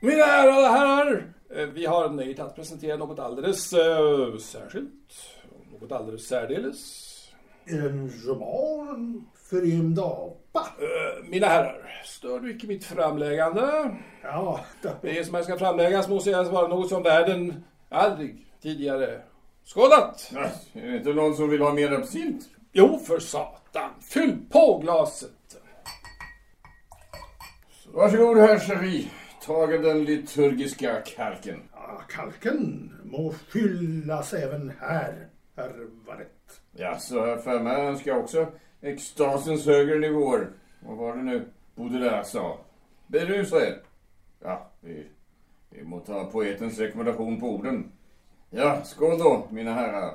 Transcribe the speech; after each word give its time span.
Mina 0.00 0.24
ärade 0.24 0.68
herrar, 0.68 1.32
eh, 1.56 1.66
vi 1.66 1.86
har 1.86 2.08
nöjet 2.08 2.40
att 2.40 2.54
presentera 2.56 2.96
något 2.96 3.18
alldeles 3.18 3.72
uh, 3.72 4.38
särskilt. 4.38 5.12
Något 5.80 5.92
alldeles 5.92 6.28
särdeles. 6.28 7.02
En 7.64 8.10
roman? 8.26 9.26
Förrymd 9.50 9.98
apa? 9.98 10.60
Uh, 10.60 11.28
mina 11.28 11.46
herrar, 11.46 12.02
stör 12.04 12.40
du 12.40 12.56
icke 12.56 12.66
mitt 12.66 12.84
framläggande? 12.84 13.96
Ja, 14.22 14.60
Det 15.02 15.24
som 15.26 15.34
här 15.34 15.42
ska 15.42 15.58
framläggas 15.58 16.08
måste 16.08 16.30
sägas 16.30 16.48
vara 16.48 16.68
något 16.68 16.88
som 16.88 17.02
världen 17.02 17.64
aldrig 17.88 18.46
tidigare 18.62 19.20
skådat. 19.74 20.30
Ja, 20.34 20.40
är 20.72 20.90
det 20.90 20.96
inte 20.96 21.12
någon 21.12 21.36
som 21.36 21.48
vill 21.50 21.60
ha 21.60 21.72
mer 21.72 21.92
absint? 21.92 22.44
Jo, 22.72 22.98
för 22.98 23.18
satan. 23.18 23.90
Fyll 24.00 24.38
på 24.50 24.78
glaset. 24.78 25.30
Varsågod 27.86 28.38
herr 28.38 28.58
Cherie. 28.58 29.10
Taga 29.46 29.78
den 29.78 30.04
liturgiska 30.04 31.02
kalken. 31.02 31.62
ja, 31.72 32.00
kalken 32.08 32.92
må 33.04 33.32
fyllas 33.32 34.32
även 34.34 34.72
här, 34.80 35.28
herr 35.56 35.88
Varett. 36.06 36.60
Ja, 36.72 36.98
så 36.98 37.26
herr 37.26 37.38
Fermat 37.38 37.78
önskar 37.78 38.16
också 38.16 38.46
extasens 38.80 39.66
högre 39.66 39.98
nivåer. 39.98 40.50
Vad 40.80 40.96
var 40.96 41.16
det 41.16 41.22
nu 41.22 41.48
Baudelaire 41.74 42.24
sa? 42.24 42.58
Berusa 43.06 43.66
er. 43.66 43.78
Ja, 44.42 44.70
vi, 44.80 45.06
vi 45.70 45.84
må 45.84 46.00
ta 46.00 46.24
poetens 46.24 46.78
rekommendation 46.78 47.40
på 47.40 47.50
orden. 47.50 47.92
Ja, 48.50 48.84
skål 48.84 49.18
då, 49.18 49.48
mina 49.50 49.74
herrar. 49.74 50.14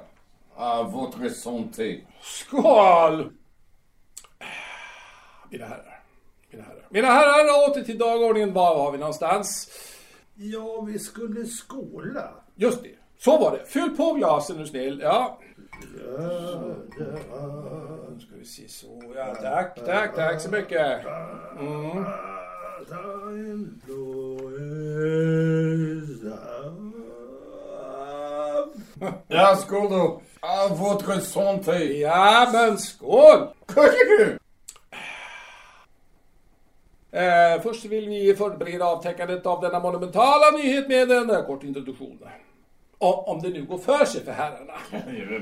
À 0.58 0.84
votre 0.84 1.30
santé. 1.30 2.02
Skål! 2.22 3.32
Mina 5.50 5.66
herrar. 5.66 5.91
Mina 6.92 7.08
herrar. 7.08 7.70
Åter 7.70 7.84
till 7.84 7.98
dagordningen. 7.98 8.54
Var 8.54 8.76
var 8.76 8.92
vi 8.92 8.98
någonstans? 8.98 9.70
Ja, 10.36 10.82
vi 10.82 11.00
skulle 11.00 11.46
skåla. 11.46 12.30
Just 12.56 12.84
det. 12.84 12.90
Så 13.20 13.38
var 13.38 13.52
det. 13.52 13.66
Fyll 13.66 13.90
på 13.98 14.14
glasen 14.14 14.58
nu 14.58 14.66
snäll. 14.68 15.00
Ja. 15.04 15.40
Nu 18.10 18.20
ska 18.20 18.36
vi 18.40 18.46
se 18.46 18.70
så. 18.70 19.02
Ja, 19.16 19.36
tack, 19.36 19.86
tack, 19.86 20.16
tack 20.16 20.42
så 20.42 20.50
mycket. 20.50 21.06
Mm. 21.60 22.06
Ja, 29.28 29.56
skål 29.56 29.90
då. 29.90 30.22
Votre 30.70 31.22
santé. 31.22 32.00
Ja, 32.00 32.50
men 32.54 32.78
skål! 32.78 33.48
Kuckuku! 33.68 34.41
Eh, 37.12 37.62
först 37.64 37.86
vill 37.86 38.10
vi 38.10 38.36
förbereda 38.36 38.86
avtäckandet 38.86 39.46
av 39.46 39.62
denna 39.62 39.80
monumentala 39.80 40.52
nyhet 40.58 40.88
med 40.88 41.12
en 41.12 41.46
kort 41.46 41.64
introduktion. 41.64 42.20
O- 43.00 43.24
om 43.28 43.42
det 43.42 43.50
nu 43.50 43.66
går 43.66 43.78
för 43.78 44.06
sig 44.06 44.24
för 44.24 44.32
herrarna. 44.32 44.74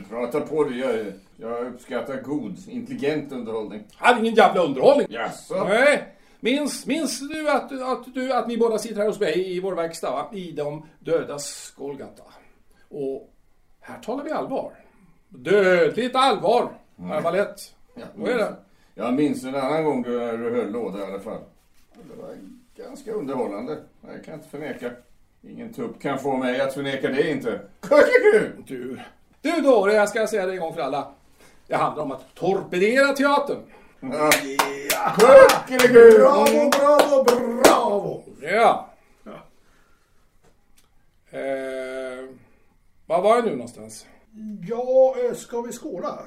Prata 0.10 0.42
på 0.42 0.64
du. 0.64 0.80
Jag, 0.80 1.06
jag 1.38 1.68
uppskattar 1.68 2.22
god, 2.22 2.56
intelligent 2.70 3.32
underhållning. 3.32 3.84
Hade 3.96 4.20
ingen 4.20 4.34
jävla 4.34 4.62
underhållning. 4.64 5.08
Jaså? 5.10 5.64
Nej. 5.64 6.04
Minns, 6.40 6.86
minns 6.86 7.20
du 7.30 7.50
att, 7.50 7.72
att, 7.82 8.14
du 8.14 8.34
att 8.34 8.48
ni 8.48 8.58
båda 8.58 8.78
sitter 8.78 8.96
här 9.02 9.08
hos 9.08 9.20
mig 9.20 9.56
i 9.56 9.60
vår 9.60 9.76
verkstad, 9.76 10.12
va? 10.12 10.30
i 10.34 10.52
de 10.52 10.86
dödas 11.00 11.74
Golgata? 11.78 12.24
Och 12.90 13.30
här 13.82 14.00
talar 14.00 14.24
vi 14.24 14.32
allvar. 14.32 14.72
Dödligt 15.30 16.16
allvar, 16.16 16.72
herr 16.98 17.22
Valett. 17.22 17.56
Ja, 17.96 18.04
Vad 18.16 18.30
är 18.30 18.38
det? 18.38 18.56
Jag 18.96 19.14
minns 19.14 19.44
en 19.44 19.56
annan 19.56 19.84
gång 19.84 20.02
du, 20.04 20.38
du 20.38 20.50
höll 20.56 20.72
låda 20.72 21.00
i 21.00 21.04
alla 21.04 21.20
fall. 21.20 21.42
Det 22.10 22.22
var 22.22 22.36
ganska 22.76 23.12
underhållande. 23.12 23.76
Det 24.02 24.08
kan 24.08 24.24
jag 24.26 24.38
inte 24.38 24.50
förneka. 24.50 24.92
Ingen 25.42 25.74
tupp 25.74 26.02
kan 26.02 26.20
få 26.20 26.38
mig 26.38 26.62
att 26.62 26.74
förneka 26.74 27.10
det 27.10 27.32
inte. 27.32 27.62
Kuckuku! 27.82 28.50
Du, 28.68 29.00
du 29.42 29.62
då, 29.62 29.92
jag 29.92 30.10
ska 30.10 30.28
säga 30.28 30.46
det 30.46 30.54
en 30.54 30.60
gång 30.60 30.74
för 30.74 30.82
alla. 30.82 31.12
Det 31.68 31.76
handlar 31.76 32.04
om 32.04 32.12
att 32.12 32.36
torpedera 32.36 33.14
teatern. 33.14 33.60
Ja. 34.00 34.32
Kuckeliku! 35.16 36.18
Bravo, 36.20 36.70
bravo, 36.70 37.24
bravo! 37.64 38.24
Ja. 38.42 38.90
Eh, 41.32 42.26
var 43.06 43.22
var 43.22 43.36
jag 43.36 43.46
nu 43.46 43.52
någonstans? 43.52 44.06
Ja, 44.68 45.16
eh, 45.26 45.36
ska 45.36 45.62
vi 45.62 45.72
skåla? 45.72 46.20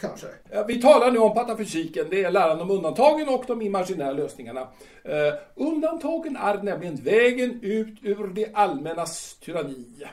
Kanske. 0.00 0.26
Vi 0.66 0.82
talar 0.82 1.10
nu 1.10 1.18
om 1.18 1.34
patafysiken, 1.34 2.06
det 2.10 2.24
är 2.24 2.30
läran 2.30 2.60
om 2.60 2.70
undantagen 2.70 3.28
och 3.28 3.44
de 3.46 3.62
imaginära 3.62 4.12
lösningarna. 4.12 4.60
Eh, 5.04 5.34
undantagen 5.54 6.36
är 6.36 6.62
nämligen 6.62 6.96
vägen 6.96 7.60
ut 7.62 7.98
ur 8.02 8.26
det 8.26 8.54
allmännas 8.54 9.34
tyranni. 9.34 10.06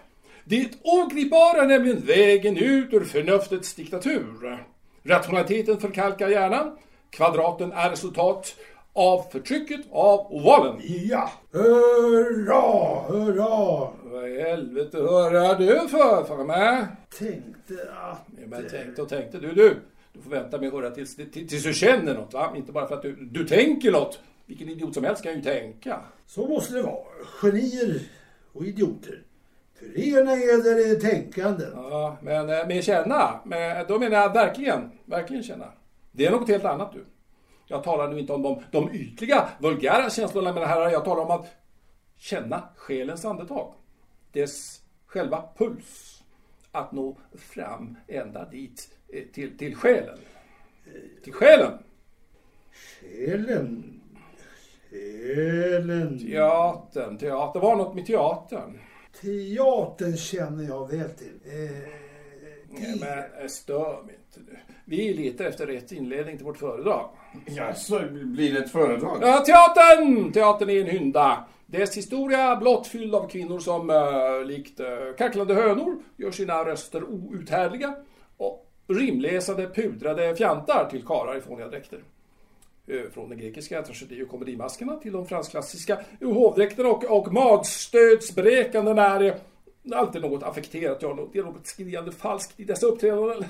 Det 0.43 0.69
ogripbara 0.83 1.61
är 1.61 1.67
nämligen 1.67 2.05
vägen 2.05 2.57
ut 2.57 2.93
ur 2.93 3.03
förnuftets 3.03 3.73
diktatur. 3.73 4.65
Rationaliteten 5.03 5.79
förkalkar 5.79 6.29
hjärnan, 6.29 6.77
kvadraten 7.09 7.71
är 7.71 7.89
resultat 7.89 8.55
av 8.95 9.25
förtrycket 9.31 9.81
av 9.91 10.33
ovalen. 10.33 10.81
Ja! 10.85 11.31
Hurra, 11.51 13.01
hurra! 13.07 13.89
Vad 14.03 14.29
i 14.29 14.41
helvete 14.41 14.97
hör 14.97 15.57
du 15.57 15.87
för, 15.87 16.23
Fagame? 16.23 16.87
Tänkte 17.19 17.73
att... 17.73 18.25
Ja, 18.41 18.47
men 18.47 18.69
tänkte 18.69 19.01
och 19.01 19.09
tänkte. 19.09 19.37
Du, 19.37 19.51
du. 19.51 19.75
Du 20.13 20.21
får 20.21 20.29
vänta 20.29 20.57
med 20.57 20.67
att 20.67 20.73
höra 20.73 20.91
tills, 20.91 21.15
tills, 21.15 21.49
tills 21.49 21.63
du 21.63 21.73
känner 21.73 22.13
något, 22.13 22.33
va? 22.33 22.53
Inte 22.55 22.71
bara 22.71 22.87
för 22.87 22.95
att 22.95 23.01
du, 23.01 23.15
du 23.15 23.47
tänker 23.47 23.91
något. 23.91 24.19
Vilken 24.45 24.69
idiot 24.69 24.93
som 24.93 25.03
helst 25.03 25.23
kan 25.23 25.35
ju 25.35 25.41
tänka. 25.41 25.99
Så 26.27 26.47
måste 26.47 26.73
det 26.73 26.81
vara. 26.81 27.05
Genier 27.41 27.99
och 28.53 28.65
idioter. 28.65 29.21
Förena 29.79 30.33
eder 30.33 30.91
i 30.91 30.99
tänkanden. 30.99 31.71
Ja, 31.73 32.17
men 32.21 32.49
eh, 32.49 32.67
med 32.67 32.83
känna, 32.83 33.39
med, 33.45 33.85
då 33.87 33.99
menar 33.99 34.17
jag 34.17 34.33
verkligen, 34.33 34.91
verkligen 35.05 35.43
känna. 35.43 35.65
Det 36.11 36.25
är 36.25 36.31
något 36.31 36.49
helt 36.49 36.65
annat 36.65 36.93
du. 36.93 37.05
Jag 37.67 37.83
talar 37.83 38.07
nu 38.07 38.19
inte 38.19 38.33
om 38.33 38.41
de, 38.41 38.63
de 38.71 38.93
ytliga, 38.93 39.49
vulgära 39.59 40.09
känslorna, 40.09 40.53
mina 40.53 40.65
herrar. 40.65 40.89
Jag 40.89 41.05
talar 41.05 41.23
om 41.23 41.31
att 41.31 41.47
känna 42.17 42.63
själens 42.75 43.25
andetag. 43.25 43.73
Dess 44.31 44.81
själva 45.05 45.43
puls. 45.57 46.23
Att 46.71 46.91
nå 46.91 47.17
fram 47.37 47.97
ända 48.07 48.45
dit, 48.49 48.89
eh, 49.13 49.23
till, 49.33 49.57
till 49.57 49.75
själen. 49.75 50.19
Till 51.23 51.33
själen. 51.33 51.71
Själen. 53.01 54.01
Själen. 54.89 56.19
Teatern, 56.19 57.17
teater. 57.17 57.59
Det 57.59 57.65
var 57.65 57.75
något 57.75 57.95
med 57.95 58.05
teatern. 58.05 58.79
Teatern 59.21 60.17
känner 60.17 60.63
jag 60.63 60.91
väl 60.91 61.09
till. 61.09 61.39
Eh, 61.45 62.05
Nej, 62.69 62.97
men 62.99 63.41
eh, 63.41 63.47
stör 63.47 64.03
mig 64.03 64.15
inte 64.25 64.51
nu. 64.51 64.57
Vi 64.85 65.13
letar 65.13 65.45
efter 65.45 65.67
rätt 65.67 65.91
inledning 65.91 66.37
till 66.37 66.45
vårt 66.45 66.57
föredrag. 66.57 67.09
Jaså, 67.45 68.01
blir 68.11 68.53
det 68.53 68.59
ett 68.59 68.71
föredrag? 68.71 69.17
Ja, 69.21 69.37
teatern! 69.45 70.31
Teatern 70.31 70.69
är 70.69 70.81
en 70.81 70.87
hynda. 70.87 71.45
Dess 71.65 71.97
historia 71.97 72.55
blott 72.55 72.87
fylld 72.87 73.15
av 73.15 73.29
kvinnor 73.29 73.59
som 73.59 73.89
eh, 73.89 74.45
likt 74.45 74.79
eh, 74.79 74.87
kacklande 75.17 75.53
hönor 75.53 75.97
gör 76.17 76.31
sina 76.31 76.65
röster 76.65 77.03
outhärdliga 77.03 77.95
och 78.37 78.67
rimläsade 78.87 79.67
pudrade 79.67 80.35
fjantar 80.35 80.87
till 80.91 81.03
karlar 81.05 81.37
i 81.37 81.41
fåniga 81.41 81.67
dräkter. 81.67 81.99
Eh, 82.87 83.01
från 83.13 83.29
den 83.29 83.37
grekiska 83.37 83.81
tragedi 83.81 84.23
och 84.23 84.29
komedimaskerna 84.29 84.95
till 84.95 85.11
de 85.13 85.25
franskklassiska 85.27 85.99
hovdräkterna 86.21 86.89
och, 86.89 87.03
och 87.03 87.33
magstödsbräkande 87.33 88.91
är 88.91 89.19
det 89.19 89.37
alltid 89.95 90.21
något 90.21 90.43
affekterat, 90.43 91.01
ja, 91.01 91.13
något- 91.13 91.33
det 91.33 91.39
är 91.39 91.43
något 91.43 91.67
skriande 91.67 92.11
falskt 92.11 92.59
i 92.59 92.63
dessa 92.63 92.85
uppträdanden. 92.87 93.45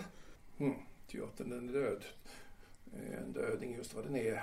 Hmm, 0.58 0.74
teatern 1.12 1.50
den 1.50 1.70
är 1.70 1.74
död. 1.74 2.04
En 3.36 3.42
döding 3.42 3.76
just 3.78 3.96
vad 3.96 4.06
den 4.06 4.16
är. 4.16 4.42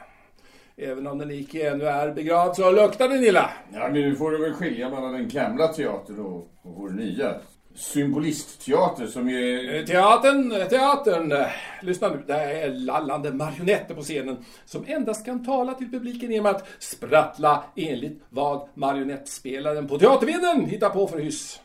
Även 0.77 1.07
om 1.07 1.19
den 1.19 1.31
icke 1.31 1.71
ännu 1.71 1.85
är 1.85 2.13
begravd 2.13 2.57
så 2.57 2.71
luktar 2.71 3.09
den 3.09 3.25
illa. 3.25 3.51
Ja, 3.73 3.79
men 3.79 3.93
nu 3.93 4.17
får 4.17 4.31
du 4.31 4.39
väl 4.39 4.53
skilja 4.53 4.91
mellan 4.91 5.13
den 5.13 5.29
gamla 5.29 5.69
teatern 5.69 6.19
och, 6.19 6.37
och 6.63 6.75
vår 6.77 6.91
nya. 6.91 7.35
Symbolistteater 7.75 9.07
som 9.07 9.29
är... 9.29 9.75
Eh, 9.75 9.85
Teatern, 9.85 10.53
eh, 10.53 10.69
teatern. 10.69 11.35
Lyssna 11.83 12.09
nu, 12.09 12.23
det 12.27 12.35
är 12.35 12.71
lallande 12.71 13.33
marionetter 13.33 13.95
på 13.95 14.03
scenen 14.03 14.45
som 14.65 14.85
endast 14.87 15.25
kan 15.25 15.45
tala 15.45 15.75
till 15.75 15.91
publiken 15.91 16.31
genom 16.31 16.47
att 16.47 16.69
sprattla 16.79 17.65
enligt 17.77 18.23
vad 18.29 18.69
marionettspelaren 18.75 19.89
på 19.89 19.99
teatervinden 19.99 20.67
hittar 20.67 20.91
på 20.91 21.07
för 21.07 21.19
hyss. 21.19 21.61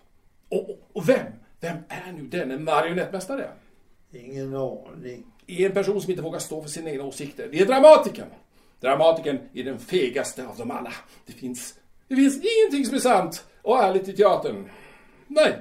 Och, 0.49 0.69
och, 0.69 0.89
och 0.93 1.09
vem, 1.09 1.25
vem 1.59 1.77
är 1.87 2.11
nu 2.11 2.21
denne 2.21 2.57
marionettmästare? 2.57 3.47
ingen 4.11 4.55
aning. 4.55 5.23
En 5.47 5.71
person 5.71 6.01
som 6.01 6.11
inte 6.11 6.23
vågar 6.23 6.39
stå 6.39 6.61
för 6.61 6.69
sina 6.69 6.89
egna 6.89 7.03
åsikter. 7.03 7.49
Det 7.51 7.59
är 7.59 7.65
dramatikern. 7.65 8.27
Dramatikern 8.79 9.39
är 9.53 9.63
den 9.63 9.79
fegaste 9.79 10.47
av 10.47 10.57
dem 10.57 10.71
alla. 10.71 10.93
Det 11.25 11.33
finns, 11.33 11.75
det 12.07 12.15
finns 12.15 12.35
ingenting 12.35 12.85
som 12.85 12.95
är 12.95 12.99
sant 12.99 13.45
och 13.61 13.83
ärligt 13.83 14.07
i 14.07 14.13
teatern. 14.13 14.69
Nej, 15.27 15.59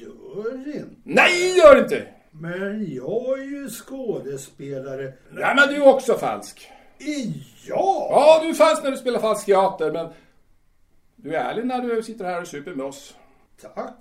Gör 0.00 0.66
inte. 0.66 0.84
nej 1.04 1.58
gör 1.58 1.74
det 1.74 1.80
inte. 1.82 2.06
Men 2.30 2.94
jag 2.94 3.38
är 3.40 3.44
ju 3.44 3.68
skådespelare. 3.70 5.12
Nej, 5.30 5.54
men 5.56 5.68
du 5.68 5.74
är 5.74 5.86
också 5.88 6.14
falsk. 6.14 6.70
Är 6.98 7.32
jag? 7.68 8.08
Ja, 8.10 8.38
du 8.42 8.48
är 8.48 8.54
falsk 8.54 8.82
när 8.82 8.90
du 8.90 8.96
spelar 8.96 9.20
falsk 9.20 9.46
teater, 9.46 9.92
men 9.92 10.08
Du 11.16 11.36
är 11.36 11.44
ärlig 11.50 11.66
när 11.66 11.82
du 11.82 12.02
sitter 12.02 12.24
här 12.24 12.40
och 12.40 12.48
super 12.48 12.74
med 12.74 12.86
oss. 12.86 13.14
Tack, 13.62 13.94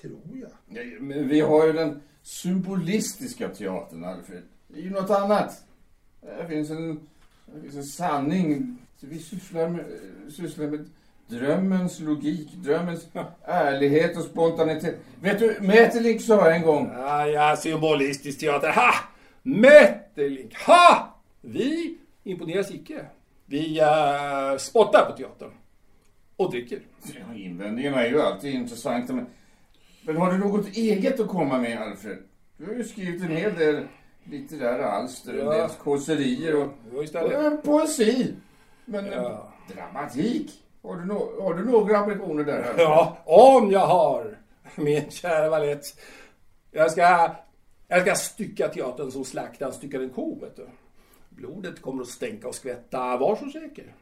tror 0.00 0.20
jag. 0.40 0.50
Nej, 0.66 0.96
Men 1.00 1.28
vi 1.28 1.40
har 1.40 1.66
ju 1.66 1.72
den 1.72 2.02
symbolistiska 2.26 3.48
teatern, 3.48 4.04
Alfred. 4.04 4.42
Det 4.68 4.78
är 4.78 4.82
ju 4.82 4.90
något 4.90 5.10
annat. 5.10 5.64
Det 6.20 6.48
finns 6.48 6.70
en, 6.70 7.08
det 7.54 7.60
finns 7.60 7.74
en 7.74 7.84
sanning. 7.84 8.78
Vi 9.00 9.18
sysslar 9.18 9.68
med, 9.68 9.84
sysslar 10.30 10.66
med 10.66 10.90
drömmens 11.26 12.00
logik, 12.00 12.52
drömmens 12.52 13.06
ärlighet 13.44 14.16
och 14.16 14.22
spontanitet. 14.22 14.98
Vet 15.20 15.38
du, 15.38 15.58
Mäterlink 15.60 16.20
sa 16.20 16.50
en 16.50 16.62
gång. 16.62 16.90
Ja, 16.94 17.26
ja, 17.26 17.56
symbolistisk 17.56 18.38
teater. 18.38 18.72
Ha! 18.72 18.94
Metterlink. 19.42 20.54
Ha! 20.54 21.20
Vi 21.40 21.98
imponeras 22.24 22.70
icke. 22.70 23.06
Vi 23.46 23.80
uh, 23.80 24.58
spottar 24.58 25.10
på 25.10 25.16
teatern. 25.16 25.50
Och 26.36 26.50
dricker. 26.50 26.80
Ja, 27.02 27.34
invändningarna 27.34 28.04
är 28.04 28.10
ju 28.10 28.22
alltid 28.22 28.54
intressanta, 28.54 29.12
men, 29.12 29.26
men 30.06 30.16
har 30.16 30.32
du 30.32 30.38
något 30.38 30.66
eget 30.76 31.20
att 31.20 31.28
komma 31.28 31.58
med, 31.58 31.78
Alfred? 31.82 32.18
Du 32.56 32.66
har 32.66 32.72
ju 32.74 32.84
skrivit 32.84 33.22
en 33.22 33.28
hel 33.36 33.54
del 33.54 33.86
litterära 34.24 34.90
alster, 34.90 35.32
en 35.32 35.38
Ja. 35.46 35.52
del 35.52 35.68
kåserier 35.68 36.56
och, 36.56 36.68
och 36.94 37.14
eh, 37.32 37.56
poesi. 37.56 38.34
Men 38.84 39.04
eh, 39.06 39.12
Ja. 39.12 39.52
dramatik? 39.74 40.62
Har 40.82 40.96
du, 40.96 41.02
no- 41.12 41.42
har 41.42 41.54
du 41.54 41.64
några 41.64 41.98
ambitioner 41.98 42.44
där? 42.44 42.58
Alfred? 42.58 42.80
Ja, 42.84 43.18
om 43.24 43.70
jag 43.70 43.86
har, 43.86 44.38
min 44.76 45.10
kära 45.10 45.48
Valett. 45.50 45.82
Jag 46.70 46.90
ska, 46.90 47.30
jag 47.88 48.02
ska 48.02 48.14
stycka 48.14 48.68
teatern 48.68 49.10
som 49.10 49.24
slaktaren 49.24 49.72
styckar 49.72 50.00
en 50.00 50.10
ko, 50.10 50.38
vet 50.40 50.56
du. 50.56 50.66
Blodet 51.28 51.82
kommer 51.82 52.02
att 52.02 52.08
stänka 52.08 52.48
och 52.48 52.54
skvätta, 52.54 53.16
var 53.16 53.36
så 53.36 53.50
säker. 53.50 53.94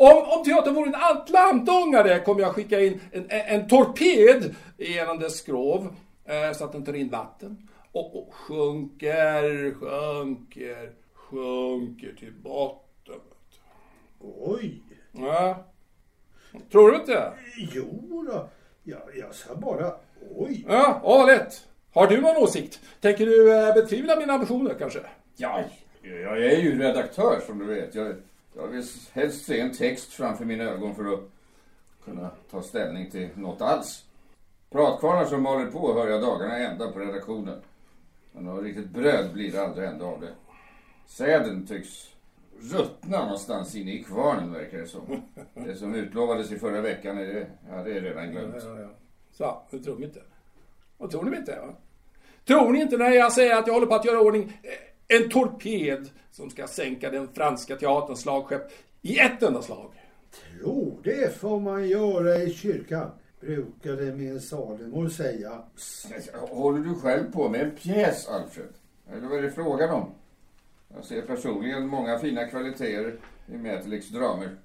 Om, 0.00 0.22
om 0.38 0.44
teatern 0.44 0.74
vore 0.74 0.88
en 0.88 0.94
atlantångare 0.94 2.20
kommer 2.20 2.40
jag 2.40 2.54
skicka 2.54 2.80
in 2.80 3.00
en, 3.12 3.26
en, 3.30 3.60
en 3.60 3.68
torped 3.68 4.54
genom 4.76 5.18
dess 5.18 5.36
skrov 5.38 5.94
eh, 6.24 6.52
så 6.52 6.64
att 6.64 6.72
den 6.72 6.84
tar 6.84 6.92
in 6.92 7.08
vatten. 7.08 7.68
Och, 7.92 8.16
och 8.16 8.34
sjunker, 8.34 9.74
sjunker, 9.74 10.92
sjunker 11.14 12.14
till 12.18 12.32
botten. 12.42 13.20
Oj, 14.20 14.82
Ja. 15.12 15.64
Tror 16.72 16.90
du 16.90 16.96
inte? 16.96 17.32
jo 17.74 18.26
då. 18.30 18.48
Ja, 18.82 18.98
jag 19.14 19.34
sa 19.34 19.54
bara 19.54 19.92
oj. 20.36 20.64
Ja, 20.68 21.00
ja, 21.04 21.26
lätt. 21.26 21.68
Har 21.92 22.06
du 22.06 22.20
någon 22.20 22.36
åsikt? 22.36 22.80
Tänker 23.00 23.26
du 23.26 23.54
eh, 23.54 23.74
betvivla 23.74 24.16
mina 24.16 24.32
ambitioner 24.32 24.74
kanske? 24.78 25.00
Ja, 25.36 25.60
jag 26.02 26.44
är 26.44 26.56
ju 26.56 26.78
redaktör 26.78 27.40
som 27.46 27.58
du 27.58 27.64
vet. 27.64 27.94
Jag, 27.94 28.14
jag 28.56 28.66
vill 28.66 28.84
helst 29.12 29.44
se 29.44 29.60
en 29.60 29.72
text 29.72 30.12
framför 30.12 30.44
mina 30.44 30.64
ögon 30.64 30.94
för 30.94 31.12
att 31.12 31.20
kunna 32.04 32.30
ta 32.50 32.62
ställning 32.62 33.10
till 33.10 33.28
något 33.34 33.60
alls. 33.60 34.04
Pratkvarnar 34.70 35.24
som 35.24 35.42
maler 35.42 35.70
på 35.70 35.94
hör 35.94 36.08
jag 36.08 36.22
dagarna 36.22 36.58
ända 36.58 36.92
på 36.92 36.98
redaktionen. 36.98 37.60
Men 38.32 38.44
något 38.44 38.64
riktigt 38.64 38.88
bröd 38.88 39.32
blir 39.32 39.52
det 39.52 39.64
aldrig 39.64 39.88
ändå 39.88 40.06
av 40.06 40.20
det. 40.20 40.32
Säden 41.06 41.66
tycks 41.66 42.08
ruttna 42.60 43.24
någonstans 43.24 43.74
inne 43.74 43.92
i 43.92 44.02
kvarnen 44.02 44.52
verkar 44.52 44.78
det 44.78 44.86
som. 44.86 45.22
Det 45.54 45.74
som 45.74 45.94
utlovades 45.94 46.52
i 46.52 46.58
förra 46.58 46.80
veckan 46.80 47.18
är 47.18 47.26
det, 47.26 47.46
ja, 47.70 47.82
det 47.82 47.92
är 47.92 48.00
redan 48.00 48.30
glömt. 48.30 48.54
Ja, 48.62 48.80
ja. 48.80 48.88
Så, 49.32 49.62
nu 49.70 49.78
tror 49.78 49.98
ni 49.98 50.04
inte. 50.04 50.20
Vad 50.98 51.10
tror 51.10 51.24
ni 51.24 51.36
inte? 51.36 51.60
Va? 51.60 51.74
Tror 52.44 52.72
ni 52.72 52.80
inte 52.80 52.96
när 52.96 53.10
jag 53.10 53.32
säger 53.32 53.56
att 53.56 53.66
jag 53.66 53.74
håller 53.74 53.86
på 53.86 53.94
att 53.94 54.04
göra 54.04 54.20
ordning 54.20 54.42
eh, 54.62 54.70
en 55.08 55.28
torped 55.28 56.10
som 56.30 56.50
ska 56.50 56.66
sänka 56.66 57.10
den 57.10 57.28
franska 57.34 57.76
teaterns 57.76 58.20
slagskepp 58.20 58.62
i 59.02 59.18
ett 59.18 59.42
enda 59.42 59.62
slag? 59.62 59.90
Tro, 60.60 61.00
det 61.04 61.36
får 61.36 61.60
man 61.60 61.88
göra 61.88 62.36
i 62.36 62.52
kyrkan. 62.52 63.10
Brukade 63.40 64.12
min 64.12 64.40
Salomor 64.40 65.08
säga. 65.08 65.62
Håller 66.34 66.84
du 66.84 66.94
själv 66.94 67.32
på 67.32 67.48
med 67.48 67.60
en 67.60 67.70
pjäs, 67.70 68.28
Alfred? 68.28 68.68
Eller 69.12 69.28
vad 69.28 69.38
är 69.38 69.42
det 69.42 69.50
frågan 69.50 69.90
om? 69.90 70.10
Jag 70.94 71.04
ser 71.04 71.22
personligen 71.22 71.86
många 71.86 72.18
fina 72.18 72.44
kvaliteter 72.44 73.16
i 73.46 73.56
Mäterliks 73.56 74.08
dramer. 74.08 74.56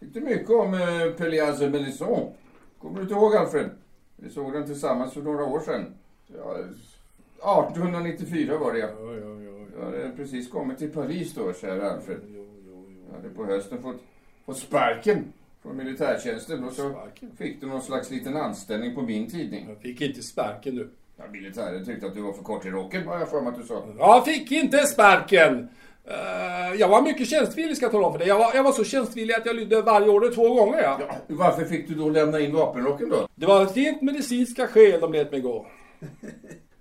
Tyckte 0.00 0.20
mycket 0.20 0.50
om 0.50 0.74
eh, 0.74 1.12
Pelias 1.16 1.58
de 1.58 1.70
Melisson. 1.70 2.32
Kommer 2.78 2.96
du 2.96 3.02
inte 3.02 3.14
ihåg, 3.14 3.36
Alfred? 3.36 3.70
Vi 4.16 4.30
såg 4.30 4.52
den 4.52 4.66
tillsammans 4.66 5.12
för 5.12 5.22
några 5.22 5.44
år 5.44 5.60
sedan. 5.60 5.94
Ja, 6.26 6.58
1894 6.58 8.58
var 8.58 8.72
det, 8.72 8.78
ja. 8.78 8.86
Ja, 8.86 9.14
ja, 9.14 9.42
ja. 9.42 9.51
Hade 9.84 10.10
precis 10.16 10.50
kommit 10.50 10.78
till 10.78 10.90
Paris 10.90 11.34
då, 11.34 11.52
kära 11.52 11.90
Alfred. 11.90 12.20
Jag 13.08 13.16
hade 13.16 13.28
på 13.28 13.44
hösten 13.44 13.82
fått, 13.82 14.02
fått 14.46 14.58
sparken 14.58 15.32
från 15.62 15.76
militärtjänsten 15.76 16.64
och 16.64 16.72
så 16.72 16.94
fick 17.38 17.60
du 17.60 17.66
någon 17.66 17.82
slags 17.82 18.10
liten 18.10 18.36
anställning 18.36 18.94
på 18.94 19.02
min 19.02 19.30
tidning. 19.30 19.66
Jag 19.68 19.78
fick 19.78 20.00
inte 20.00 20.22
sparken 20.22 20.74
du. 20.74 20.90
Ja, 21.16 21.24
militären 21.32 21.84
tyckte 21.84 22.06
att 22.06 22.14
du 22.14 22.20
var 22.20 22.32
för 22.32 22.42
kort 22.42 22.66
i 22.66 22.70
rocken, 22.70 23.06
har 23.06 23.18
jag 23.18 23.30
för 23.30 23.40
mig 23.40 23.52
att 23.52 23.60
du 23.60 23.66
sa. 23.66 23.84
Jag 23.98 24.24
fick 24.24 24.52
inte 24.52 24.78
sparken! 24.78 25.68
Eh, 26.04 26.80
jag 26.80 26.88
var 26.88 27.02
mycket 27.02 27.28
tjänstvillig 27.28 27.76
ska 27.76 27.84
jag 27.84 27.92
tala 27.92 28.06
om 28.06 28.12
för 28.12 28.18
dig. 28.18 28.28
Jag 28.28 28.38
var, 28.38 28.54
jag 28.54 28.62
var 28.62 28.72
så 28.72 28.84
tjänstvillig 28.84 29.34
att 29.34 29.46
jag 29.46 29.56
lydde 29.56 29.82
varje 29.82 30.08
order 30.08 30.30
två 30.34 30.54
gånger. 30.54 30.82
Ja. 30.82 31.00
Ja, 31.00 31.14
varför 31.26 31.64
fick 31.64 31.88
du 31.88 31.94
då 31.94 32.08
lämna 32.08 32.40
in 32.40 32.52
vapenrocken 32.54 33.08
då? 33.08 33.28
Det 33.34 33.46
var 33.46 33.66
rent 33.66 34.02
medicinska 34.02 34.66
skäl 34.66 35.00
de 35.00 35.12
lät 35.12 35.30
mig 35.32 35.40
gå. 35.40 35.66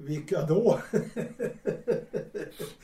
Vilka 0.03 0.41
då? 0.41 0.79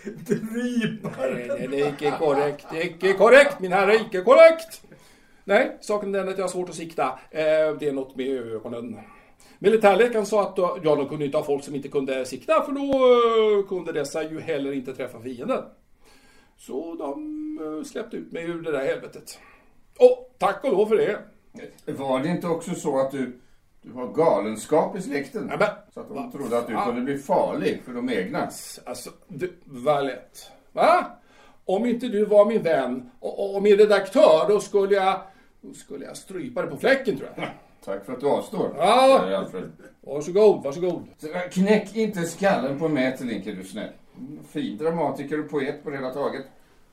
Drypar. 0.04 1.34
Nej, 1.34 1.48
nej, 1.48 1.68
det 1.68 1.82
är 1.82 1.94
icke 1.94 2.12
korrekt. 2.20 2.66
Det 2.72 2.82
är 2.82 2.86
icke 2.86 3.14
korrekt, 3.14 3.60
min 3.60 3.72
herre. 3.72 3.96
Icke 3.96 4.22
korrekt. 4.22 4.82
Nej, 5.44 5.78
saken 5.82 6.16
är 6.16 6.20
den 6.20 6.30
att 6.30 6.38
jag 6.38 6.44
har 6.44 6.50
svårt 6.50 6.70
att 6.70 6.76
sikta. 6.76 7.20
Eh, 7.32 7.78
det 7.80 7.88
är 7.88 7.92
något 7.92 8.16
med 8.16 8.28
ögonen. 8.28 8.98
Militärläkaren 9.60 10.26
sa 10.26 10.44
att 10.44 10.58
ja, 10.58 10.96
de 10.96 11.10
kunde 11.10 11.26
inte 11.26 11.38
ha 11.38 11.44
folk 11.44 11.64
som 11.64 11.76
inte 11.76 11.88
kunde 11.88 12.26
sikta 12.26 12.62
för 12.62 12.72
då 12.72 12.82
eh, 12.82 13.68
kunde 13.68 13.92
dessa 13.92 14.24
ju 14.24 14.40
heller 14.40 14.72
inte 14.72 14.94
träffa 14.94 15.22
fienden. 15.22 15.64
Så 16.58 16.96
de 16.96 17.60
eh, 17.62 17.84
släppte 17.84 18.18
ut 18.18 18.32
mig 18.32 18.44
ur 18.44 18.62
det 18.62 18.72
där 18.72 18.86
helvetet. 18.86 19.40
Och 20.00 20.36
tack 20.38 20.64
och 20.64 20.72
lov 20.72 20.86
för 20.86 20.98
det. 20.98 21.20
Var 21.86 22.20
det 22.20 22.30
inte 22.30 22.48
också 22.48 22.76
så 22.76 23.00
att 23.00 23.12
du, 23.12 23.40
du 23.88 23.94
har 23.94 24.08
galenskap 24.08 24.98
i 24.98 25.02
släkten? 25.02 25.44
Nej, 25.48 25.58
men, 25.60 25.68
Så 25.94 26.00
att 26.00 26.08
de 26.08 26.16
va- 26.16 26.30
trodde 26.34 26.58
att 26.58 26.68
du 26.68 26.74
fan. 26.74 26.86
kunde 26.86 27.02
bli 27.02 27.18
farlig 27.18 27.82
för 27.86 27.94
de 27.94 28.10
egna? 28.10 28.50
Alltså, 28.86 29.10
du, 29.28 29.54
Valett. 29.66 30.52
Va? 30.72 31.06
Om 31.66 31.86
inte 31.86 32.08
du 32.08 32.26
var 32.26 32.46
min 32.46 32.62
vän 32.62 33.10
och, 33.20 33.56
och 33.56 33.64
min 33.64 33.78
redaktör, 33.78 34.46
då 34.50 34.60
skulle 34.60 34.96
jag... 34.96 35.22
Då 35.62 35.74
skulle 35.74 36.06
jag 36.06 36.18
strypa 36.18 36.62
dig 36.62 36.72
på 36.72 36.78
fläcken, 36.78 37.18
tror 37.18 37.30
jag. 37.36 37.50
Tack 37.86 38.06
för 38.06 38.14
att 38.14 38.20
du 38.20 38.28
avstår. 38.28 38.76
Ja. 38.78 39.46
Varsågod, 40.02 40.64
varsågod. 40.64 41.04
Så, 41.18 41.28
äh, 41.28 41.42
Knäck 41.52 41.96
inte 41.96 42.24
skallen 42.24 42.80
på 42.80 42.88
Mäterlink 42.88 43.48
är 43.48 43.54
du 43.54 43.64
snäll. 43.64 43.90
Fin 44.50 44.78
dramatiker 44.78 45.40
och 45.40 45.50
poet 45.50 45.84
på 45.84 45.90
det 45.90 45.96
hela 45.98 46.10
taget. 46.14 46.46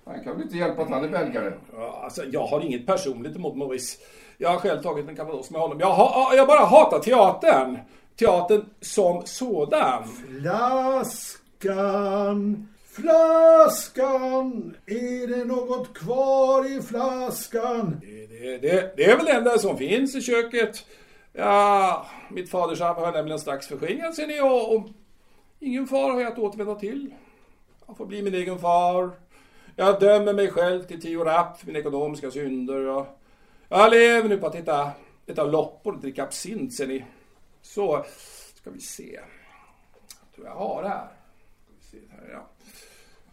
Han 0.04 0.24
kan 0.24 0.32
väl 0.34 0.42
inte 0.42 0.56
hjälpa 0.56 0.82
att 0.82 0.90
han 0.90 1.04
är 1.04 1.08
belgare? 1.08 1.52
Ja, 1.76 2.00
alltså, 2.04 2.22
jag 2.32 2.46
har 2.46 2.60
inget 2.60 2.86
personligt 2.86 3.36
emot 3.36 3.56
Maurice. 3.56 3.98
Jag 4.38 4.50
har 4.50 4.58
själv 4.58 4.82
tagit 4.82 5.08
en 5.08 5.16
kapados 5.16 5.50
med 5.50 5.60
honom. 5.60 5.80
Jag, 5.80 5.94
ha, 5.94 6.34
jag 6.34 6.46
bara 6.46 6.64
hatar 6.64 6.98
teatern. 6.98 7.78
Teatern 8.16 8.64
som 8.80 9.22
sådan. 9.26 10.04
Flaskan, 11.62 12.68
flaskan. 12.86 14.76
Är 14.86 15.26
det 15.26 15.44
något 15.44 15.98
kvar 15.98 16.78
i 16.78 16.82
flaskan? 16.82 18.00
Det, 18.00 18.26
det, 18.26 18.58
det, 18.58 18.92
det 18.96 19.04
är 19.04 19.16
väl 19.16 19.26
det 19.26 19.32
enda 19.32 19.58
som 19.58 19.78
finns 19.78 20.14
i 20.14 20.20
köket. 20.20 20.84
Ja, 21.32 22.06
mitt 22.30 22.50
fadersarv 22.50 22.94
har 22.96 23.04
jag 23.04 23.14
nämligen 23.14 23.38
strax 23.38 23.66
förskingrat 23.66 24.14
ser 24.14 24.26
ni 24.26 24.40
och, 24.40 24.76
och 24.76 24.88
ingen 25.60 25.86
far 25.86 26.10
har 26.10 26.20
jag 26.20 26.32
att 26.32 26.38
återvända 26.38 26.74
till. 26.74 27.14
Jag 27.86 27.96
får 27.96 28.06
bli 28.06 28.22
min 28.22 28.34
egen 28.34 28.58
far. 28.58 29.10
Jag 29.76 30.00
dömer 30.00 30.32
mig 30.32 30.50
själv 30.50 30.82
till 30.82 31.02
tio 31.02 31.24
rapp 31.24 31.58
för 31.58 31.66
mina 31.66 31.78
ekonomiska 31.78 32.30
synder. 32.30 32.80
Jag, 32.80 33.06
jag 33.80 33.90
lever 33.90 34.28
nu 34.28 34.38
på 34.38 34.46
att 34.46 34.54
äta, 34.54 34.90
äta 35.26 35.44
loppor 35.44 35.92
och 35.92 36.00
dricka 36.00 36.22
absint 36.22 36.74
ser 36.74 36.86
ni. 36.86 37.04
Så, 37.62 38.04
ska 38.54 38.70
vi 38.70 38.80
se. 38.80 39.20
Jag 40.20 40.34
tror 40.34 40.46
jag 40.46 40.54
har 40.54 40.82
det 40.82 40.88
här. 40.88 41.08
Ska 41.64 41.72
vi 41.78 42.00
se 42.00 42.06
här 42.10 42.32
ja. 42.32 42.46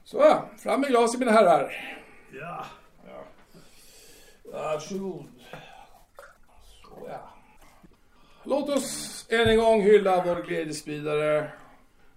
Så 0.04 0.18
ja, 0.18 0.50
fram 0.58 0.82
med 0.82 0.90
glaset 0.90 1.20
mina 1.20 1.32
herrar. 1.32 1.74
Ja. 2.32 2.66
Varsågod. 4.44 5.26
Så 6.82 7.08
ja. 7.08 7.30
Låt 8.44 8.70
oss 8.70 9.26
än 9.30 9.50
en 9.50 9.58
gång 9.58 9.82
hylla 9.82 10.24
vår 10.24 10.44
glädjespridare, 10.48 11.52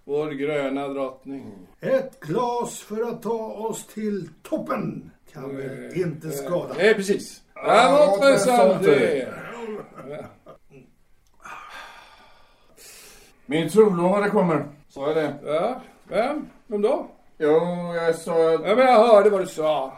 vår 0.03 0.31
gröna 0.31 0.87
drottning. 0.87 1.67
Ett 1.79 2.19
glas 2.19 2.79
för 2.79 3.01
att 3.01 3.21
ta 3.21 3.53
oss 3.53 3.87
till 3.87 4.29
toppen. 4.43 5.11
Kan 5.33 5.57
väl 5.57 5.93
inte 5.93 6.31
skada. 6.31 6.73
Nej, 6.77 6.93
precis. 6.93 7.44
Ja, 7.55 8.17
som 8.21 8.37
samtidigt. 8.37 9.27
det. 10.07 10.25
Min 13.45 13.69
trolovade 13.69 14.29
kommer. 14.29 14.65
Sa 14.89 15.07
jag 15.07 15.15
det? 15.15 15.33
Ja, 15.45 15.81
vem? 16.07 16.47
Vem 16.67 16.81
då? 16.81 17.07
Jo, 17.37 17.49
jag 17.95 18.15
sa. 18.15 18.51
Ja, 18.51 18.59
men 18.75 18.77
jag 18.77 19.07
hörde 19.07 19.29
vad 19.29 19.41
du 19.41 19.47
sa. 19.47 19.93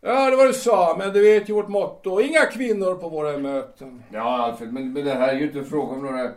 Ja, 0.00 0.30
det 0.30 0.36
var 0.36 0.46
du 0.46 0.52
sa, 0.52 0.96
men 0.98 1.12
du 1.12 1.22
vet 1.22 1.48
ju 1.48 1.52
vårt 1.52 1.68
motto. 1.68 2.20
Inga 2.20 2.46
kvinnor 2.46 2.94
på 2.94 3.08
våra 3.08 3.38
möten. 3.38 4.02
Ja, 4.10 4.42
Alfred, 4.44 4.72
men, 4.72 4.92
men 4.92 5.04
det 5.04 5.14
här 5.14 5.28
är 5.28 5.38
ju 5.38 5.46
inte 5.46 5.64
fråga 5.64 5.92
om 5.92 6.02
några 6.02 6.30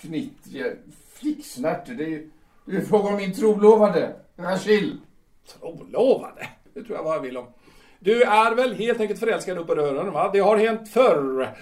knittriga 0.00 0.66
flicksnärtor. 1.12 1.94
Det 1.94 2.04
är 2.04 2.08
ju 2.08 2.30
det 2.64 2.76
är 2.76 2.80
fråga 2.80 3.08
om 3.08 3.16
min 3.16 3.34
trolovade, 3.34 4.16
Rachel. 4.36 4.92
Trolovade? 5.52 6.48
Det 6.74 6.82
tror 6.82 6.96
jag 6.96 7.04
vad 7.04 7.14
jag 7.14 7.20
vill 7.20 7.36
om. 7.36 7.46
Du 8.00 8.22
är 8.22 8.54
väl 8.54 8.74
helt 8.74 9.00
enkelt 9.00 9.20
förälskad 9.20 9.58
upp 9.58 9.70
i 9.70 9.72
rören, 9.72 10.12
va? 10.12 10.30
Det 10.32 10.38
har 10.38 10.56
hänt 10.56 10.88
förr. 10.88 11.56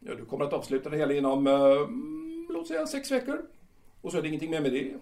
Ja, 0.00 0.14
du 0.14 0.24
kommer 0.24 0.44
att 0.44 0.52
avsluta 0.52 0.90
det 0.90 0.96
hela 0.96 1.14
inom, 1.14 1.46
eh, 1.46 1.88
låt 2.48 2.68
säga 2.68 2.86
sex 2.86 3.10
veckor. 3.10 3.42
Och 4.00 4.12
så 4.12 4.18
är 4.18 4.22
det 4.22 4.28
ingenting 4.28 4.50
mer 4.50 4.60
med 4.60 4.72
det. 4.72 4.94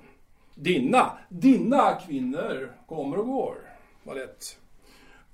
Dina, 0.55 1.13
dina 1.29 1.95
kvinnor 1.95 2.73
kommer 2.87 3.19
och 3.19 3.27
går. 3.27 3.57
Vad 4.03 4.17
lätt. 4.17 4.59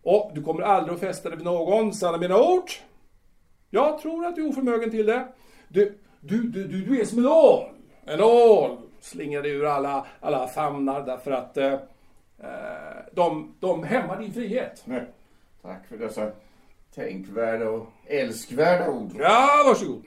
Och 0.02 0.30
du 0.34 0.42
kommer 0.42 0.62
aldrig 0.62 0.94
att 0.94 1.00
fästa 1.00 1.28
dig 1.28 1.38
vid 1.38 1.44
någon, 1.44 1.94
sanna 1.94 2.18
mina 2.18 2.40
ord. 2.40 2.70
Jag 3.70 3.98
tror 3.98 4.26
att 4.26 4.36
du 4.36 4.44
är 4.44 4.48
oförmögen 4.48 4.90
till 4.90 5.06
det. 5.06 5.28
Du, 5.68 5.98
du, 6.20 6.42
du, 6.42 6.66
du, 6.66 6.84
du 6.84 7.00
är 7.00 7.04
som 7.04 7.18
en 7.18 7.26
ål. 7.26 7.64
En 8.04 8.20
ål 8.20 8.78
slingar 9.00 9.42
dig 9.42 9.52
ur 9.52 9.66
alla, 9.66 10.06
alla 10.20 10.46
famnar 10.46 11.06
därför 11.06 11.30
att 11.30 11.56
eh, 11.56 11.72
eh 11.72 11.78
de, 13.12 13.54
de 13.60 13.84
hämmar 13.84 14.20
din 14.20 14.32
frihet. 14.32 14.82
Nej, 14.84 15.06
tack 15.62 15.86
för 15.88 15.96
dessa 15.96 16.30
tänkvärda 16.94 17.68
och 17.70 17.86
älskvärda 18.06 18.90
ord 18.90 19.12
Ja, 19.18 19.62
varsågod. 19.66 20.02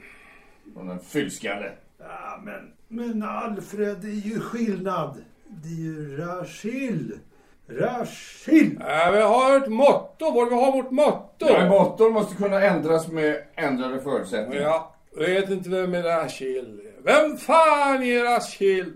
från 0.74 0.88
den 0.88 1.00
fyllskande. 1.00 1.70
Ja, 2.00 2.42
men, 2.44 2.72
men 2.88 3.24
Alfred, 3.24 3.98
det 4.02 4.08
är 4.08 4.12
ju 4.34 4.40
skillnad. 4.40 5.24
Det 5.48 5.68
är 5.70 5.74
ju 5.84 6.18
Rachel. 6.18 7.20
Rachel! 7.68 8.78
Ja, 8.80 9.12
vi 9.12 9.22
har 9.22 9.58
ett 9.58 9.68
motto, 9.72 10.32
vår- 10.34 10.50
vi 10.50 10.56
har 10.56 10.72
vårt 10.72 10.92
motto. 10.92 11.46
Ja, 11.50 11.70
motton 11.70 12.14
måste 12.14 12.36
kunna 12.36 12.62
ändras 12.62 13.08
med 13.08 13.44
ändrade 13.56 14.02
förutsättningar. 14.02 14.64
Ja, 14.64 14.96
vet 15.18 15.50
inte 15.50 15.70
vem 15.70 15.94
är 15.94 16.04
Rachel 16.04 16.82
Vem 17.04 17.38
fan 17.38 18.04
är 18.04 18.24
Rachel? 18.24 18.94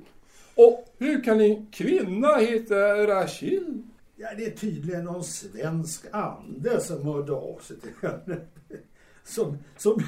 Och 0.55 0.85
hur 0.97 1.23
kan 1.23 1.41
en 1.41 1.67
kvinna 1.71 2.35
heta 2.35 3.07
Rachel? 3.07 3.81
Ja, 4.19 4.27
det 4.37 4.45
är 4.45 4.51
tydligen 4.51 5.03
någon 5.03 5.23
svensk 5.23 6.05
ande 6.11 6.81
som 6.81 7.05
hörde 7.05 7.33
av 7.33 7.59
sig 7.59 7.79
till 7.79 7.91
henne. 8.01 8.41
Som, 9.23 9.57
som, 9.77 9.93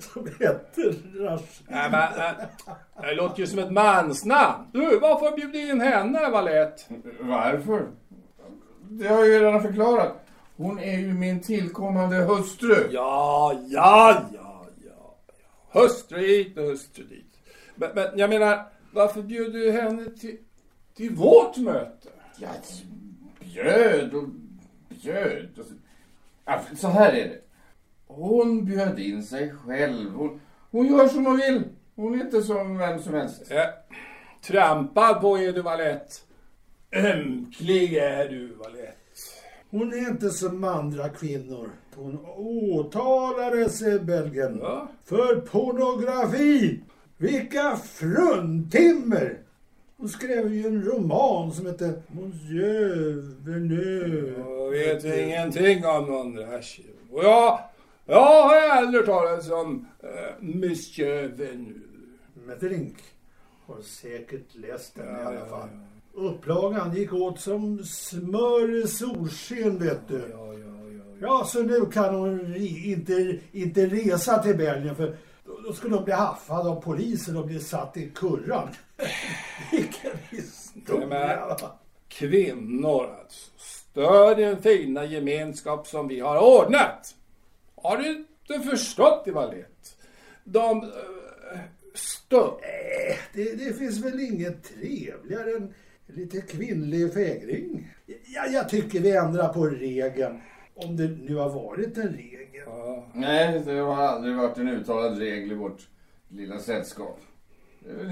som 0.00 0.26
heter 0.26 1.18
Rachel. 1.18 1.66
Nej, 1.68 1.90
men, 1.90 2.02
äh, 2.02 3.02
det 3.02 3.14
låter 3.14 3.40
ju 3.40 3.46
som 3.46 3.58
ett 3.58 3.72
mansnamn. 3.72 4.64
Du, 4.72 4.98
varför 4.98 5.36
bjuder 5.36 5.70
in 5.70 5.80
henne, 5.80 6.30
vad 6.30 6.44
lätt? 6.44 6.88
Varför? 7.20 7.88
Det 8.80 9.08
har 9.08 9.18
jag 9.18 9.26
ju 9.26 9.40
redan 9.40 9.62
förklarat. 9.62 10.12
Hon 10.56 10.78
är 10.78 10.98
ju 10.98 11.14
min 11.14 11.40
tillkommande 11.40 12.16
hustru. 12.16 12.88
Ja, 12.90 13.60
ja, 13.66 14.22
ja, 14.32 14.66
ja. 14.84 15.16
ja. 15.70 15.80
Hustru 15.80 16.18
hit 16.18 16.58
och 16.58 16.64
hustru 16.64 17.04
dit. 17.04 17.38
Men, 17.74 17.90
men 17.94 18.18
jag 18.18 18.30
menar, 18.30 18.64
varför 18.92 19.22
bjöd 19.22 19.52
du 19.52 19.72
henne 19.72 20.10
till, 20.10 20.38
till 20.96 21.14
vårt 21.14 21.56
möte? 21.56 22.08
Jag 22.44 23.64
bjöd 23.64 24.14
och 24.14 24.28
bjöd. 24.88 25.58
Och 25.58 25.64
så. 25.64 25.74
Ja, 26.44 26.88
här 26.88 27.12
är 27.12 27.28
det. 27.28 27.40
Hon 28.06 28.64
bjöd 28.64 28.98
in 28.98 29.22
sig 29.22 29.54
själv. 29.54 30.10
Hon, 30.10 30.40
hon 30.70 30.86
gör 30.86 31.08
som 31.08 31.26
hon 31.26 31.36
vill. 31.36 31.62
Hon 31.96 32.14
är 32.14 32.24
inte 32.24 32.42
som 32.42 32.78
vem 32.78 32.98
som 33.02 33.14
helst. 33.14 33.50
Eh, 33.50 33.64
trampad 34.46 35.20
på 35.20 35.38
är 35.38 35.52
du, 35.52 35.62
vad 35.62 35.78
lätt. 35.78 36.24
Ömklig 36.92 37.94
är 37.94 38.28
du, 38.28 38.54
vad 38.54 38.72
lätt. 38.72 38.98
Hon 39.70 39.92
är 39.92 40.08
inte 40.10 40.30
som 40.30 40.64
andra 40.64 41.08
kvinnor. 41.08 41.70
Hon 41.94 42.26
åtalades 42.36 43.82
i 43.82 43.98
Belgien 43.98 44.58
Ja. 44.62 44.88
för 45.04 45.40
pornografi. 45.40 46.80
Vilka 47.16 47.76
fruntimmer! 47.76 49.38
Hon 49.96 50.08
skrev 50.08 50.54
ju 50.54 50.66
en 50.66 50.84
roman 50.84 51.52
som 51.52 51.66
hette 51.66 52.02
Monsieur 52.08 53.22
Veneux. 53.44 54.38
Jag 54.38 54.70
vet 54.70 55.04
ingenting 55.04 55.86
om 55.86 56.36
Rachel. 56.38 56.84
Och 57.10 57.24
jag, 57.24 57.60
jag 58.06 58.42
har 58.42 58.68
aldrig 58.68 59.06
talas 59.06 59.50
om 59.50 59.86
uh, 60.04 60.10
Monsieur 60.40 61.28
Venu. 61.28 61.80
Metternich 62.46 62.98
har 63.66 63.80
säkert 63.82 64.54
läst 64.54 64.94
den 64.94 65.04
i 65.04 65.08
Ja, 65.08 65.26
alla 65.26 65.38
ja, 65.38 65.46
fall. 65.46 65.68
Upplagan 66.12 66.94
gick 66.94 67.12
åt 67.12 67.40
som 67.40 67.84
smör 67.84 68.84
i 68.84 68.88
solsken, 68.88 69.78
vet 69.78 70.08
du. 70.08 70.30
Ja, 70.32 70.52
ja, 70.52 70.58
ja. 70.58 71.04
Ja, 71.20 71.44
så 71.44 71.62
nu 71.62 71.86
kan 71.86 72.14
hon 72.14 72.56
inte, 72.56 73.38
inte 73.52 73.86
resa 73.86 74.42
till 74.42 74.56
Belgien 74.56 74.96
för 74.96 75.16
då, 75.66 75.72
skulle 75.72 75.94
hon 75.94 76.04
bli 76.04 76.14
haffad 76.14 76.66
av 76.66 76.80
polisen 76.80 77.36
och 77.36 77.46
bli 77.46 77.60
satt 77.60 77.96
i 77.96 78.10
kurran. 78.14 78.68
Vilken 79.72 80.18
historia! 80.30 81.58
Kvinnor 82.08 83.16
alltså. 83.20 83.50
Stör 83.56 84.34
den 84.34 84.62
fina 84.62 85.04
gemenskap 85.04 85.86
som 85.86 86.08
vi 86.08 86.20
har 86.20 86.38
ordnat. 86.38 87.14
Har 87.74 87.96
du 87.96 88.26
inte 88.48 88.70
förstått 88.70 89.24
det, 89.24 89.32
vad 89.32 89.50
lätt? 89.50 89.96
De 90.44 90.82
uh, 90.82 90.90
stör. 91.94 92.58
Eh, 92.62 93.16
Det, 93.32 93.54
det 93.54 93.78
finns 93.78 94.04
väl 94.04 94.20
inget 94.20 94.62
trevligare 94.62 95.50
än 95.56 95.74
lite 96.06 96.40
kvinnlig 96.40 97.14
fägring. 97.14 97.94
Ja, 98.06 98.46
jag 98.46 98.68
tycker 98.68 99.00
vi 99.00 99.10
ändrar 99.10 99.52
på 99.52 99.66
regeln. 99.66 100.40
Om 100.74 100.96
det 100.96 101.08
nu 101.08 101.34
har 101.36 101.48
varit 101.48 101.98
en 101.98 102.08
regel. 102.08 102.62
Ja. 102.66 103.04
Nej, 103.12 103.62
det 103.66 103.78
har 103.78 104.02
aldrig 104.02 104.36
varit 104.36 104.58
en 104.58 104.68
uttalad 104.68 105.18
regel 105.18 105.52
i 105.52 105.54
vårt 105.54 105.88
lilla 106.28 106.58
sällskap. 106.58 107.20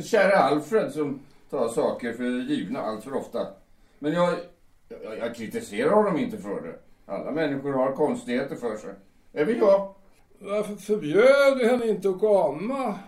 Kära 0.04 0.38
Alfred 0.38 0.92
som 0.92 1.20
tar 1.50 1.68
saker 1.68 2.12
för 2.12 2.24
givna 2.24 2.80
allt 2.80 3.04
för 3.04 3.14
ofta. 3.14 3.46
Men 3.98 4.12
jag, 4.12 4.34
jag, 4.88 5.18
jag 5.18 5.34
kritiserar 5.34 5.90
honom 5.90 6.18
inte 6.18 6.38
för 6.38 6.60
det. 6.60 6.78
Alla 7.06 7.30
människor 7.30 7.72
har 7.72 7.92
konstigheter 7.92 8.56
för 8.56 8.76
sig. 8.76 8.94
Även 9.32 9.58
jag. 9.58 9.94
Varför 10.38 10.74
förbjöd 10.76 11.58
du 11.58 11.68
henne 11.68 11.86
inte 11.86 12.08
att 12.08 12.20
komma? 12.20 12.98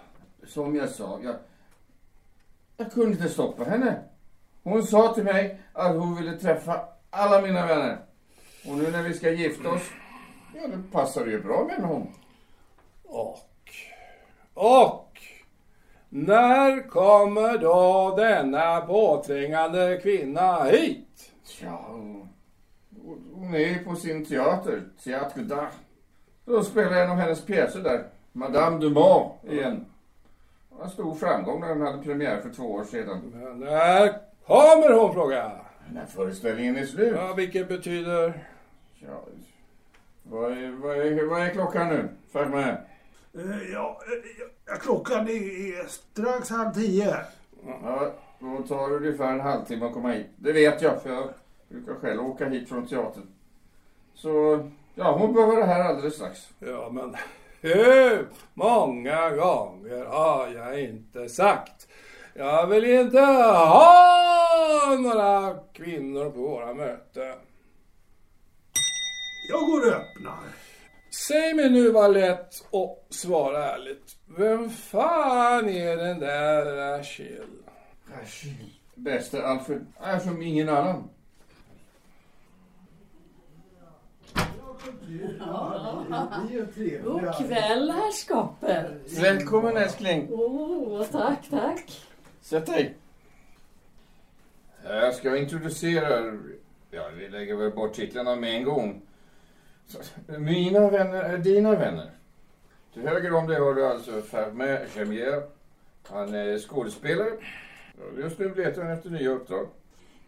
Som 0.47 0.77
jag 0.77 0.89
sa, 0.89 1.21
jag, 1.25 1.35
jag 2.77 2.93
kunde 2.93 3.11
inte 3.11 3.29
stoppa 3.29 3.65
henne. 3.65 4.03
Hon 4.63 4.83
sa 4.83 5.15
till 5.15 5.25
mig 5.25 5.61
att 5.73 5.97
hon 5.97 6.17
ville 6.17 6.39
träffa 6.39 6.89
alla 7.11 7.41
mina 7.41 7.67
vänner. 7.67 7.99
Och 8.69 8.79
nu 8.79 8.91
när 8.91 9.03
vi 9.03 9.15
ska 9.15 9.31
gifta 9.31 9.71
oss, 9.71 9.91
ja 10.55 10.67
det 10.67 10.83
passar 10.93 11.27
ju 11.27 11.43
bra 11.43 11.65
med 11.65 11.89
hon. 11.89 12.09
Och, 13.05 13.39
och, 14.55 15.21
när 16.09 16.89
kommer 16.89 17.59
då 17.59 18.15
denna 18.17 18.81
påträngande 18.81 20.01
kvinna 20.03 20.65
hit? 20.65 21.33
Ja, 21.63 21.85
hon- 23.35 23.55
är 23.55 23.85
på 23.85 23.97
sin 23.97 24.25
teater, 24.25 24.83
Théâtre 25.05 25.41
d'Art. 25.43 25.69
Då 26.45 26.63
spelar 26.63 26.93
en 26.93 27.11
av 27.11 27.17
hennes 27.17 27.45
pjäser 27.45 27.81
där, 27.81 28.05
Madame 28.33 28.79
Dumas 28.79 29.33
igen. 29.51 29.87
Det 30.71 30.77
var 30.77 30.85
en 30.85 30.91
stor 30.91 31.15
framgång 31.15 31.61
när 31.61 31.69
den 31.69 31.81
hade 31.81 32.03
premiär 32.03 32.41
för 32.41 32.51
två 32.51 32.73
år 32.73 32.85
sedan. 32.85 33.33
Men 33.35 33.61
när 33.61 34.19
kommer 34.47 34.93
hon, 35.01 35.13
frågar 35.13 35.37
jag. 35.39 35.53
När 35.93 36.07
föreställningen 36.07 36.77
är 36.77 36.87
slut. 36.87 37.15
Ja, 37.17 37.35
vilket 37.35 37.69
betyder... 37.69 38.49
Ja, 39.07 39.23
vad, 40.23 40.53
är, 40.53 40.71
vad, 40.71 40.97
är, 40.97 41.25
vad 41.27 41.43
är 41.43 41.51
klockan 41.51 41.89
nu? 41.89 42.09
Följ 42.33 42.51
med. 42.51 42.69
Eh, 43.35 43.73
Ja, 43.73 44.01
ja, 44.67 44.75
klockan 44.81 45.29
är 45.29 45.87
strax 45.89 46.51
halv 46.51 46.73
tio. 46.73 47.17
Ja, 47.67 48.13
då 48.39 48.63
tar 48.69 48.89
det 48.91 48.97
ungefär 48.97 49.33
en 49.33 49.41
halvtimme 49.41 49.87
att 49.87 49.93
komma 49.93 50.09
hit. 50.13 50.27
Det 50.37 50.53
vet 50.53 50.83
jag, 50.83 51.03
för 51.03 51.11
jag 51.11 51.29
brukar 51.69 51.95
själv 51.95 52.27
åka 52.27 52.49
hit 52.49 52.69
från 52.69 52.87
teatern. 52.87 53.27
Så, 54.15 54.69
ja, 54.95 55.17
hon 55.19 55.33
bör 55.33 55.47
vara 55.47 55.65
här 55.65 55.81
alldeles 55.85 56.15
strax. 56.15 56.49
Ja, 56.59 56.91
men 56.93 57.17
hur 57.61 58.27
många 58.55 59.31
gånger 59.31 60.05
har 60.05 60.49
jag 60.49 60.81
inte 60.81 61.29
sagt? 61.29 61.89
Jag 62.35 62.67
vill 62.67 62.85
inte 62.85 63.21
ha 63.21 64.97
några 65.01 65.55
kvinnor 65.73 66.31
på 66.31 66.39
våra 66.41 66.75
möten. 66.75 67.35
Jag 69.49 69.67
går 69.67 69.81
och 69.81 69.93
öppnar. 69.93 70.45
Säg 71.11 71.55
mig 71.55 71.71
nu 71.71 71.91
vad 71.91 72.13
lätt 72.13 72.67
och 72.71 73.07
svara 73.11 73.75
ärligt. 73.75 74.17
Vem 74.39 74.71
fan 74.71 75.69
är 75.69 75.97
den 75.97 76.21
där 76.21 76.65
Rachel? 76.65 77.47
Bästa 78.95 79.43
Alfred 79.43 79.87
är 80.01 80.19
som 80.19 80.43
ingen 80.43 80.69
annan. 80.69 81.09
God 87.05 87.35
kväll 87.37 87.91
herrskapet. 87.91 89.19
Välkommen 89.19 89.77
älskling. 89.77 90.29
Åh, 90.31 91.05
tack, 91.13 91.49
tack. 91.51 92.01
Sätt 92.41 92.67
dig. 92.67 92.95
Jag 94.85 95.15
ska 95.15 95.37
introducera, 95.37 96.39
ja 96.91 97.09
vi 97.17 97.29
lägger 97.29 97.57
väl 97.57 97.71
bort 97.71 97.95
titlarna 97.95 98.37
med 98.37 98.55
en 98.55 98.65
gång. 98.65 99.03
Mina 100.27 100.91
vänner 100.91 101.23
är 101.23 101.39
dina 101.39 101.75
vänner. 101.75 102.11
Till 102.93 103.03
höger 103.03 103.35
om 103.35 103.47
dig 103.47 103.61
har 103.61 103.75
du 103.75 103.87
alltså 103.87 104.23
Fermin 104.23 104.79
Gemier. 104.95 105.43
Han 106.09 106.35
är 106.35 106.59
skådespelare. 106.59 107.31
Just 108.19 108.39
nu 108.39 108.55
letar 108.55 108.83
han 108.83 108.93
efter 108.93 109.11
nya 109.11 109.31
uppdrag. 109.31 109.69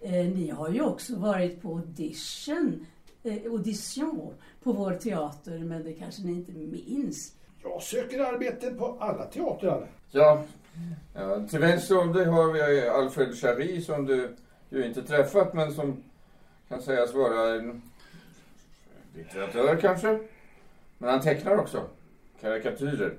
Eh, 0.01 0.13
ni 0.13 0.51
har 0.51 0.69
ju 0.69 0.83
också 0.83 1.17
varit 1.17 1.63
på 1.63 1.69
audition, 1.69 2.87
eh, 3.23 3.53
audition 3.53 4.35
på 4.63 4.73
vår 4.73 4.95
teater, 4.95 5.59
men 5.59 5.85
det 5.85 5.93
kanske 5.93 6.23
ni 6.23 6.33
inte 6.33 6.53
minns. 6.53 7.33
Jag 7.63 7.83
söker 7.83 8.21
arbete 8.21 8.71
på 8.71 8.97
alla 9.01 9.25
teatrar. 9.25 9.89
Ja, 10.11 10.43
ja 11.15 11.47
till 11.49 11.59
vänster 11.59 11.99
om 11.99 12.13
dig 12.13 12.25
har 12.25 12.53
vi 12.53 12.89
Alfred 12.89 13.35
Jarry 13.35 13.81
som 13.81 14.07
du 14.07 14.37
ju 14.69 14.87
inte 14.87 15.03
träffat 15.03 15.55
men 15.55 15.73
som 15.73 16.03
kan 16.69 16.83
sägas 16.83 17.15
vara 17.15 17.55
en 17.55 17.83
litteratör 19.17 19.81
kanske. 19.81 20.19
Men 20.99 21.11
han 21.11 21.21
tecknar 21.21 21.57
också 21.57 21.89
karikatyrer. 22.41 23.19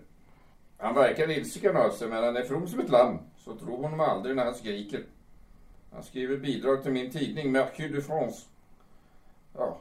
Han 0.78 0.96
verkar 0.96 1.30
ilsken 1.30 1.78
av 1.78 1.90
sig 1.90 2.08
men 2.08 2.24
han 2.24 2.38
är 2.38 2.44
from 2.44 2.68
som 2.68 2.80
ett 2.80 2.90
lamm. 2.90 3.20
Så 3.38 3.56
tro 3.56 3.82
honom 3.82 4.00
aldrig 4.00 4.36
när 4.36 4.46
han 4.46 4.56
skriker. 4.56 5.04
Han 5.92 6.04
skriver 6.04 6.38
bidrag 6.38 6.84
till 6.84 6.92
min 6.92 7.12
tidning 7.12 7.52
Mercure 7.52 7.88
de 7.88 8.02
France. 8.02 8.46
Ja, 9.54 9.78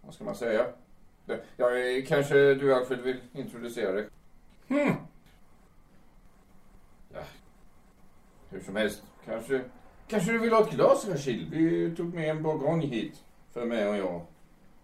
vad 0.00 0.14
ska 0.14 0.24
man 0.24 0.36
säga? 0.36 0.66
Ja, 1.56 1.68
kanske 2.06 2.54
du 2.54 2.74
Alfred 2.74 3.00
vill 3.00 3.20
introducera 3.32 3.92
dig? 3.92 4.08
Hmm. 4.68 4.94
Ja, 7.14 7.20
hur 8.50 8.60
som 8.60 8.76
helst. 8.76 9.02
Kanske, 9.24 9.60
kanske 10.08 10.32
du 10.32 10.38
vill 10.38 10.52
ha 10.52 10.62
ett 10.62 10.70
glas, 10.70 11.08
Rachel? 11.08 11.46
Vi 11.50 11.94
tog 11.96 12.14
med 12.14 12.30
en 12.30 12.42
bourgogne 12.42 12.86
hit. 12.86 13.22
För 13.52 13.66
mig 13.66 13.88
och 13.88 13.96
jag. 13.96 14.26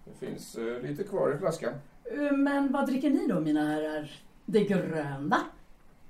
Det 0.04 0.26
finns 0.26 0.54
eh, 0.54 0.80
lite 0.82 1.04
kvar 1.04 1.34
i 1.34 1.38
flaskan. 1.38 1.72
Eh, 2.04 2.32
Men 2.32 2.72
vad 2.72 2.86
dricker 2.86 3.10
ni 3.10 3.26
då, 3.26 3.40
mina 3.40 3.66
herrar? 3.68 4.10
Det 4.46 4.64
gröna? 4.64 5.40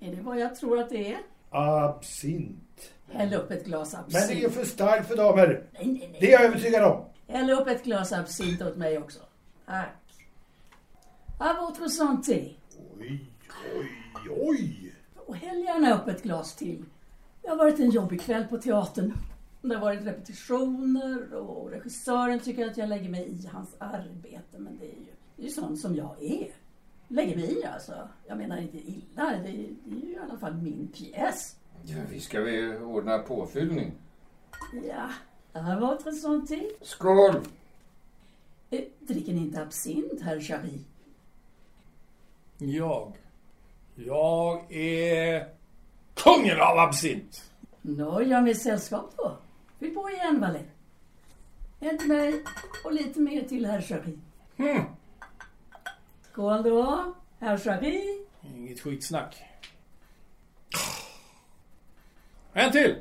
Är 0.00 0.16
det 0.16 0.22
vad 0.22 0.38
jag 0.38 0.56
tror 0.56 0.78
att 0.78 0.88
det 0.90 1.12
är? 1.12 1.18
Absint. 1.50 2.90
Häll 3.08 3.34
upp 3.34 3.50
ett 3.50 3.64
glas 3.64 3.92
Men 3.92 4.02
det 4.11 4.18
är 4.18 4.22
absint. 4.25 4.52
för 4.54 4.64
starkt 4.64 5.08
för 5.08 5.16
damer. 5.16 5.46
Nej, 5.72 5.87
nej, 5.87 6.08
nej. 6.12 6.16
Det 6.20 6.26
är 6.28 6.32
jag 6.32 6.44
övertygad 6.44 6.84
om. 6.84 7.04
Häll 7.28 7.50
upp 7.50 7.66
ett 7.68 7.84
glas 7.84 8.12
absint 8.12 8.62
åt 8.62 8.76
mig 8.76 8.99
också. 8.99 9.20
Tack. 9.66 9.88
À 11.38 11.54
votre 11.61 11.88
santé. 11.90 12.49
Oj, 13.00 13.25
oj, 13.75 14.28
oj. 14.40 14.94
Och 15.26 15.37
häll 15.37 15.64
gärna 15.64 15.94
upp 16.00 16.08
ett 16.08 16.22
glas 16.22 16.56
till. 16.56 16.84
Det 17.42 17.49
har 17.49 17.56
varit 17.56 17.78
en 17.80 17.90
jobbig 17.90 18.20
kväll 18.20 18.44
på 18.44 18.58
teatern. 18.58 19.12
Det 19.62 19.75
har 19.75 19.81
varit 19.81 20.07
repetitioner 20.07 21.35
och 21.35 21.71
regissören 21.71 22.40
tycker 22.40 22.71
att 22.71 22.76
jag 22.76 22.88
lägger 22.88 23.11
mig 23.11 23.28
i 23.28 23.47
hans 23.47 23.76
arbete. 23.78 24.59
Men 24.59 24.78
det 24.78 24.85
är 24.85 24.99
ju, 24.99 25.12
det 25.37 25.42
är 25.42 25.47
ju 25.47 25.52
sånt 25.52 25.81
som 25.81 25.95
jag 25.95 26.23
är. 26.23 26.49
Lägger 27.09 27.37
mig 27.37 27.59
i 27.59 27.64
alltså. 27.64 28.09
Jag 28.26 28.38
menar 28.38 28.59
inte 28.59 28.78
illa. 28.78 29.02
Det 29.16 29.49
är, 29.49 29.69
det 29.85 29.97
är 29.97 30.07
ju 30.07 30.12
i 30.12 30.19
alla 30.19 30.38
fall 30.38 30.54
min 30.54 30.88
pjäs. 30.88 31.57
Ja, 31.85 31.97
vi 32.11 32.21
ska 32.21 32.40
vi 32.40 32.76
ordna 32.76 33.19
påfyllning. 33.19 33.92
Ja, 34.88 35.09
à 35.52 35.76
votre 35.81 36.12
santé. 36.12 36.62
Skål! 36.81 37.37
Eh, 38.71 38.81
dricker 39.00 39.33
ni 39.33 39.40
inte 39.40 39.62
absint, 39.62 40.23
herr 40.23 40.40
Jarry? 40.40 40.78
Jag. 42.59 43.12
Jag 43.95 44.73
är 44.73 45.49
kungen 46.14 46.61
av 46.61 46.78
absint. 46.78 47.50
Nå, 47.83 48.23
gör 48.23 48.40
mig 48.40 48.54
sällskap 48.54 49.12
då. 49.16 49.37
Fyll 49.82 49.94
på 49.94 50.10
igen, 50.10 50.40
Valle. 50.40 50.60
En 51.80 51.98
till 51.98 52.08
mig 52.08 52.44
och 52.84 52.92
lite 52.92 53.20
mer 53.20 53.42
till 53.42 53.66
herr 53.66 53.80
Jarry. 53.88 54.18
Hmm. 54.56 54.84
Skål 56.32 56.62
då, 56.62 57.14
herr 57.40 57.58
Jarry. 57.58 58.24
Inget 58.56 58.80
skitsnack. 58.80 59.42
En 62.52 62.72
till! 62.72 62.96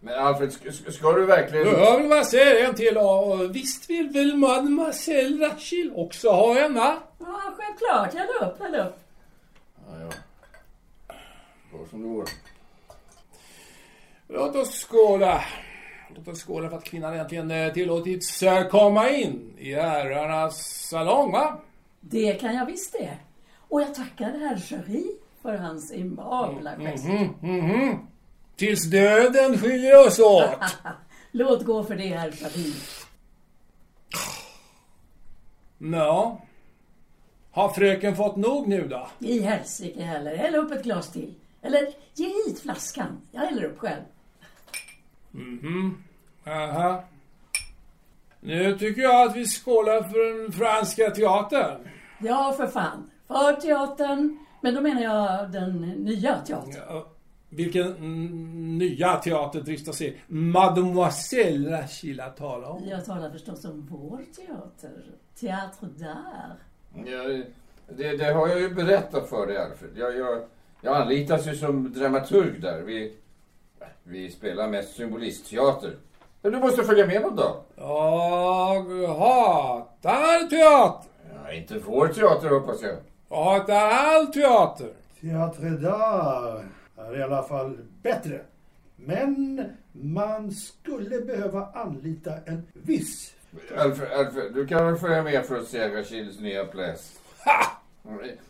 Men 0.00 0.18
Alfred, 0.18 0.50
sk- 0.50 0.70
sk- 0.70 0.90
ska 0.90 1.12
du 1.12 1.24
verkligen... 1.26 1.64
Du 1.64 1.76
hör 1.76 1.98
väl 1.98 2.08
vad 2.08 2.18
jag 2.18 2.26
säger? 2.26 2.68
En 2.68 2.74
till. 2.74 2.98
Och 2.98 3.56
visst 3.56 3.90
vill 3.90 4.08
väl 4.08 4.36
mademoiselle 4.36 5.46
Rachel 5.46 5.92
också 5.96 6.30
ha 6.30 6.58
en, 6.58 6.74
va? 6.74 6.98
Ja, 7.18 7.54
självklart. 7.56 8.14
Häll 8.14 8.28
upp, 8.48 8.58
häll 8.60 8.74
upp. 8.74 8.98
Ja, 9.88 10.00
ja. 10.00 10.10
Går 11.72 11.86
som 11.90 12.02
det 12.02 12.08
går. 12.08 12.24
Låt 14.28 14.56
oss 14.56 14.84
skåla. 14.84 15.44
Låt 16.16 16.28
oss 16.28 16.42
skåla 16.42 16.70
för 16.70 16.76
att 16.76 16.84
kvinnan 16.84 17.14
äntligen 17.14 17.50
eh, 17.50 17.72
tillåtits 17.72 18.42
eh, 18.42 18.68
komma 18.68 19.10
in 19.10 19.54
i 19.58 19.74
herrarnas 19.74 20.86
salong, 20.88 21.32
va? 21.32 21.60
Det 22.00 22.32
kan 22.32 22.54
jag 22.54 22.66
visst 22.66 22.92
det. 22.92 23.18
Och 23.68 23.80
jag 23.80 23.94
tackar 23.94 24.38
herr 24.38 24.62
Jarry 24.70 25.04
för 25.42 25.56
hans 25.56 25.90
aimabla 25.90 26.76
gest. 26.76 27.04
Mhm, 27.04 27.34
mhm. 27.40 28.06
Tills 28.56 28.90
döden 28.90 29.58
skiljer 29.58 30.06
oss 30.06 30.18
åt. 30.18 30.50
Låt 31.30 31.64
gå 31.64 31.84
för 31.84 31.96
det, 31.96 32.06
herr 32.06 32.32
Jarry. 32.32 32.72
Nå. 35.78 36.40
Har 37.50 37.68
fröken 37.68 38.16
fått 38.16 38.36
nog 38.36 38.68
nu 38.68 38.88
då? 38.88 39.08
I 39.18 39.40
helsike 39.40 40.02
heller. 40.02 40.36
Häll 40.36 40.54
upp 40.54 40.72
ett 40.72 40.82
glas 40.82 41.12
till. 41.12 41.34
Eller 41.62 41.88
ge 42.14 42.26
hit 42.26 42.60
flaskan. 42.62 43.20
Jag 43.30 43.40
häller 43.40 43.64
upp 43.64 43.78
själv. 43.78 44.02
Aha. 46.46 47.04
Nu 48.40 48.78
tycker 48.78 49.02
jag 49.02 49.26
att 49.28 49.36
vi 49.36 49.46
skålar 49.46 50.02
för 50.02 50.42
den 50.42 50.52
franska 50.52 51.10
teatern. 51.10 51.88
Ja, 52.18 52.54
för 52.56 52.66
fan. 52.66 53.10
För 53.26 53.52
teatern. 53.60 54.38
Men 54.60 54.74
då 54.74 54.80
menar 54.80 55.02
jag 55.02 55.52
den 55.52 55.80
nya 55.80 56.38
teatern. 56.38 56.82
Ja, 56.88 57.06
Vilken 57.48 57.92
nya 58.78 59.16
teater 59.16 59.60
dristar 59.60 59.92
sig 59.92 60.20
Mademoiselle 60.26 61.70
Rachel 61.82 62.20
att 62.20 62.36
tala 62.36 62.68
om? 62.68 62.88
Jag 62.88 63.04
talar 63.04 63.30
förstås 63.30 63.64
om 63.64 63.86
vår 63.90 64.20
teater. 64.36 65.04
Théâtre 65.40 65.86
d'art. 65.96 66.56
Ja, 67.06 67.44
det, 67.96 68.16
det 68.16 68.32
har 68.32 68.48
jag 68.48 68.60
ju 68.60 68.74
berättat 68.74 69.28
för 69.28 69.46
dig, 69.46 69.56
Alfred. 69.56 69.90
Jag, 69.96 70.16
jag, 70.16 70.42
jag 70.80 70.96
anlitas 70.96 71.46
ju 71.46 71.54
som 71.56 71.92
dramaturg 71.92 72.60
där. 72.60 72.82
Vi, 72.82 73.16
vi 74.02 74.30
spelar 74.30 74.68
mest 74.68 74.96
symbolistteater. 74.96 75.96
Men 76.42 76.52
du 76.52 76.58
måste 76.58 76.84
följa 76.84 77.06
med 77.06 77.22
någon 77.22 77.36
dag. 77.36 77.56
Jag 77.76 79.06
hatar 79.06 80.48
teater. 80.50 81.10
Ja, 81.44 81.52
inte 81.52 81.78
vår 81.78 82.08
teater, 82.08 82.48
hoppas 82.48 82.82
jag. 82.82 82.96
Jag 83.28 83.44
hatar 83.44 83.90
all 83.90 84.26
teater. 84.26 84.92
Teatre 85.20 85.68
d'art 85.68 86.62
är 86.96 87.18
i 87.18 87.22
alla 87.22 87.42
fall 87.42 87.78
bättre. 88.02 88.40
Men 88.96 89.64
man 89.92 90.52
skulle 90.52 91.20
behöva 91.20 91.68
anlita 91.74 92.32
en 92.46 92.66
viss... 92.72 93.34
Alfred, 93.78 94.12
Alfred, 94.12 94.54
du 94.54 94.66
kan 94.66 94.86
väl 94.86 94.96
följa 94.96 95.22
med 95.22 95.46
för 95.46 95.56
att 95.58 95.66
se 95.66 95.88
Rachels 95.88 96.40
nya 96.40 96.64
pjäs? 96.64 97.20
Ha! 97.44 97.80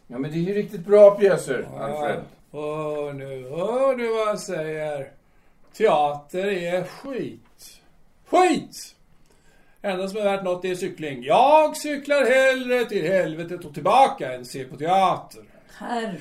Ja, 0.06 0.18
men 0.18 0.22
det 0.22 0.36
är 0.36 0.40
ju 0.40 0.54
riktigt 0.54 0.86
bra 0.86 1.10
pjäser, 1.10 1.68
Alfred. 1.78 2.20
Hör 2.52 3.12
nu, 3.12 3.48
hör 3.48 3.96
du 3.96 4.08
vad 4.08 4.28
jag 4.28 4.40
säger? 4.40 5.10
Teater 5.72 6.46
är 6.46 6.84
skit. 6.84 7.80
Skit! 8.26 8.96
Enda 9.82 10.08
som 10.08 10.18
är 10.18 10.24
värt 10.24 10.44
något 10.44 10.64
är 10.64 10.74
cykling. 10.74 11.22
Jag 11.22 11.76
cyklar 11.76 12.24
hellre 12.24 12.84
till 12.84 13.12
helvetet 13.12 13.64
och 13.64 13.74
tillbaka 13.74 14.32
än 14.34 14.44
se 14.44 14.64
på 14.64 14.76
teater. 14.76 15.44
Herr 15.78 16.20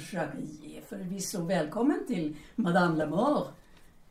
är 0.64 0.82
förvisso 0.90 1.46
välkommen 1.46 2.08
till 2.08 2.36
Madame 2.56 2.98
Lamour 2.98 3.48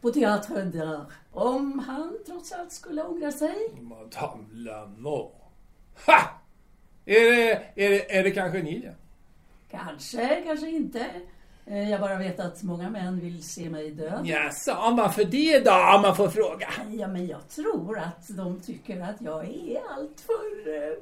på 0.01 0.11
Théâtre 0.11 0.65
d'art. 0.65 1.07
Om 1.33 1.79
han 1.79 2.19
trots 2.27 2.53
allt 2.53 2.73
skulle 2.73 3.03
ångra 3.03 3.33
sig. 3.33 3.57
Madame 3.81 4.45
Lamour. 4.53 5.31
Ha! 6.07 6.41
Är 7.05 7.31
det, 7.31 7.53
är 7.75 7.91
det, 7.91 8.17
är 8.17 8.23
det 8.23 8.31
kanske 8.31 8.63
ni 8.63 8.79
det? 8.79 8.95
Kanske, 9.71 10.43
kanske 10.47 10.71
inte. 10.71 11.07
Eh, 11.71 11.91
Jag 11.91 12.01
bara 12.01 12.17
vet 12.19 12.41
att 12.41 12.63
många 12.63 12.91
män 12.91 13.21
vill 13.21 13.43
se 13.43 13.71
mig 13.71 13.91
död. 13.91 14.21
Jaså, 14.27 14.73
varför 14.97 15.25
det 15.25 15.59
då 15.65 15.71
om 15.97 16.03
man 16.03 16.17
får 16.17 16.29
fråga? 16.29 16.69
Ja, 16.93 17.07
men 17.09 17.27
jag 17.27 17.49
tror 17.49 17.99
att 17.99 18.29
de 18.29 18.61
tycker 18.61 19.01
att 19.01 19.17
jag 19.21 19.45
är 19.45 19.81
alltför 19.97 20.77
eh, 20.77 20.97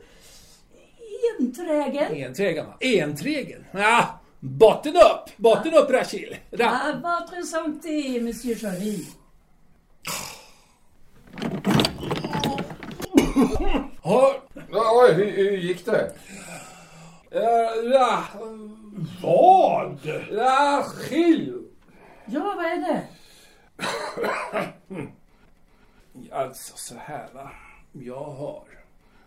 enträgen. 1.40 2.24
Enträgen 2.26 2.66
va? 2.66 2.76
Enträgen? 2.80 3.64
Ja, 3.72 4.20
botten 4.40 4.96
upp! 4.96 5.36
Botten 5.36 5.74
upp 5.74 5.90
Rachel! 5.90 6.36
Ra- 6.50 6.70
À 6.70 7.00
votre 7.02 7.42
santé, 7.46 8.20
monsieur 8.20 8.54
Ja, 14.04 14.42
Oj, 14.72 15.12
hur, 15.14 15.30
hur 15.30 15.56
gick 15.56 15.86
det? 15.86 16.12
Eh, 17.36 17.90
Ra... 17.90 18.24
Vad? 19.22 19.98
Rachel! 20.30 21.62
Ja, 22.26 22.54
vad 22.56 22.64
är 22.64 22.76
det? 22.76 23.02
Alltså 26.32 26.76
så 26.76 26.94
här 26.98 27.28
va. 27.34 27.50
Jag 27.92 28.24
har... 28.24 28.64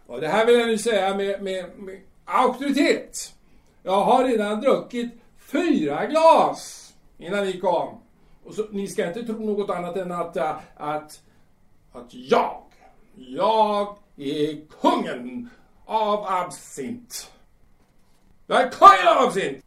Och 0.07 0.21
det 0.21 0.27
här 0.27 0.45
vill 0.45 0.59
jag 0.59 0.67
nu 0.67 0.77
säga 0.77 1.15
med, 1.15 1.43
med, 1.43 1.77
med 1.77 2.01
auktoritet. 2.25 3.35
Jag 3.83 4.03
har 4.03 4.23
redan 4.23 4.61
druckit 4.61 5.13
fyra 5.37 6.05
glas 6.05 6.93
innan 7.17 7.45
ni 7.45 7.59
kom. 7.59 8.01
Och 8.43 8.53
så, 8.53 8.67
ni 8.71 8.87
ska 8.87 9.07
inte 9.07 9.23
tro 9.23 9.45
något 9.45 9.69
annat 9.69 9.97
än 9.97 10.11
att, 10.11 10.37
att, 10.77 11.21
att 11.91 12.13
jag, 12.13 12.63
jag 13.15 13.97
är 14.17 14.61
kungen 14.81 15.49
av 15.85 16.25
absint. 16.27 17.31
Jag 18.51 18.61
är 18.61 19.27
absint! 19.27 19.65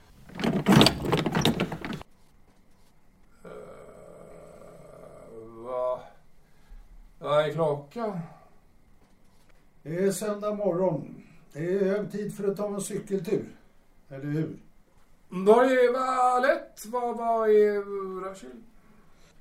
Uh, 3.45 3.51
vad, 5.65 6.01
vad 7.19 7.45
är 7.45 7.53
klockan? 7.53 8.19
Det 9.83 10.05
är 10.05 10.11
söndag 10.11 10.55
morgon. 10.55 11.25
Det 11.53 11.75
är 11.75 11.85
hög 11.85 12.13
tid 12.13 12.37
för 12.37 12.49
att 12.49 12.57
ta 12.57 12.67
en 12.67 12.81
cykeltur. 12.81 13.45
Eller 14.09 14.25
hur? 14.25 14.57
Var 15.29 15.65
är 15.65 15.93
Valett? 15.93 16.85
Vad, 16.87 17.17
vad 17.17 17.51
är 17.51 18.21
Rachel? 18.25 18.63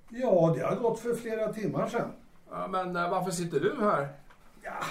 Ja, 0.10 0.54
det 0.58 0.64
har 0.64 0.76
gått 0.76 1.00
för 1.00 1.16
flera 1.16 1.54
timmar 1.54 1.88
sedan. 1.88 2.12
Ja, 2.50 2.68
men 2.68 2.96
äh, 2.96 3.10
varför 3.10 3.32
sitter 3.32 3.60
du 3.60 3.76
här? 3.80 4.08
Ja, 4.62 4.84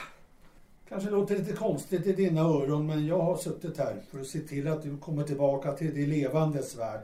kanske 0.90 1.11
låter 1.11 1.37
lite 1.37 1.53
konstigt 1.53 2.07
i 2.07 2.12
dina 2.12 2.40
öron, 2.40 2.87
men 2.87 3.07
jag 3.07 3.18
har 3.18 3.37
suttit 3.37 3.79
här 3.79 4.03
för 4.11 4.20
att 4.20 4.26
se 4.26 4.38
till 4.38 4.68
att 4.68 4.83
du 4.83 4.96
kommer 4.96 5.24
tillbaka 5.24 5.72
till 5.72 5.94
det 5.94 6.07
levandes 6.07 6.79
värld. 6.79 7.00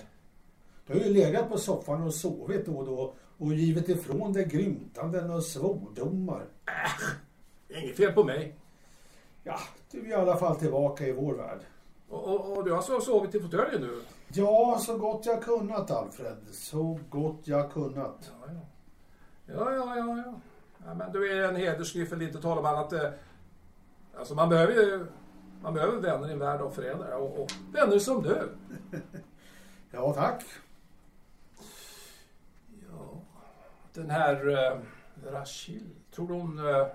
Du 0.87 0.93
har 0.93 1.01
ju 1.01 1.13
legat 1.13 1.49
på 1.49 1.59
soffan 1.59 2.03
och 2.03 2.15
sovit 2.15 2.67
då 2.67 2.73
och 2.73 2.87
då 2.87 3.15
och 3.39 3.55
givit 3.55 3.89
ifrån 3.89 4.33
dig 4.33 4.45
grymtanden 4.45 5.31
och 5.31 5.43
svordomar. 5.43 6.45
Inget 7.69 7.97
fel 7.97 8.13
på 8.13 8.25
mig. 8.25 8.55
Ja, 9.45 9.59
du 9.91 10.01
är 10.01 10.11
i 10.11 10.15
alla 10.15 10.37
fall 10.37 10.57
tillbaka 10.57 11.07
i 11.07 11.13
vår 11.13 11.35
värld. 11.35 11.61
Och, 12.09 12.25
och, 12.25 12.57
och 12.57 12.65
du 12.65 12.71
har 12.71 12.77
alltså 12.77 13.01
sovit 13.01 13.35
i 13.35 13.41
fåtöljen 13.41 13.81
nu? 13.81 14.01
Ja, 14.29 14.79
så 14.87 14.99
gott 14.99 15.27
jag 15.27 15.43
kunnat, 15.43 15.91
Alfred. 15.91 16.37
Så 16.53 17.01
gott 17.11 17.41
jag 17.45 17.73
kunnat. 17.73 18.33
Ja, 18.41 18.53
ja. 18.53 18.61
Ja, 19.55 19.73
ja, 19.75 19.97
ja, 19.97 20.35
ja. 20.85 20.95
men 20.95 21.13
du 21.13 21.33
är 21.33 21.49
en 21.49 21.57
hedersnyffel, 21.57 22.23
inte 22.23 22.43
tala 22.43 22.61
om 22.61 22.67
annat. 22.67 22.93
Eh, 24.17 24.21
Alltså 24.21 24.35
man 24.35 24.49
behöver 24.49 24.73
ju... 24.73 25.07
Man 25.63 25.75
behöver 25.75 25.99
vänner 26.01 26.29
i 26.29 26.33
en 26.33 26.39
värld 26.39 26.61
av 26.61 26.71
föräldrar 26.71 27.17
och, 27.17 27.39
och 27.41 27.51
vänner 27.73 27.99
som 27.99 28.23
du. 28.23 28.49
Ja, 29.91 30.13
tack. 30.13 30.45
Ja. 32.91 33.21
Den 33.93 34.11
här 34.11 34.49
uh, 34.49 34.81
Rachel, 35.25 35.83
tror 36.15 36.29
du 36.29 36.35
hon... 36.35 36.59
eh, 36.59 36.87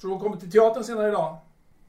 tror 0.00 0.10
hon 0.10 0.20
kommer 0.20 0.36
till 0.36 0.50
teatern 0.50 0.84
senare 0.84 1.08
idag? 1.08 1.38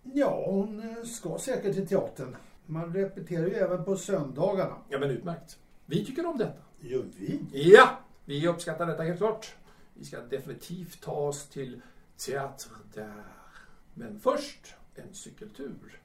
Ja, 0.04 0.44
hon 0.46 0.80
eh, 0.90 1.04
ska 1.04 1.38
säkert 1.38 1.74
till 1.76 1.88
teatern. 1.88 2.36
Man 2.66 2.94
repeterar 2.94 3.46
ju 3.48 3.54
även 3.54 3.86
på 3.86 3.96
söndagarna. 3.96 4.76
Ja, 4.90 5.00
men 5.00 5.10
utmärkt. 5.10 5.58
Vi 5.86 6.06
tycker 6.06 6.26
om 6.26 6.38
detta. 6.38 6.62
Gör 6.80 7.06
vi? 7.18 7.40
Ja, 7.52 7.90
vi 8.26 8.48
uppskattar 8.48 8.86
detta 8.86 9.04
helt 9.04 9.18
klart. 9.18 9.56
Vi 9.94 10.06
ska 10.06 10.22
definitivt 10.22 11.02
ta 11.04 11.12
oss 11.12 11.50
till 11.50 11.82
Théâtre 12.18 12.70
där. 12.94 13.24
Men 13.98 14.20
först 14.20 14.76
en 14.96 15.14
cykeltur. 15.14 16.02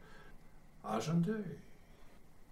Argenteuil. 0.82 1.58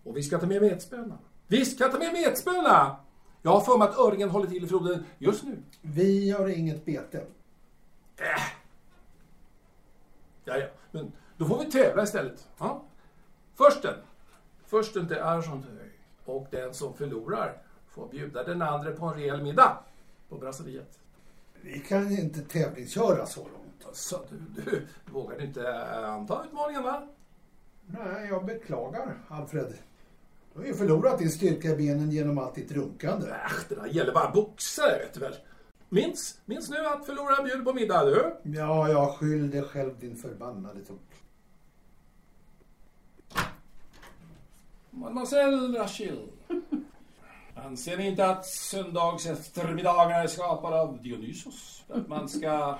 Och 0.05 0.17
vi 0.17 0.23
ska 0.23 0.39
ta 0.39 0.47
med 0.47 0.63
metspöna. 0.63 1.19
Vi 1.47 1.65
ska 1.65 1.89
ta 1.89 1.99
med 1.99 2.13
metspöna! 2.13 2.97
Jag 3.43 3.51
har 3.51 3.61
för 3.61 3.79
mig 3.79 3.89
att 3.89 3.99
öringen 3.99 4.31
håller 4.31 4.47
till 4.47 4.65
i 4.65 4.67
floden 4.67 5.05
just 5.19 5.45
nu. 5.45 5.63
Vi 5.83 6.31
har 6.31 6.49
inget 6.49 6.85
bete. 6.85 7.19
Äh. 8.17 8.27
Ja, 10.45 10.57
ja, 10.57 10.67
men 10.91 11.13
då 11.37 11.45
får 11.45 11.59
vi 11.59 11.71
tävla 11.71 12.03
istället. 12.03 12.49
Ja? 12.59 12.85
Försten. 13.55 13.95
Försten 14.67 15.09
till 15.09 15.19
Argenteuil. 15.19 15.91
Och 16.25 16.47
den 16.51 16.75
som 16.75 16.95
förlorar 16.95 17.63
får 17.89 18.09
bjuda 18.09 18.45
den 18.45 18.63
andra 18.63 18.93
på 18.93 19.07
en 19.07 19.15
rejäl 19.15 19.43
middag 19.43 19.79
på 20.29 20.37
brasseriet. 20.39 20.99
Vi 21.61 21.81
kan 21.81 22.11
inte 22.13 22.41
tävlingsköra 22.41 23.27
så 23.27 23.41
långt. 23.41 23.60
Så 23.93 24.17
du, 24.31 24.63
du, 24.63 24.87
vågar 25.13 25.43
inte 25.43 25.85
anta 26.07 26.45
utmaningen 26.45 26.83
va? 26.83 27.09
Nej, 27.87 28.29
jag 28.29 28.45
beklagar, 28.45 29.19
Alfred. 29.29 29.75
Du 30.53 30.61
har 30.61 30.67
ju 30.67 30.75
förlorat 30.75 31.19
din 31.19 31.31
styrka 31.31 31.69
i 31.69 31.77
benen 31.77 32.11
genom 32.11 32.39
allt 32.39 32.55
ditt 32.55 32.73
runkande. 32.73 33.27
Äsch, 33.27 33.69
det 33.69 33.75
där 33.75 33.87
gäller 33.87 34.13
bara 34.13 34.31
boxare 34.31 34.99
vet 34.99 35.15
du 35.15 35.21
väl. 35.21 35.35
Minns, 35.89 36.41
minns 36.45 36.71
nu 36.71 36.87
att 36.87 37.07
förloraren 37.07 37.45
bjuder 37.45 37.65
på 37.65 37.73
middag 37.73 38.05
du. 38.05 38.37
Ja, 38.43 38.89
jag 38.89 39.15
skyll 39.15 39.51
dig 39.51 39.63
själv 39.63 39.99
din 39.99 40.17
förbannade 40.17 40.85
tupp. 40.85 41.11
Mademoiselle 44.91 45.79
Rachel. 45.79 46.29
Anser 47.55 47.97
ni 47.97 48.07
inte 48.09 48.27
att 48.27 48.47
söndags 48.47 49.27
eftermiddagarna 49.27 50.23
är 50.23 50.27
skapade 50.27 50.81
av 50.81 51.03
Dionysos? 51.03 51.85
Att 51.89 52.09
man 52.09 52.29
ska, 52.29 52.79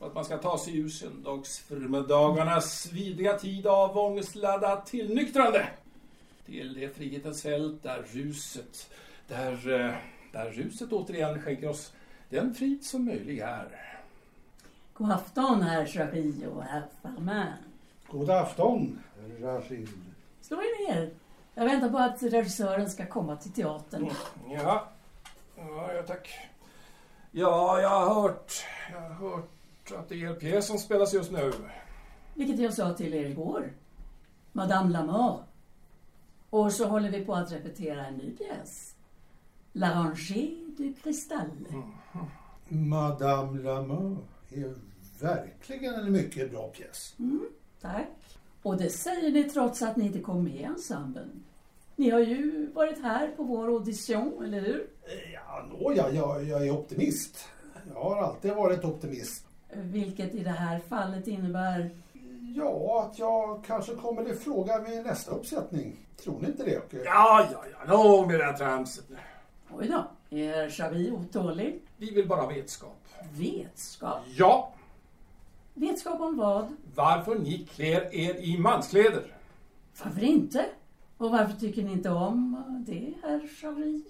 att 0.00 0.14
man 0.14 0.24
ska 0.24 0.38
ta 0.38 0.58
sig 0.58 0.78
ur 0.78 0.88
söndagsförmiddagarnas 0.88 2.92
vidriga 2.92 3.38
tid 3.38 3.66
av 3.66 3.98
ångestladdat 3.98 4.86
tillnyktrande. 4.86 5.68
Till 6.46 6.74
det 6.74 6.96
frihetens 6.96 7.42
fält 7.42 7.82
där 7.82 8.04
ruset, 8.12 8.90
där, 9.28 9.52
eh, 9.52 9.94
där 10.32 10.50
ruset 10.50 10.92
återigen 10.92 11.42
skänker 11.42 11.68
oss 11.68 11.92
den 12.28 12.54
frid 12.54 12.84
som 12.84 13.04
möjlig 13.04 13.38
är. 13.38 13.98
God 14.94 15.10
afton, 15.10 15.62
herr 15.62 15.86
Charlie 15.86 16.46
och 16.46 16.62
herr 16.62 16.82
Farman. 17.02 17.46
God 18.10 18.30
afton, 18.30 18.98
Rachid. 19.40 19.88
Slå 20.40 20.56
er 20.56 20.94
ner. 20.94 21.10
Jag 21.54 21.64
väntar 21.64 21.90
på 21.90 21.98
att 21.98 22.22
regissören 22.22 22.90
ska 22.90 23.06
komma 23.06 23.36
till 23.36 23.52
teatern. 23.52 24.10
Ja, 24.50 24.88
ja, 25.56 25.92
ja 25.94 26.02
tack. 26.02 26.38
Ja, 27.30 27.80
jag 27.80 27.88
har 27.88 28.22
hört, 28.22 28.52
jag 28.92 29.00
har 29.00 29.30
hört 29.30 29.57
att 29.92 30.08
det 30.08 30.14
är 30.14 30.30
er 30.30 30.34
pjäs 30.34 30.66
som 30.66 30.78
spelas 30.78 31.14
just 31.14 31.30
nu. 31.30 31.52
Vilket 32.34 32.58
jag 32.58 32.74
sa 32.74 32.94
till 32.94 33.14
er 33.14 33.24
igår. 33.24 33.72
Madame 34.52 34.90
Lamort. 34.90 35.40
Och 36.50 36.72
så 36.72 36.88
håller 36.88 37.10
vi 37.10 37.24
på 37.24 37.34
att 37.34 37.52
repetera 37.52 38.06
en 38.06 38.14
ny 38.14 38.30
pjäs. 38.30 38.94
L'Arrangée 39.72 40.74
du 40.76 40.94
Cristal. 40.94 41.50
Madame 42.68 43.62
Lamour 43.62 44.16
är 44.50 44.74
verkligen 45.20 45.94
en 45.94 46.12
mycket 46.12 46.50
bra 46.50 46.68
pjäs. 46.68 47.14
Tack. 47.80 48.38
Och 48.62 48.76
det 48.76 48.90
säger 48.90 49.32
ni 49.32 49.44
trots 49.44 49.82
att 49.82 49.96
ni 49.96 50.06
inte 50.06 50.20
kom 50.20 50.44
med 50.44 50.54
i 50.54 50.62
ensemblen. 50.62 51.44
Ni 51.96 52.10
har 52.10 52.20
ju 52.20 52.70
varit 52.74 53.02
här 53.02 53.28
på 53.28 53.42
vår 53.42 53.68
audition, 53.68 54.44
eller 54.44 54.60
hur? 54.60 54.86
Ja, 55.34 55.66
nåja, 55.78 56.10
jag, 56.12 56.44
jag 56.44 56.66
är 56.66 56.70
optimist. 56.70 57.48
Jag 57.94 58.00
har 58.02 58.22
alltid 58.22 58.54
varit 58.54 58.84
optimist. 58.84 59.47
Vilket 59.72 60.34
i 60.34 60.42
det 60.44 60.50
här 60.50 60.78
fallet 60.78 61.26
innebär... 61.26 61.90
Ja, 62.56 63.08
att 63.10 63.18
jag 63.18 63.64
kanske 63.64 63.94
kommer 63.94 64.32
i 64.32 64.34
fråga 64.34 64.78
vid 64.78 65.04
nästa 65.04 65.30
uppsättning. 65.30 65.96
Tror 66.16 66.40
ni 66.40 66.46
inte 66.46 66.64
det? 66.64 66.78
Åke? 66.78 66.96
Ja, 67.04 67.48
ja, 67.52 67.64
ja, 67.86 67.94
nog 67.96 68.26
med 68.26 68.40
det 68.40 68.44
här 68.44 68.52
tramset. 68.56 69.04
Oj 69.70 69.88
då, 69.88 70.04
är 70.36 70.70
Xavi 70.70 71.10
otålig? 71.10 71.80
Vi 71.96 72.10
vill 72.14 72.28
bara 72.28 72.40
ha 72.40 72.48
vetskap. 72.48 73.04
Vetskap? 73.32 74.18
Ja, 74.36 74.72
Vetskap 75.74 76.20
om 76.20 76.36
vad? 76.36 76.76
varför 76.94 77.34
ni 77.38 77.58
klär 77.74 78.14
er 78.14 78.34
i 78.34 78.58
manskläder. 78.58 79.36
Varför 80.04 80.24
inte? 80.24 80.66
Och 81.16 81.30
varför 81.30 81.60
tycker 81.60 81.82
ni 81.82 81.92
inte 81.92 82.10
om 82.10 82.64
det, 82.86 83.12
herr 83.22 83.48
Xavi? 83.56 84.04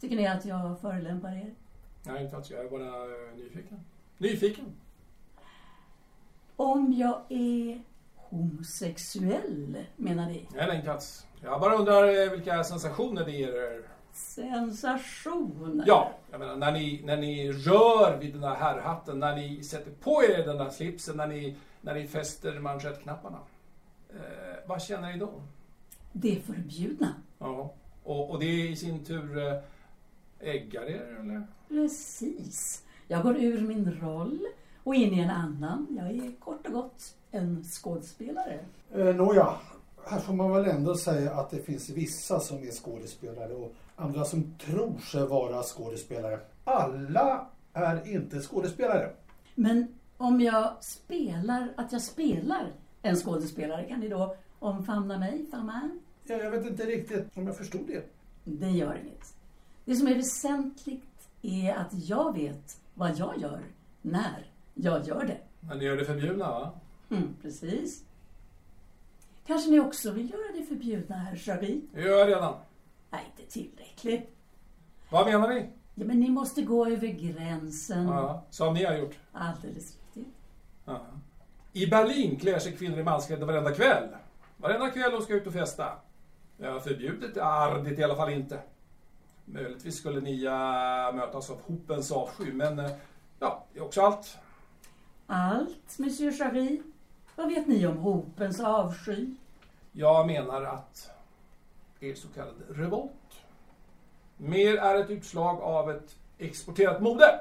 Tycker 0.00 0.16
ni 0.16 0.26
att 0.26 0.44
jag 0.44 0.80
förolämpar 0.80 1.32
er? 1.32 1.54
Nej, 2.02 2.24
inte 2.24 2.36
alls. 2.36 2.50
Jag 2.50 2.64
är 2.64 2.70
bara 2.70 2.86
eh, 2.86 3.36
nyfiken. 3.36 3.80
Nyfiken? 4.20 4.64
Om 6.56 6.92
jag 6.92 7.22
är 7.28 7.80
homosexuell, 8.16 9.84
menar 9.96 10.26
ni? 10.26 10.46
Nej, 10.54 10.76
inte 10.76 10.92
alls. 10.92 11.26
Jag 11.42 11.60
bara 11.60 11.74
undrar 11.74 12.22
eh, 12.22 12.30
vilka 12.30 12.64
sensationer 12.64 13.24
det 13.24 13.30
ger 13.30 13.52
er. 13.54 13.82
Sensationer? 14.12 15.84
Ja, 15.86 16.12
jag 16.30 16.40
menar 16.40 16.56
när 16.56 16.72
ni, 16.72 17.02
när 17.04 17.16
ni 17.16 17.52
rör 17.52 18.18
vid 18.18 18.32
den 18.32 18.42
här 18.42 18.54
herrhatten, 18.54 19.18
när 19.18 19.36
ni 19.36 19.62
sätter 19.64 19.90
på 19.90 20.22
er 20.24 20.46
den 20.46 20.56
där 20.56 20.70
slipsen, 20.70 21.16
när 21.16 21.26
ni, 21.26 21.56
när 21.80 21.94
ni 21.94 22.06
fäster 22.06 22.58
manschettknapparna. 22.58 23.38
Eh, 24.10 24.56
vad 24.66 24.82
känner 24.82 25.12
ni 25.12 25.18
då? 25.18 25.42
Det 26.12 26.36
är 26.36 26.40
förbjudna. 26.40 27.14
Ja. 27.38 27.74
Och, 28.02 28.30
och 28.30 28.40
det 28.40 28.68
i 28.68 28.76
sin 28.76 29.04
tur 29.04 29.46
eh, 29.46 29.58
äggar 30.40 30.82
er, 30.82 31.16
eller? 31.20 31.46
Precis. 31.68 32.84
Jag 33.10 33.22
går 33.22 33.36
ur 33.36 33.60
min 33.60 33.92
roll 34.00 34.46
och 34.84 34.94
in 34.94 35.14
i 35.14 35.20
en 35.20 35.30
annan. 35.30 35.86
Jag 35.90 36.10
är 36.10 36.32
kort 36.40 36.66
och 36.66 36.72
gott 36.72 37.14
en 37.30 37.64
skådespelare. 37.64 38.58
Eh, 38.94 39.14
Nåja, 39.16 39.54
här 40.06 40.20
får 40.20 40.34
man 40.34 40.52
väl 40.52 40.64
ändå 40.64 40.96
säga 40.96 41.32
att 41.32 41.50
det 41.50 41.62
finns 41.62 41.90
vissa 41.90 42.40
som 42.40 42.58
är 42.58 42.70
skådespelare 42.70 43.54
och 43.54 43.74
andra 43.96 44.24
som 44.24 44.54
tror 44.58 44.98
sig 44.98 45.26
vara 45.26 45.62
skådespelare. 45.62 46.40
Alla 46.64 47.46
är 47.72 48.08
inte 48.14 48.40
skådespelare. 48.40 49.10
Men 49.54 49.86
om 50.16 50.40
jag 50.40 50.84
spelar 50.84 51.72
att 51.76 51.92
jag 51.92 52.02
spelar 52.02 52.72
en 53.02 53.16
skådespelare, 53.16 53.84
kan 53.84 54.00
ni 54.00 54.08
då 54.08 54.36
omfamna 54.58 55.18
mig, 55.18 55.46
Farman? 55.50 56.00
Ja, 56.24 56.36
jag 56.36 56.50
vet 56.50 56.66
inte 56.66 56.86
riktigt 56.86 57.26
om 57.34 57.46
jag 57.46 57.56
förstod 57.56 57.86
det. 57.86 58.04
Det 58.44 58.70
gör 58.70 59.00
inget. 59.04 59.34
Det 59.84 59.96
som 59.96 60.06
är 60.08 60.14
väsentligt 60.14 61.02
är 61.42 61.74
att 61.74 62.08
jag 62.08 62.34
vet 62.34 62.79
vad 63.00 63.18
jag 63.18 63.38
gör, 63.38 63.60
när 64.02 64.46
jag 64.74 65.06
gör 65.06 65.24
det. 65.24 65.38
Men 65.60 65.78
ni 65.78 65.84
gör 65.84 65.96
det 65.96 66.04
förbjudna, 66.04 66.50
va? 66.50 66.72
Mm, 67.10 67.36
precis. 67.42 68.04
Kanske 69.46 69.70
ni 69.70 69.80
också 69.80 70.10
vill 70.10 70.30
göra 70.30 70.52
det 70.56 70.62
förbjudna, 70.62 71.16
herr 71.16 71.36
Chabi? 71.36 71.84
Det 71.94 72.00
gör 72.00 72.18
jag 72.18 72.28
redan. 72.28 72.54
Nej, 73.10 73.32
inte 73.36 73.52
tillräckligt. 73.52 74.36
Vad 75.10 75.26
menar 75.26 75.48
ni? 75.48 75.68
Ja, 75.94 76.04
men 76.04 76.20
ni 76.20 76.30
måste 76.30 76.62
gå 76.62 76.86
över 76.86 77.06
gränsen. 77.06 78.06
Ja, 78.06 78.44
som 78.50 78.74
ni 78.74 78.84
har 78.84 78.94
gjort. 78.96 79.18
Alldeles 79.32 79.96
riktigt. 79.96 80.34
Ja. 80.84 81.00
I 81.72 81.86
Berlin 81.86 82.38
klär 82.38 82.58
sig 82.58 82.76
kvinnor 82.76 82.98
i 82.98 83.04
manskläder 83.04 83.46
varenda 83.46 83.74
kväll. 83.74 84.08
Varenda 84.56 84.90
kväll 84.90 85.12
de 85.12 85.22
ska 85.22 85.34
ut 85.34 85.46
och 85.46 85.52
festa. 85.52 85.92
Ja, 86.58 86.80
förbjudet 86.80 87.36
är 87.36 87.84
det 87.84 88.00
i 88.00 88.04
alla 88.04 88.16
fall 88.16 88.32
inte. 88.32 88.60
Möjligtvis 89.52 89.98
skulle 89.98 90.20
ni 90.20 90.46
uh, 90.46 91.14
mötas 91.14 91.50
av 91.50 91.62
hopens 91.62 92.12
avsky, 92.12 92.52
men 92.52 92.78
uh, 92.78 92.90
ja, 93.38 93.66
det 93.72 93.78
är 93.78 93.84
också 93.84 94.00
allt. 94.00 94.38
Allt, 95.26 95.98
Monsieur 95.98 96.32
Chabi? 96.32 96.82
Vad 97.36 97.48
vet 97.48 97.66
ni 97.66 97.86
om 97.86 97.96
hopens 97.96 98.60
avsky? 98.60 99.34
Jag 99.92 100.26
menar 100.26 100.62
att 100.62 101.10
er 102.00 102.14
så 102.14 102.28
kallade 102.28 102.64
revolt 102.68 103.12
mer 104.40 104.76
är 104.76 104.94
ett 104.94 105.10
utslag 105.10 105.60
av 105.60 105.90
ett 105.90 106.16
exporterat 106.38 107.02
mode. 107.02 107.40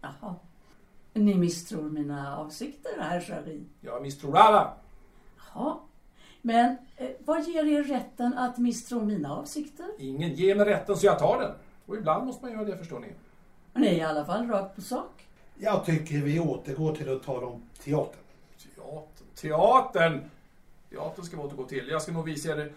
Jaha. 0.00 0.34
Ni 1.12 1.34
misstror 1.34 1.90
mina 1.90 2.36
avsikter, 2.36 3.00
herr 3.00 3.20
Chabi? 3.20 3.64
Jag 3.80 4.02
misstror 4.02 4.36
alla. 4.36 4.74
Jaha. 5.54 5.76
Men 6.42 6.76
eh, 6.96 7.08
vad 7.24 7.44
ger 7.44 7.66
er 7.66 7.82
rätten 7.82 8.34
att 8.34 8.58
misstro 8.58 9.04
mina 9.04 9.36
avsikter? 9.36 9.86
Ingen 9.98 10.34
ger 10.34 10.54
mig 10.54 10.66
rätten 10.66 10.96
så 10.96 11.06
jag 11.06 11.18
tar 11.18 11.40
den. 11.40 11.52
Och 11.86 11.96
ibland 11.96 12.26
måste 12.26 12.44
man 12.44 12.52
göra 12.52 12.64
det, 12.64 12.76
förstår 12.76 13.00
ni. 13.00 13.08
Ni 13.74 13.86
är 13.86 13.94
i 13.94 14.02
alla 14.02 14.24
fall 14.24 14.46
rakt 14.46 14.74
på 14.74 14.80
sak. 14.82 15.26
Jag 15.58 15.84
tycker 15.84 16.14
vi 16.18 16.40
återgår 16.40 16.94
till 16.94 17.16
att 17.16 17.22
tala 17.22 17.46
om 17.46 17.62
teatern. 17.84 18.20
Teatern. 18.74 19.26
Teatern! 19.34 20.30
Teatern 20.90 21.24
ska 21.24 21.36
vi 21.36 21.42
återgå 21.42 21.64
till. 21.64 21.88
Jag 21.88 22.02
ska 22.02 22.12
nog 22.12 22.24
visa 22.24 22.48
er, 22.48 22.72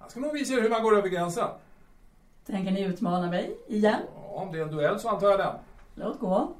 jag 0.00 0.10
ska 0.10 0.20
nog 0.20 0.32
visa 0.32 0.54
er 0.54 0.60
hur 0.60 0.70
man 0.70 0.82
går 0.82 0.98
över 0.98 1.08
gränsen. 1.08 1.48
Tänker 2.46 2.70
ni 2.70 2.82
utmana 2.82 3.30
mig 3.30 3.56
igen? 3.68 4.00
Ja, 4.14 4.42
om 4.42 4.52
det 4.52 4.58
är 4.58 4.62
en 4.62 4.70
duell 4.70 5.00
så 5.00 5.08
antar 5.08 5.30
jag 5.30 5.38
den. 5.38 5.54
Låt 5.94 6.18
gå. 6.18 6.52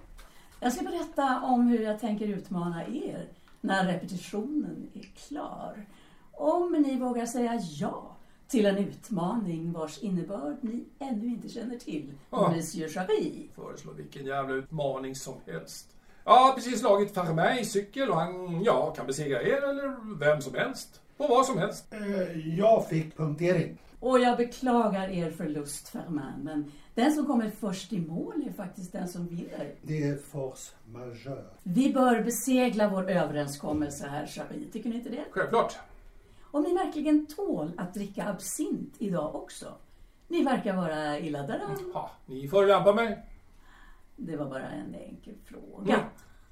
Jag 0.61 0.73
ska 0.73 0.85
berätta 0.85 1.41
om 1.41 1.69
hur 1.69 1.79
jag 1.79 2.01
tänker 2.01 2.27
utmana 2.27 2.87
er 2.87 3.27
när 3.61 3.85
repetitionen 3.87 4.91
är 4.95 5.03
klar. 5.29 5.87
Om 6.39 6.73
ni 6.87 6.97
vågar 6.99 7.27
säga 7.27 7.61
ja 7.81 8.17
till 8.49 8.67
en 8.67 8.77
utmaning 8.79 9.73
vars 9.73 9.99
innebörd 9.99 10.57
ni 10.61 10.85
ännu 10.99 11.27
inte 11.27 11.49
känner 11.49 11.77
till, 11.77 12.13
Ja. 12.31 12.53
Monsieur 12.57 12.89
Chabi. 12.89 13.49
Föreslå 13.55 13.93
vilken 13.93 14.27
jävla 14.27 14.55
utmaning 14.55 15.15
som 15.15 15.35
helst. 15.47 15.87
Jag 16.25 16.33
har 16.37 16.53
precis 16.53 16.81
slagit 16.81 17.15
Farmin 17.15 17.59
i 17.61 17.65
cykel 17.65 18.11
och 18.11 18.17
han, 18.17 18.63
ja, 18.65 18.91
kan 18.97 19.07
besegra 19.07 19.43
er 19.43 19.63
eller 19.69 20.19
vem 20.19 20.41
som 20.41 20.55
helst. 20.55 21.01
På 21.17 21.27
vad 21.27 21.47
som 21.47 21.59
helst. 21.59 21.87
Eh, 21.91 22.59
Jag 22.59 22.89
fick 22.89 23.17
punktering. 23.17 23.79
Och 24.01 24.19
jag 24.21 24.37
beklagar 24.37 25.09
er 25.09 25.31
förlust, 25.31 25.89
Fermin, 25.89 26.33
men 26.43 26.73
den 26.95 27.13
som 27.13 27.27
kommer 27.27 27.51
först 27.51 27.93
i 27.93 28.01
mål 28.01 28.43
är 28.49 28.53
faktiskt 28.53 28.93
den 28.93 29.09
som 29.09 29.27
vinner. 29.27 29.75
Det 29.83 30.03
är 30.03 30.17
force 30.17 30.73
majeure. 30.87 31.45
Vi 31.63 31.93
bör 31.93 32.23
besegla 32.23 32.89
vår 32.89 33.11
överenskommelse 33.11 34.07
här, 34.07 34.27
Chabi. 34.27 34.65
Tycker 34.73 34.89
ni 34.91 34.97
inte 34.97 35.09
det? 35.11 35.25
Självklart. 35.31 35.77
Om 36.51 36.63
ni 36.63 36.75
verkligen 36.75 37.27
tål 37.27 37.73
att 37.77 37.95
dricka 37.95 38.29
absint 38.29 38.95
idag 38.99 39.35
också. 39.35 39.67
Ni 40.29 40.43
verkar 40.45 40.77
vara 40.77 41.19
illa 41.19 41.43
däran. 41.43 41.91
Ja, 41.95 42.11
ni 42.27 42.49
förolämpar 42.49 42.95
mig. 42.95 43.27
Det 44.17 44.37
var 44.37 44.47
bara 44.47 44.69
en 44.71 44.95
enkel 44.95 45.35
fråga. 45.45 45.93
Ja. 45.93 45.99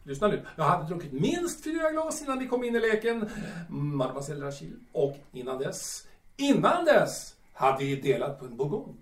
Lyssna 0.05 0.29
nu. 0.29 0.43
Jag 0.57 0.65
hade 0.65 0.85
druckit 0.89 1.13
minst 1.13 1.65
fyra 1.65 1.91
glas 1.91 2.23
innan 2.23 2.39
ni 2.39 2.47
kom 2.49 2.65
in 2.65 2.77
i 2.77 2.81
leken, 2.81 3.29
Mademoiselle 3.69 4.47
Rachel. 4.47 4.73
Och 4.93 5.17
innan 5.33 5.59
dess, 5.59 6.07
innan 6.37 6.85
dess, 6.85 7.35
hade 7.53 7.85
vi 7.85 7.97
delat 8.01 8.39
på 8.41 8.45
en 8.45 8.57
bourgogne. 8.57 8.95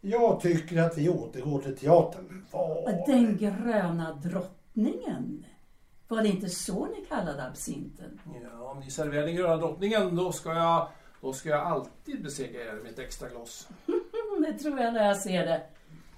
Jag 0.00 0.40
tycker 0.40 0.82
att 0.82 0.98
vi 0.98 1.08
återgår 1.08 1.60
till 1.62 1.76
teatern. 1.76 2.46
Vad- 2.50 3.06
Den 3.06 3.36
gröna 3.36 4.12
drottningen. 4.14 5.44
Var 6.12 6.22
det 6.22 6.28
inte 6.28 6.48
så 6.48 6.86
ni 6.86 7.04
kallade 7.08 7.46
absinten? 7.46 8.20
Ja, 8.42 8.70
om 8.70 8.80
ni 8.80 8.90
serverar 8.90 9.26
den 9.26 9.36
gröna 9.36 9.56
drottningen, 9.56 10.16
då 10.16 10.32
ska 10.32 10.54
jag, 10.54 10.88
då 11.20 11.32
ska 11.32 11.48
jag 11.48 11.60
alltid 11.60 12.22
besegra 12.22 12.60
er 12.60 12.74
med 12.82 12.92
ett 12.92 12.98
extra 12.98 13.28
glas. 13.28 13.68
Det 14.46 14.52
tror 14.58 14.80
jag 14.80 14.94
när 14.94 15.06
jag 15.06 15.16
ser 15.16 15.46
det. 15.46 15.62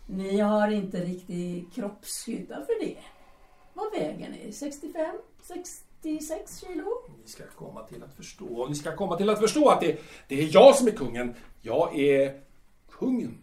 Ni 0.07 0.41
har 0.41 0.69
inte 0.69 1.01
riktig 1.01 1.73
kroppshydda 1.75 2.55
för 2.55 2.81
det. 2.81 2.97
Vad 3.75 3.93
väger 3.93 4.31
ni? 4.31 4.53
65? 4.53 5.17
66 5.43 6.61
kilo? 6.61 6.87
Ni 7.23 7.29
ska 7.29 7.45
komma 7.47 7.83
till 7.83 8.03
att 8.03 8.15
förstå, 8.15 8.67
ni 8.69 8.75
ska 8.75 8.97
komma 8.97 9.17
till 9.17 9.31
att 9.31 9.41
förstå 9.41 9.69
att 9.69 9.81
det, 9.81 10.01
det 10.29 10.41
är 10.43 10.55
jag 10.55 10.77
som 10.77 10.87
är 10.87 10.93
kungen. 10.93 11.35
Jag 11.63 11.99
är 11.99 12.41
kungen 12.91 13.39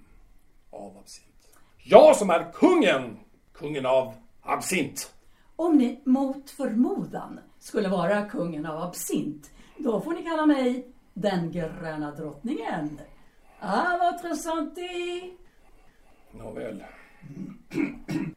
av 0.69 0.97
absint. 0.97 1.47
Jag 1.77 2.15
som 2.15 2.29
är 2.29 2.51
kungen! 2.53 3.19
Kungen 3.53 3.85
av 3.85 4.13
absint. 4.41 5.13
Om 5.62 5.78
ni 5.78 6.02
mot 6.06 6.50
förmodan 6.50 7.39
skulle 7.60 7.89
vara 7.89 8.26
kungen 8.26 8.65
av 8.65 8.82
absint, 8.82 9.52
då 9.78 10.02
får 10.02 10.13
ni 10.13 10.24
kalla 10.24 10.45
mig 10.45 10.88
den 11.13 11.52
gröna 11.52 12.12
drottningen. 12.12 13.00
Ah, 13.60 13.97
votre 13.97 14.36
santé! 14.36 14.89
Nåväl. 16.32 16.84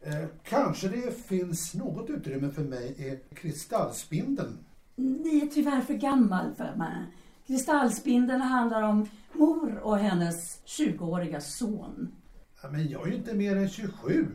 Eh, 0.06 0.26
kanske 0.42 0.88
det 0.88 1.26
finns 1.26 1.74
något 1.74 2.10
utrymme 2.10 2.50
för 2.50 2.62
mig 2.62 2.86
i 2.98 3.34
kristallspindeln. 3.34 4.58
Ni 4.96 5.40
är 5.42 5.46
tyvärr 5.46 5.80
för 5.80 5.94
gammal 5.94 6.54
för 6.54 6.74
mig. 6.74 7.06
Kristallspindeln 7.46 8.40
handlar 8.40 8.82
om 8.82 9.08
mor 9.32 9.78
och 9.78 9.98
hennes 9.98 10.62
20-åriga 10.66 11.40
son. 11.40 12.14
Ja, 12.62 12.70
men 12.70 12.88
jag 12.88 13.06
är 13.06 13.10
ju 13.10 13.16
inte 13.16 13.34
mer 13.34 13.56
än 13.56 13.68
27. 13.68 14.26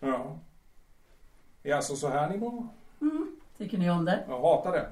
Ja. 0.00 0.38
Är 1.62 1.74
alltså 1.74 1.96
så 1.96 2.08
här 2.08 2.28
ni 2.30 2.36
mår? 2.36 2.68
Tycker 3.58 3.78
ni 3.78 3.90
om 3.90 4.04
det? 4.04 4.24
Jag 4.28 4.40
hatar 4.40 4.72
det. 4.72 4.88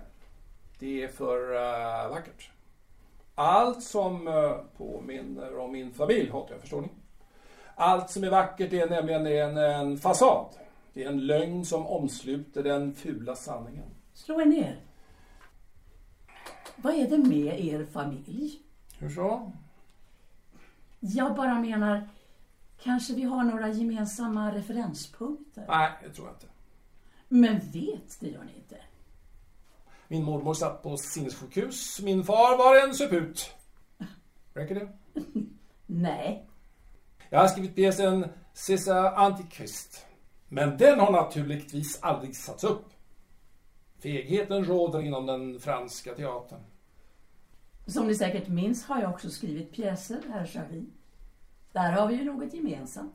Det 0.78 1.02
är 1.02 1.08
för 1.08 1.52
uh, 1.52 2.10
vackert. 2.10 2.50
Allt 3.34 3.82
som 3.82 4.28
uh, 4.28 4.56
påminner 4.76 5.58
om 5.58 5.72
min 5.72 5.94
familj 5.94 6.30
hatar 6.30 6.54
jag, 6.54 6.60
förstår 6.60 6.80
ni? 6.80 6.88
Allt 7.74 8.10
som 8.10 8.24
är 8.24 8.30
vackert 8.30 8.72
är 8.72 8.90
nämligen 8.90 9.26
en, 9.26 9.56
en 9.56 9.98
fasad. 9.98 10.46
Det 10.92 11.04
är 11.04 11.08
en 11.08 11.26
lögn 11.26 11.64
som 11.64 11.86
omsluter 11.86 12.62
den 12.62 12.94
fula 12.94 13.36
sanningen. 13.36 13.84
Slå 14.14 14.40
er 14.40 14.46
ner. 14.46 14.80
Vad 16.76 16.94
är 16.94 17.08
det 17.08 17.18
med 17.18 17.60
er 17.60 17.84
familj? 17.84 18.60
Hur 18.98 19.10
så? 19.10 19.52
Jag 21.00 21.34
bara 21.34 21.54
menar, 21.54 22.08
kanske 22.82 23.14
vi 23.14 23.22
har 23.22 23.44
några 23.44 23.68
gemensamma 23.68 24.54
referenspunkter. 24.54 25.64
Nej, 25.68 25.90
det 26.04 26.10
tror 26.10 26.26
jag 26.26 26.36
inte. 26.36 26.46
Men 27.28 27.58
vet, 27.58 28.20
det 28.20 28.28
gör 28.28 28.44
ni 28.44 28.52
inte. 28.56 28.76
Min 30.08 30.24
mormor 30.24 30.54
satt 30.54 30.82
på 30.82 30.96
sinnessjukhus. 30.96 32.00
Min 32.02 32.24
far 32.24 32.58
var 32.58 32.88
en 32.88 32.94
suput. 32.94 33.54
Räcker 34.54 34.74
det? 34.74 34.88
Nej. 35.86 36.46
Jag 37.30 37.38
har 37.38 37.48
skrivit 37.48 37.74
pjäsen 37.74 38.28
Caesar 38.66 39.12
Antichrist. 39.14 40.06
Men 40.48 40.78
den 40.78 41.00
har 41.00 41.12
naturligtvis 41.12 42.02
aldrig 42.02 42.36
satts 42.36 42.64
upp. 42.64 42.84
Fegheten 43.98 44.64
råder 44.64 45.02
inom 45.02 45.26
den 45.26 45.60
franska 45.60 46.14
teatern. 46.14 46.60
Som 47.86 48.06
ni 48.06 48.14
säkert 48.14 48.48
minns 48.48 48.84
har 48.84 49.00
jag 49.00 49.10
också 49.10 49.30
skrivit 49.30 49.72
pjäser, 49.72 50.20
herr 50.32 50.46
Charlie. 50.46 50.86
Där 51.76 51.92
har 51.92 52.06
vi 52.08 52.14
ju 52.14 52.24
något 52.24 52.54
gemensamt. 52.54 53.14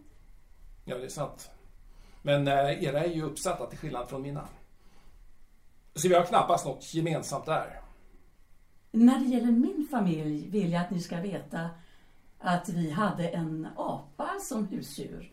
Ja, 0.86 0.98
det 0.98 1.06
är 1.06 1.10
sant. 1.10 1.52
Men 2.22 2.48
eh, 2.48 2.84
era 2.84 3.00
är 3.04 3.10
ju 3.10 3.24
uppsatta 3.24 3.66
till 3.66 3.78
skillnad 3.78 4.10
från 4.10 4.22
mina. 4.22 4.48
Så 5.96 6.08
vi 6.08 6.16
har 6.16 6.24
knappast 6.24 6.66
något 6.66 6.94
gemensamt 6.94 7.46
där. 7.46 7.82
När 8.92 9.20
det 9.20 9.26
gäller 9.26 9.52
min 9.52 9.88
familj 9.92 10.50
vill 10.50 10.72
jag 10.72 10.82
att 10.82 10.90
ni 10.92 11.00
ska 11.00 11.22
veta 11.22 11.70
att 12.40 12.70
vi 12.70 12.92
hade 12.92 13.30
en 13.30 13.68
apa 13.76 14.30
som 14.42 14.68
husdjur. 14.68 15.32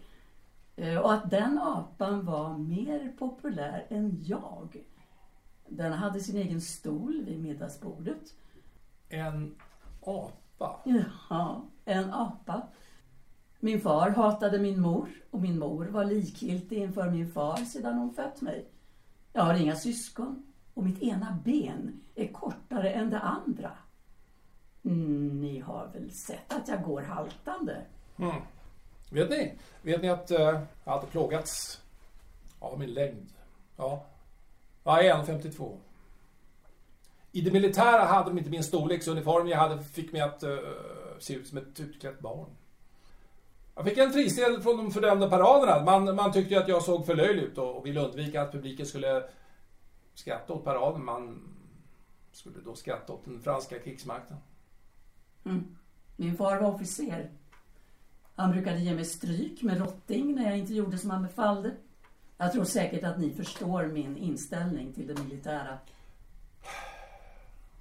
Eh, 0.76 0.96
Och 0.98 1.12
att 1.12 1.30
den 1.30 1.58
apan 1.58 2.24
var 2.24 2.58
mer 2.58 3.12
populär 3.18 3.86
än 3.88 4.22
jag. 4.26 4.76
Den 5.68 5.92
hade 5.92 6.20
sin 6.20 6.36
egen 6.36 6.60
stol 6.60 7.22
vid 7.24 7.40
middagsbordet. 7.40 8.22
En 9.08 9.54
apa. 10.00 10.80
Ja, 11.30 11.64
en 11.84 12.12
apa. 12.12 12.62
Min 13.60 13.80
far 13.80 14.10
hatade 14.10 14.58
min 14.58 14.80
mor 14.80 15.08
och 15.30 15.40
min 15.40 15.58
mor 15.58 15.84
var 15.84 16.04
likgiltig 16.04 16.78
inför 16.78 17.10
min 17.10 17.32
far 17.32 17.56
sedan 17.56 17.98
hon 17.98 18.14
fött 18.14 18.40
mig. 18.40 18.68
Jag 19.32 19.42
har 19.42 19.54
inga 19.54 19.76
syskon 19.76 20.46
och 20.74 20.84
mitt 20.84 21.02
ena 21.02 21.38
ben 21.44 22.00
är 22.14 22.32
kortare 22.32 22.90
än 22.90 23.10
det 23.10 23.18
andra. 23.18 23.70
Ni 24.82 25.60
har 25.60 25.90
väl 25.92 26.10
sett 26.10 26.52
att 26.52 26.68
jag 26.68 26.82
går 26.82 27.02
haltande? 27.02 27.84
Mm. 28.16 28.36
Vet 29.10 29.30
ni? 29.30 29.58
Vet 29.82 30.02
ni 30.02 30.08
att 30.08 30.30
uh, 30.30 30.38
jag 30.38 30.66
alltid 30.84 31.10
plågats 31.10 31.82
av 32.58 32.78
min 32.78 32.94
längd? 32.94 33.32
Ja. 33.76 34.04
Jag 34.84 35.06
är 35.06 35.14
1,52. 35.14 35.76
I 37.32 37.40
det 37.40 37.50
militära 37.50 38.04
hade 38.04 38.30
de 38.30 38.38
inte 38.38 38.50
min 38.50 38.64
storlek, 38.64 39.02
så 39.02 39.10
uniformen 39.10 39.48
jag 39.48 39.58
hade 39.58 39.82
fick 39.82 40.12
mig 40.12 40.20
att 40.20 40.42
uh, 40.42 40.58
se 41.18 41.34
ut 41.34 41.48
som 41.48 41.58
ett 41.58 41.80
utklätt 41.80 42.20
barn. 42.20 42.50
Jag 43.78 43.84
fick 43.84 43.98
en 43.98 44.12
fristel 44.12 44.62
från 44.62 44.76
de 44.76 44.90
fördömda 44.90 45.30
paraderna. 45.30 45.84
Man, 45.84 46.16
man 46.16 46.32
tyckte 46.32 46.58
att 46.58 46.68
jag 46.68 46.82
såg 46.82 47.06
för 47.06 47.14
löjlig 47.14 47.42
ut 47.42 47.58
och 47.58 47.86
ville 47.86 48.00
undvika 48.00 48.42
att 48.42 48.52
publiken 48.52 48.86
skulle 48.86 49.22
skratta 50.14 50.52
åt 50.52 50.64
paraden. 50.64 51.04
Man 51.04 51.42
skulle 52.32 52.60
då 52.64 52.74
skratta 52.74 53.12
åt 53.12 53.24
den 53.24 53.40
franska 53.40 53.78
krigsmakten. 53.78 54.36
Mm. 55.44 55.76
Min 56.16 56.36
far 56.36 56.60
var 56.60 56.74
officer. 56.74 57.30
Han 58.34 58.50
brukade 58.50 58.80
ge 58.80 58.94
mig 58.94 59.04
stryk 59.04 59.62
med 59.62 59.78
rotting 59.78 60.34
när 60.34 60.44
jag 60.50 60.58
inte 60.58 60.74
gjorde 60.74 60.98
som 60.98 61.10
han 61.10 61.22
befallde. 61.22 61.74
Jag 62.36 62.52
tror 62.52 62.64
säkert 62.64 63.04
att 63.04 63.18
ni 63.18 63.30
förstår 63.30 63.86
min 63.86 64.16
inställning 64.16 64.92
till 64.92 65.06
det 65.06 65.22
militära. 65.22 65.78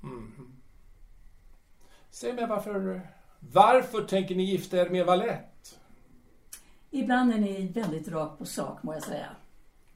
Mm. 0.03 0.57
Säg 2.09 2.33
mig 2.33 2.47
varför, 2.47 3.01
varför 3.39 4.03
tänker 4.03 4.35
ni 4.35 4.43
gifta 4.43 4.77
er 4.77 4.89
med 4.89 5.05
Valette? 5.05 5.56
Ibland 6.97 7.33
är 7.33 7.37
ni 7.37 7.67
väldigt 7.67 8.07
rakt 8.07 8.37
på 8.37 8.45
sak, 8.45 8.83
må 8.83 8.93
jag 8.93 9.03
säga. 9.03 9.27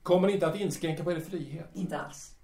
Kommer 0.03 0.27
ni 0.27 0.33
inte 0.33 0.47
att 0.47 0.59
inskränka 0.59 1.03
på 1.03 1.11
er 1.11 1.19
frihet? 1.19 1.69
Inte 1.73 1.99
alls. 1.99 2.35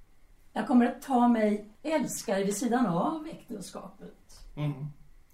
Jag 0.54 0.68
kommer 0.68 0.86
att 0.86 1.02
ta 1.02 1.28
mig 1.28 1.70
älskare 1.84 2.44
vid 2.44 2.58
sidan 2.58 2.86
av 2.86 3.28
äktenskapet. 3.28 4.42
Mm. 4.56 4.88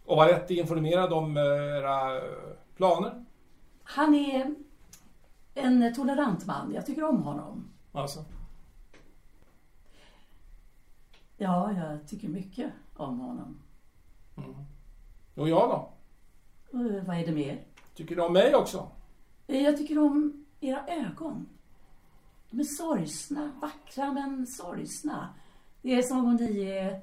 Och 0.06 0.18
Valette 0.18 0.54
är 0.54 0.60
informerad 0.60 1.14
om 1.14 1.38
eh, 1.38 1.44
era 1.44 2.22
planer? 2.76 3.26
Han 3.84 4.16
är 4.16 4.56
en 5.54 5.94
tolerant 5.96 6.46
man. 6.46 6.74
Jag 6.74 6.86
tycker 6.86 7.04
om 7.04 7.24
honom. 7.24 7.70
Alltså? 7.92 8.26
Ja, 11.38 11.72
jag 11.72 12.08
tycker 12.08 12.28
mycket 12.28 12.72
om 12.96 13.20
honom. 13.20 13.60
Mm. 14.38 14.56
Och 15.36 15.50
jag 15.50 15.70
då? 15.70 15.90
Vad 17.06 17.18
är 17.18 17.26
det 17.26 17.32
mer? 17.32 17.64
Tycker 17.96 18.16
du 18.16 18.22
om 18.22 18.34
mig 18.34 18.56
också? 18.56 18.88
Jag 19.48 19.78
tycker 19.78 19.98
om 19.98 20.46
era 20.60 20.88
ögon. 20.88 21.50
De 22.50 22.60
är 22.60 22.64
sorgsna, 22.64 23.52
vackra 23.62 24.14
men 24.14 24.48
sorgsna. 24.48 25.34
Det 25.82 25.96
är 25.96 26.02
som 26.02 26.18
om 26.18 26.36
ni 26.36 26.62
är 26.62 27.02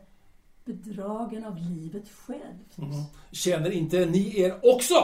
bedragen 0.64 1.44
av 1.44 1.56
livet 1.56 2.08
självt. 2.10 2.78
Mm. 2.78 2.90
Känner 3.32 3.70
inte 3.70 4.06
ni 4.06 4.40
er 4.40 4.60
också 4.62 4.94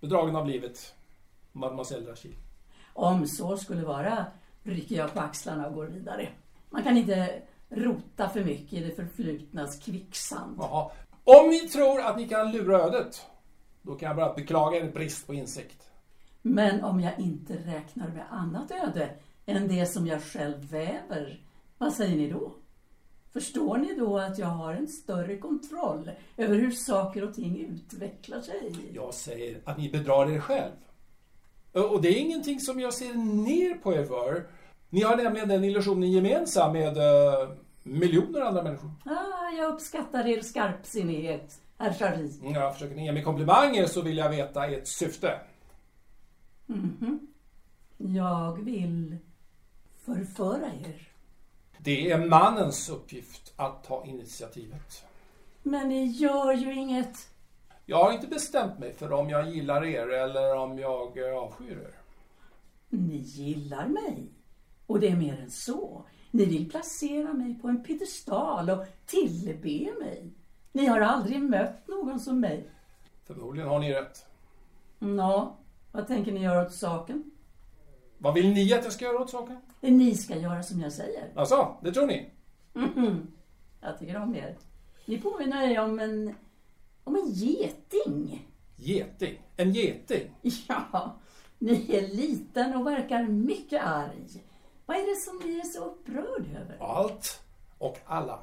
bedragen 0.00 0.36
av 0.36 0.46
livet, 0.46 0.94
mademoiselle 1.52 2.10
Rachid? 2.10 2.34
Om 2.92 3.26
så 3.26 3.56
skulle 3.56 3.84
vara 3.84 4.26
rycker 4.62 4.96
jag 4.96 5.14
på 5.14 5.20
axlarna 5.20 5.66
och 5.66 5.74
går 5.74 5.86
vidare. 5.86 6.28
Man 6.70 6.82
kan 6.82 6.96
inte 6.96 7.42
rota 7.68 8.28
för 8.28 8.44
mycket 8.44 8.72
i 8.72 8.80
det 8.80 8.96
förflutnas 8.96 9.78
kvicksand. 9.78 10.56
Jaha. 10.58 10.90
Om 11.24 11.50
ni 11.50 11.68
tror 11.68 12.00
att 12.00 12.16
ni 12.16 12.28
kan 12.28 12.52
lura 12.52 12.80
ödet, 12.80 13.26
då 13.82 13.94
kan 13.94 14.06
jag 14.06 14.16
bara 14.16 14.34
beklaga 14.34 14.78
er 14.78 14.92
brist 14.92 15.26
på 15.26 15.34
insikt. 15.34 15.87
Men 16.48 16.84
om 16.84 17.00
jag 17.00 17.18
inte 17.18 17.52
räknar 17.52 18.08
med 18.08 18.24
annat 18.30 18.70
öde 18.70 19.10
än 19.46 19.68
det 19.68 19.86
som 19.86 20.06
jag 20.06 20.22
själv 20.22 20.70
väver, 20.70 21.40
vad 21.78 21.92
säger 21.92 22.16
ni 22.16 22.30
då? 22.30 22.52
Förstår 23.32 23.78
ni 23.78 23.94
då 23.94 24.18
att 24.18 24.38
jag 24.38 24.46
har 24.46 24.74
en 24.74 24.88
större 24.88 25.36
kontroll 25.36 26.10
över 26.36 26.56
hur 26.56 26.70
saker 26.70 27.28
och 27.28 27.34
ting 27.34 27.58
utvecklar 27.58 28.40
sig? 28.40 28.72
Jag 28.94 29.14
säger 29.14 29.60
att 29.64 29.78
ni 29.78 29.90
bedrar 29.90 30.30
er 30.30 30.40
själv. 30.40 30.72
Och 31.72 32.02
det 32.02 32.08
är 32.08 32.20
ingenting 32.20 32.60
som 32.60 32.80
jag 32.80 32.94
ser 32.94 33.14
ner 33.14 33.74
på 33.74 33.94
er 33.94 34.04
för. 34.04 34.46
Ni 34.90 35.02
har 35.02 35.16
nämligen 35.16 35.48
den 35.48 35.64
illusionen 35.64 36.12
gemensam 36.12 36.72
med 36.72 36.96
uh, 36.96 37.48
miljoner 37.82 38.40
andra 38.40 38.62
människor. 38.62 38.90
Ah, 39.04 39.50
jag 39.58 39.74
uppskattar 39.74 40.26
er 40.26 40.40
skarpsinnighet, 40.40 41.60
herr 41.78 41.92
Chari. 41.92 42.32
Ja, 42.54 42.72
försöker 42.72 42.96
ni 42.96 43.04
ge 43.04 43.12
mig 43.12 43.22
komplimanger 43.22 43.86
så 43.86 44.02
vill 44.02 44.16
jag 44.16 44.30
veta 44.30 44.66
ert 44.66 44.86
syfte. 44.86 45.40
Mm 46.68 46.96
-hmm. 47.00 47.18
Jag 47.96 48.64
vill 48.64 49.16
förföra 50.04 50.66
er. 50.66 51.08
Det 51.78 52.10
är 52.10 52.28
mannens 52.28 52.88
uppgift 52.88 53.52
att 53.56 53.84
ta 53.84 54.04
initiativet. 54.04 55.04
Men 55.62 55.88
ni 55.88 56.06
gör 56.06 56.52
ju 56.52 56.74
inget. 56.74 57.30
Jag 57.86 58.04
har 58.04 58.12
inte 58.12 58.26
bestämt 58.26 58.78
mig 58.78 58.92
för 58.92 59.12
om 59.12 59.30
jag 59.30 59.50
gillar 59.50 59.84
er 59.84 60.08
eller 60.08 60.56
om 60.56 60.78
jag 60.78 61.18
avskyr 61.18 61.78
er. 61.78 61.94
Ni 62.88 63.16
gillar 63.16 63.88
mig. 63.88 64.32
Och 64.86 65.00
det 65.00 65.08
är 65.08 65.16
mer 65.16 65.40
än 65.40 65.50
så. 65.50 66.04
Ni 66.30 66.44
vill 66.44 66.70
placera 66.70 67.32
mig 67.32 67.54
på 67.54 67.68
en 67.68 67.82
piedestal 67.82 68.70
och 68.70 68.84
tillbe 69.06 69.92
mig. 70.00 70.32
Ni 70.72 70.86
har 70.86 71.00
aldrig 71.00 71.42
mött 71.42 71.88
någon 71.88 72.20
som 72.20 72.40
mig. 72.40 72.70
Förmodligen 73.24 73.68
har 73.68 73.78
ni 73.78 73.94
rätt. 73.94 74.26
Nå, 74.98 75.56
vad 75.92 76.06
tänker 76.06 76.32
ni 76.32 76.42
göra 76.42 76.66
åt 76.66 76.72
saken? 76.72 77.30
Vad 78.18 78.34
vill 78.34 78.52
ni 78.52 78.72
att 78.72 78.84
jag 78.84 78.92
ska 78.92 79.04
göra 79.04 79.18
åt 79.18 79.30
saken? 79.30 79.60
Ni 79.80 80.14
ska 80.14 80.36
göra 80.36 80.62
som 80.62 80.80
jag 80.80 80.92
säger. 80.92 81.32
Alltså, 81.36 81.76
det 81.82 81.92
tror 81.92 82.06
ni? 82.06 82.30
Mm 82.74 82.90
-hmm. 82.94 83.26
Jag 83.80 83.98
tycker 83.98 84.22
om 84.22 84.34
er. 84.34 84.56
Ni 85.04 85.18
påminner 85.20 85.70
er 85.70 85.80
om 85.80 86.00
en, 86.00 86.34
om 87.04 87.16
en 87.16 87.30
geting. 87.30 88.48
Geting? 88.76 89.42
En 89.56 89.72
geting? 89.72 90.34
Ja, 90.68 91.16
ni 91.58 91.96
är 91.96 92.08
liten 92.08 92.76
och 92.76 92.86
verkar 92.86 93.22
mycket 93.22 93.82
arg. 93.84 94.44
Vad 94.86 94.96
är 94.96 95.06
det 95.06 95.16
som 95.16 95.40
ni 95.44 95.58
är 95.58 95.64
så 95.64 95.84
upprörd 95.84 96.46
över? 96.60 96.76
Allt 96.80 97.42
och 97.78 97.98
alla. 98.06 98.38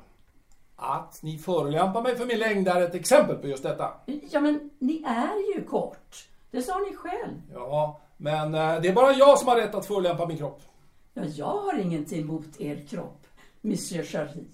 Att 0.76 1.24
ni 1.24 1.38
förolämpar 1.38 2.02
mig 2.02 2.16
för 2.16 2.26
min 2.26 2.40
längd 2.40 2.68
är 2.68 2.82
ett 2.82 2.96
exempel 2.96 3.36
på 3.36 3.48
just 3.48 3.64
detta. 3.64 3.94
Ja, 4.32 4.40
men 4.40 4.70
ni 4.80 5.04
är 5.04 5.56
ju 5.56 5.64
kort. 5.64 6.28
Det 6.56 6.62
sa 6.62 6.80
ni 6.80 6.96
själv. 6.96 7.42
Ja, 7.54 8.02
men 8.18 8.56
eh, 8.56 8.82
det 8.82 8.88
är 8.88 8.94
bara 8.94 9.14
jag 9.14 9.40
som 9.40 9.48
har 9.48 9.56
rätt 9.56 9.76
att 9.76 9.86
förolämpa 9.86 10.28
min 10.28 10.38
kropp. 10.38 10.62
Ja, 11.14 11.24
jag 11.26 11.46
har 11.46 11.78
ingenting 11.80 12.22
emot 12.22 12.62
er 12.62 12.88
kropp, 12.88 13.28
Monsieur 13.62 14.04
Charlie. 14.04 14.48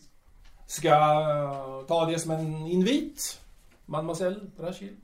Ska 0.67 0.87
jag 0.87 1.87
ta 1.87 2.05
det 2.05 2.19
som 2.19 2.31
en 2.31 2.67
invit, 2.67 3.41
mademoiselle 3.85 4.39
Rachid? 4.59 4.97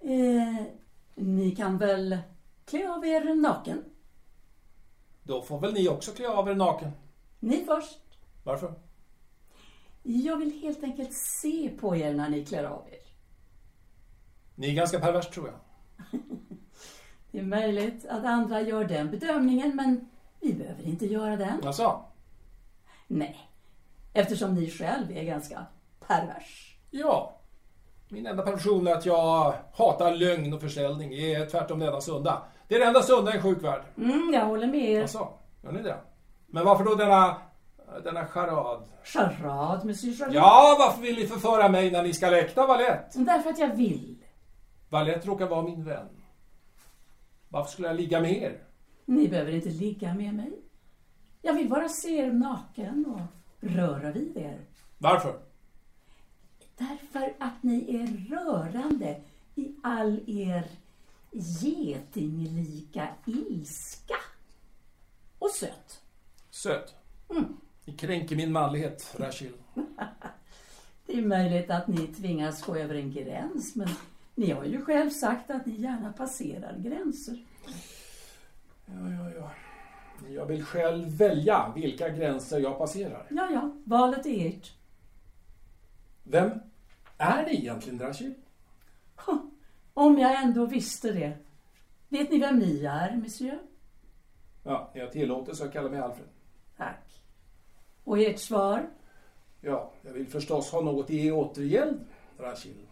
Eh, 0.00 0.66
ni 1.14 1.56
kan 1.56 1.78
väl 1.78 2.18
klä 2.64 2.90
av 2.90 3.06
er 3.06 3.34
naken? 3.34 3.84
Då 5.22 5.42
får 5.42 5.60
väl 5.60 5.72
ni 5.72 5.88
också 5.88 6.12
klä 6.12 6.28
av 6.28 6.48
er 6.48 6.54
naken. 6.54 6.90
Ni 7.40 7.64
först. 7.64 7.98
Varför? 8.44 8.74
Jag 10.02 10.36
vill 10.36 10.60
helt 10.60 10.84
enkelt 10.84 11.14
se 11.14 11.70
på 11.80 11.96
er 11.96 12.14
när 12.14 12.28
ni 12.28 12.44
klär 12.44 12.64
av 12.64 12.88
er. 12.90 13.12
Ni 14.54 14.70
är 14.70 14.74
ganska 14.74 15.00
pervers, 15.00 15.28
tror 15.28 15.46
jag. 15.46 15.56
Det 17.30 17.38
är 17.38 17.42
möjligt 17.42 18.06
att 18.06 18.24
andra 18.24 18.60
gör 18.60 18.84
den 18.84 19.10
bedömningen, 19.10 19.76
men 19.76 20.08
vi 20.40 20.52
behöver 20.52 20.86
inte 20.86 21.06
göra 21.06 21.36
den. 21.36 21.60
Jaså? 21.62 22.04
Nej, 23.06 23.36
eftersom 24.12 24.54
ni 24.54 24.70
själv 24.70 25.10
är 25.16 25.24
ganska 25.24 25.66
pervers. 26.06 26.76
Ja. 26.90 27.36
Min 28.08 28.26
enda 28.26 28.42
perversion 28.42 28.86
är 28.86 28.92
att 28.92 29.06
jag 29.06 29.54
hatar 29.74 30.14
lögn 30.14 30.52
och 30.52 30.60
försäljning. 30.60 31.10
Det 31.10 31.34
är 31.34 31.46
tvärtom 31.46 31.78
det 31.78 31.86
enda 31.86 32.00
sunda. 32.00 32.42
Det 32.68 32.74
är 32.74 32.78
det 32.78 32.84
enda 32.84 33.02
sunda 33.02 33.32
i 33.32 33.36
en 33.36 33.42
sjuk 33.42 33.62
värld. 33.64 33.82
Mm, 33.98 34.30
jag 34.34 34.46
håller 34.46 34.66
med 34.66 34.90
er. 34.90 35.00
Jaså, 35.00 35.28
gör 35.62 35.72
ni 35.72 35.82
det? 35.82 35.96
Men 36.46 36.64
varför 36.64 36.84
då 36.84 36.94
denna, 36.94 37.36
denna 38.04 38.26
charad? 38.26 38.82
Charad, 39.04 39.84
monsieur 39.84 40.14
Charade? 40.14 40.34
Ja, 40.34 40.76
varför 40.78 41.02
vill 41.02 41.16
ni 41.16 41.26
förföra 41.26 41.68
mig 41.68 41.90
när 41.90 42.02
ni 42.02 42.12
ska 42.12 42.30
läkta 42.30 42.66
Valette? 42.66 43.18
Därför 43.18 43.50
att 43.50 43.58
jag 43.58 43.76
vill. 43.76 44.16
Valette 44.90 45.28
råkar 45.28 45.48
vara 45.48 45.62
min 45.62 45.84
vän. 45.84 46.08
Varför 47.48 47.72
skulle 47.72 47.88
jag 47.88 47.96
ligga 47.96 48.20
med 48.20 48.42
er? 48.42 48.64
Ni 49.04 49.28
behöver 49.28 49.52
inte 49.52 49.68
ligga 49.68 50.14
med 50.14 50.34
mig. 50.34 50.52
Jag 51.42 51.54
vill 51.54 51.68
bara 51.68 51.88
se 51.88 52.18
er 52.18 52.32
naken 52.32 53.06
och 53.06 53.20
röra 53.70 54.12
vid 54.12 54.36
er. 54.36 54.60
Varför? 54.98 55.40
Därför 56.78 57.34
att 57.38 57.62
ni 57.62 57.96
är 57.96 58.06
rörande 58.36 59.20
i 59.54 59.74
all 59.82 60.20
er 60.26 60.64
getinglika 61.32 63.08
ilska. 63.26 64.16
Och 65.38 65.50
söt. 65.50 66.00
Söt? 66.50 66.94
Mm. 67.30 67.56
Ni 67.84 67.92
kränker 67.92 68.36
min 68.36 68.52
manlighet, 68.52 69.14
Rachel. 69.18 69.52
det 71.06 71.12
är 71.12 71.22
möjligt 71.22 71.70
att 71.70 71.88
ni 71.88 72.06
tvingas 72.06 72.62
gå 72.62 72.76
över 72.76 72.94
en 72.94 73.12
gräns, 73.12 73.76
men 73.76 73.88
ni 74.40 74.50
har 74.50 74.64
ju 74.64 74.84
själv 74.84 75.10
sagt 75.10 75.50
att 75.50 75.66
ni 75.66 75.80
gärna 75.80 76.12
passerar 76.12 76.78
gränser. 76.78 77.44
Ja, 78.86 79.10
ja, 79.10 79.30
ja. 79.36 79.50
Jag 80.28 80.46
vill 80.46 80.64
själv 80.64 81.16
välja 81.16 81.72
vilka 81.74 82.08
gränser 82.08 82.60
jag 82.60 82.78
passerar. 82.78 83.26
Ja, 83.30 83.48
ja, 83.52 83.76
valet 83.84 84.26
är 84.26 84.48
ert. 84.48 84.72
Vem 86.22 86.50
är 87.18 87.44
det 87.44 87.54
egentligen, 87.54 87.98
Drashil? 87.98 88.34
Om 89.94 90.18
jag 90.18 90.42
ändå 90.42 90.66
visste 90.66 91.12
det. 91.12 91.38
Vet 92.08 92.30
ni 92.30 92.38
vem 92.38 92.58
ni 92.58 92.84
är, 92.84 93.16
monsieur? 93.16 93.58
Ja, 94.64 94.90
jag 94.94 95.12
tillåter 95.12 95.54
så 95.54 95.64
jag 95.64 95.72
kallar 95.72 95.90
mig 95.90 96.00
Alfred. 96.00 96.28
Tack. 96.76 97.22
Och 98.04 98.18
ert 98.18 98.38
svar? 98.38 98.90
Ja, 99.60 99.92
jag 100.02 100.12
vill 100.12 100.26
förstås 100.26 100.72
ha 100.72 100.80
något 100.80 101.10
i 101.10 101.32
återgäld, 101.32 102.00
Drashil. 102.36 102.86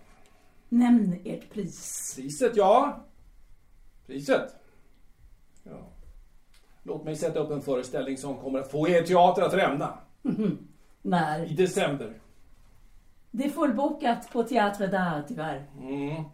Nämn 0.68 1.20
ert 1.24 1.50
pris. 1.50 2.12
Priset, 2.16 2.56
ja. 2.56 3.04
Priset. 4.06 4.56
Ja. 5.62 5.88
Låt 6.82 7.04
mig 7.04 7.16
sätta 7.16 7.38
upp 7.38 7.50
en 7.50 7.62
föreställning 7.62 8.16
som 8.16 8.36
kommer 8.36 8.58
att 8.58 8.70
få 8.70 8.88
er 8.88 9.02
teater 9.02 9.42
att 9.42 9.54
rämna. 9.54 9.98
I 10.22 10.58
När? 11.02 11.46
december. 11.48 12.20
Det 13.30 13.44
är 13.44 13.50
fullbokat 13.50 14.30
på 14.32 14.42
Teatre 14.42 14.86
d'Art, 14.86 15.22
tyvärr. 15.28 15.66
Mm. 15.80 16.24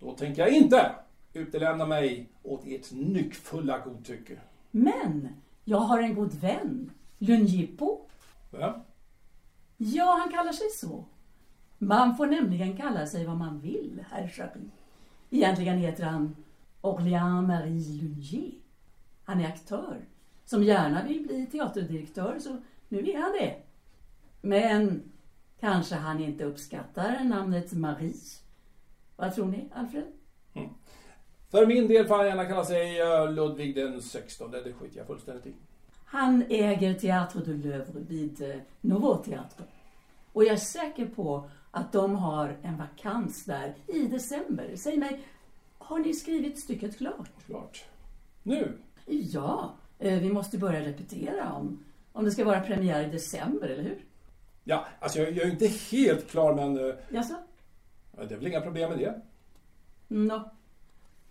Då 0.00 0.12
tänker 0.12 0.42
jag 0.42 0.50
inte 0.50 0.90
utelämna 1.32 1.86
mig 1.86 2.28
åt 2.42 2.66
ert 2.66 2.92
nyckfulla 2.92 3.78
godtycke. 3.78 4.38
Men 4.70 5.28
jag 5.64 5.78
har 5.78 5.98
en 5.98 6.14
god 6.14 6.34
vän, 6.34 6.90
Lungipo. 7.18 8.00
Vem? 8.50 8.72
Ja, 9.76 10.18
han 10.20 10.32
kallar 10.32 10.52
sig 10.52 10.70
så. 10.70 11.04
Man 11.82 12.16
får 12.16 12.26
nämligen 12.26 12.76
kalla 12.76 13.06
sig 13.06 13.26
vad 13.26 13.36
man 13.36 13.60
vill, 13.60 14.04
herr 14.10 14.28
Chapi. 14.28 14.60
Egentligen 15.30 15.78
heter 15.78 16.04
han 16.04 16.36
Orléans 16.80 17.48
Marie 17.48 18.02
Lungier. 18.02 18.52
Han 19.24 19.40
är 19.40 19.48
aktör 19.48 20.04
som 20.44 20.62
gärna 20.62 21.04
vill 21.04 21.22
bli 21.22 21.46
teaterdirektör, 21.46 22.38
så 22.38 22.56
nu 22.88 23.10
är 23.10 23.18
han 23.18 23.32
det. 23.32 23.56
Men 24.40 25.02
kanske 25.60 25.94
han 25.94 26.20
inte 26.20 26.44
uppskattar 26.44 27.24
namnet 27.24 27.72
Marie. 27.72 28.14
Vad 29.16 29.34
tror 29.34 29.46
ni, 29.46 29.68
Alfred? 29.74 30.04
För 31.50 31.66
min 31.66 31.88
del 31.88 32.06
får 32.06 32.16
han 32.16 32.26
gärna 32.26 32.44
kalla 32.44 32.64
sig 32.64 33.00
eh, 33.00 33.32
Ludvig 33.32 33.74
den 33.74 34.02
16. 34.02 34.50
Det 34.50 34.72
skiter 34.72 34.98
jag 34.98 35.06
fullständigt 35.06 35.46
i. 35.46 35.54
Han 36.04 36.44
äger 36.48 36.94
Théâtre 36.94 37.44
de 37.44 37.52
l'Œuvre 37.52 38.06
vid 38.08 38.42
eh, 38.42 38.56
Nouveau 38.80 39.22
Théâtre. 39.22 39.62
Och 40.32 40.44
jag 40.44 40.52
är 40.52 40.56
säker 40.56 41.06
på 41.06 41.50
att 41.70 41.92
de 41.92 42.16
har 42.16 42.56
en 42.62 42.76
vakans 42.78 43.44
där 43.44 43.74
i 43.86 44.02
december. 44.02 44.76
Säg 44.76 44.96
mig, 44.96 45.20
har 45.78 45.98
ni 45.98 46.14
skrivit 46.14 46.60
stycket 46.60 46.98
klart? 46.98 47.28
Klart. 47.46 47.84
Nu? 48.42 48.78
Ja, 49.06 49.74
eh, 49.98 50.18
vi 50.18 50.32
måste 50.32 50.58
börja 50.58 50.80
repetera 50.80 51.52
om, 51.52 51.84
om 52.12 52.24
det 52.24 52.30
ska 52.30 52.44
vara 52.44 52.60
premiär 52.60 53.08
i 53.08 53.10
december, 53.10 53.68
eller 53.68 53.82
hur? 53.82 54.04
Ja, 54.64 54.86
alltså 55.00 55.18
jag, 55.18 55.30
jag 55.30 55.46
är 55.46 55.50
inte 55.50 55.66
helt 55.66 56.30
klar 56.30 56.54
men 56.54 56.88
eh, 56.88 56.94
Jaså? 57.08 57.34
det 58.28 58.34
är 58.34 58.38
väl 58.38 58.46
inga 58.46 58.60
problem 58.60 58.90
med 58.90 58.98
det. 58.98 59.20
Nå. 60.08 60.50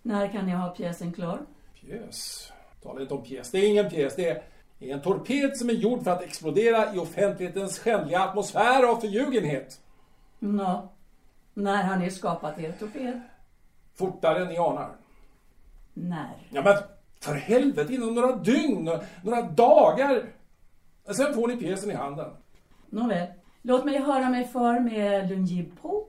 När 0.02 0.28
kan 0.28 0.50
jag 0.50 0.58
ha 0.58 0.70
pjäsen 0.70 1.14
klar? 1.14 1.40
Pjäs. 1.82 2.52
Tala 2.82 3.02
inte 3.02 3.14
om 3.14 3.24
pjäs. 3.24 3.52
Det 3.52 3.58
är 3.58 3.70
ingen 3.70 3.90
pjäs. 3.90 4.16
Det 4.16 4.30
är 4.30 4.44
en 4.80 5.02
torped 5.02 5.58
som 5.58 5.70
är 5.70 5.74
gjord 5.74 6.04
för 6.04 6.12
att 6.12 6.24
explodera 6.24 6.96
i 6.96 6.98
offentlighetens 6.98 7.80
skändliga 7.80 8.20
atmosfär 8.20 8.84
av 8.84 8.96
förljugenhet. 8.96 9.80
Nå. 10.40 10.90
När 11.54 11.84
har 11.84 11.98
ni 11.98 12.12
skapat 12.12 12.60
er 12.60 12.72
torped? 12.72 13.22
Fortare 13.96 14.42
än 14.42 14.48
ni 14.48 14.58
anar. 14.58 14.96
När? 15.94 16.48
Ja 16.50 16.62
men 16.62 16.78
för 17.20 17.36
helvete, 17.36 17.94
inom 17.94 18.16
några 18.16 18.36
dygn, 18.36 18.90
några 19.24 19.42
dagar. 19.42 20.26
Sen 21.12 21.34
får 21.34 21.48
ni 21.48 21.58
pjäsen 21.58 21.92
i 21.92 21.94
handen. 21.94 22.32
Nåväl, 22.90 23.28
låt 23.62 23.86
mig 23.86 24.00
höra 24.00 24.30
mig 24.30 24.48
för 24.48 24.80
med 24.80 25.30
Lungipo. 25.30 26.06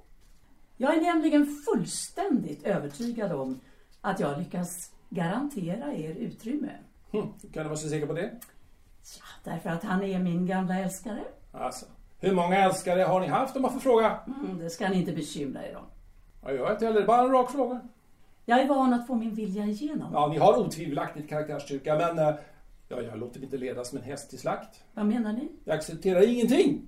Jag 0.77 0.97
är 0.97 1.01
nämligen 1.01 1.47
fullständigt 1.47 2.63
övertygad 2.63 3.33
om 3.33 3.61
att 4.01 4.21
jag 4.21 4.39
lyckas 4.39 4.93
garantera 5.09 5.95
er 5.95 6.15
utrymme. 6.15 6.71
Hm, 7.13 7.33
kan 7.53 7.63
du 7.63 7.69
vara 7.69 7.77
så 7.77 7.89
säker 7.89 8.07
på 8.07 8.13
det? 8.13 8.31
Ja, 9.19 9.53
därför 9.53 9.71
att 9.71 9.83
han 9.83 10.03
är 10.03 10.19
min 10.19 10.47
gamla 10.47 10.79
älskare. 10.79 11.25
Alltså, 11.53 11.87
hur 12.21 12.35
många 12.35 12.57
älskare 12.57 13.03
har 13.03 13.21
ni 13.21 13.27
haft 13.27 13.57
om 13.57 13.63
man 13.63 13.73
får 13.73 13.81
fråga? 13.81 14.19
Mm, 14.27 14.59
det 14.59 14.71
ska 14.71 14.89
ni 14.89 14.97
inte 14.97 15.13
bekymra 15.13 15.67
er 15.67 15.77
om. 15.77 15.85
Ja, 16.43 16.53
jag 16.53 16.69
vet 16.69 16.83
heller, 16.83 17.07
bara 17.07 17.23
en 17.23 17.31
rak 17.31 17.51
fråga. 17.51 17.81
Jag 18.45 18.61
är 18.61 18.69
van 18.69 18.93
att 18.93 19.07
få 19.07 19.15
min 19.15 19.35
vilja 19.35 19.65
igenom. 19.65 20.13
Ja, 20.13 20.27
ni 20.27 20.39
har 20.39 20.59
otvivelaktigt 20.59 21.29
karaktärsstyrka, 21.29 21.95
men 21.95 22.19
eh, 22.19 22.35
ja, 22.89 23.03
jag 23.03 23.19
låter 23.19 23.41
mig 23.41 23.45
inte 23.45 23.57
leda 23.57 23.85
som 23.85 23.99
en 23.99 24.05
häst 24.05 24.31
till 24.31 24.39
slakt. 24.39 24.85
Vad 24.95 25.07
menar 25.07 25.33
ni? 25.33 25.49
Jag 25.65 25.77
accepterar 25.77 26.29
ingenting. 26.29 26.87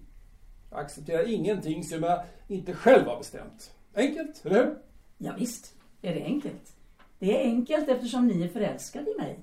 Jag 0.71 0.81
accepterar 0.81 1.29
ingenting 1.29 1.85
som 1.85 2.03
jag 2.03 2.25
inte 2.49 2.75
själv 2.75 3.07
har 3.07 3.19
bestämt. 3.19 3.75
Enkelt, 3.95 4.47
eller 4.47 4.65
hur? 4.65 4.75
Ja, 5.19 5.33
visst 5.39 5.75
är 6.03 6.15
det 6.15 6.25
enkelt. 6.25 6.77
Det 7.19 7.37
är 7.37 7.45
enkelt 7.45 7.89
eftersom 7.89 8.27
ni 8.27 8.43
är 8.43 8.49
förälskade 8.49 9.11
i 9.11 9.15
mig. 9.19 9.39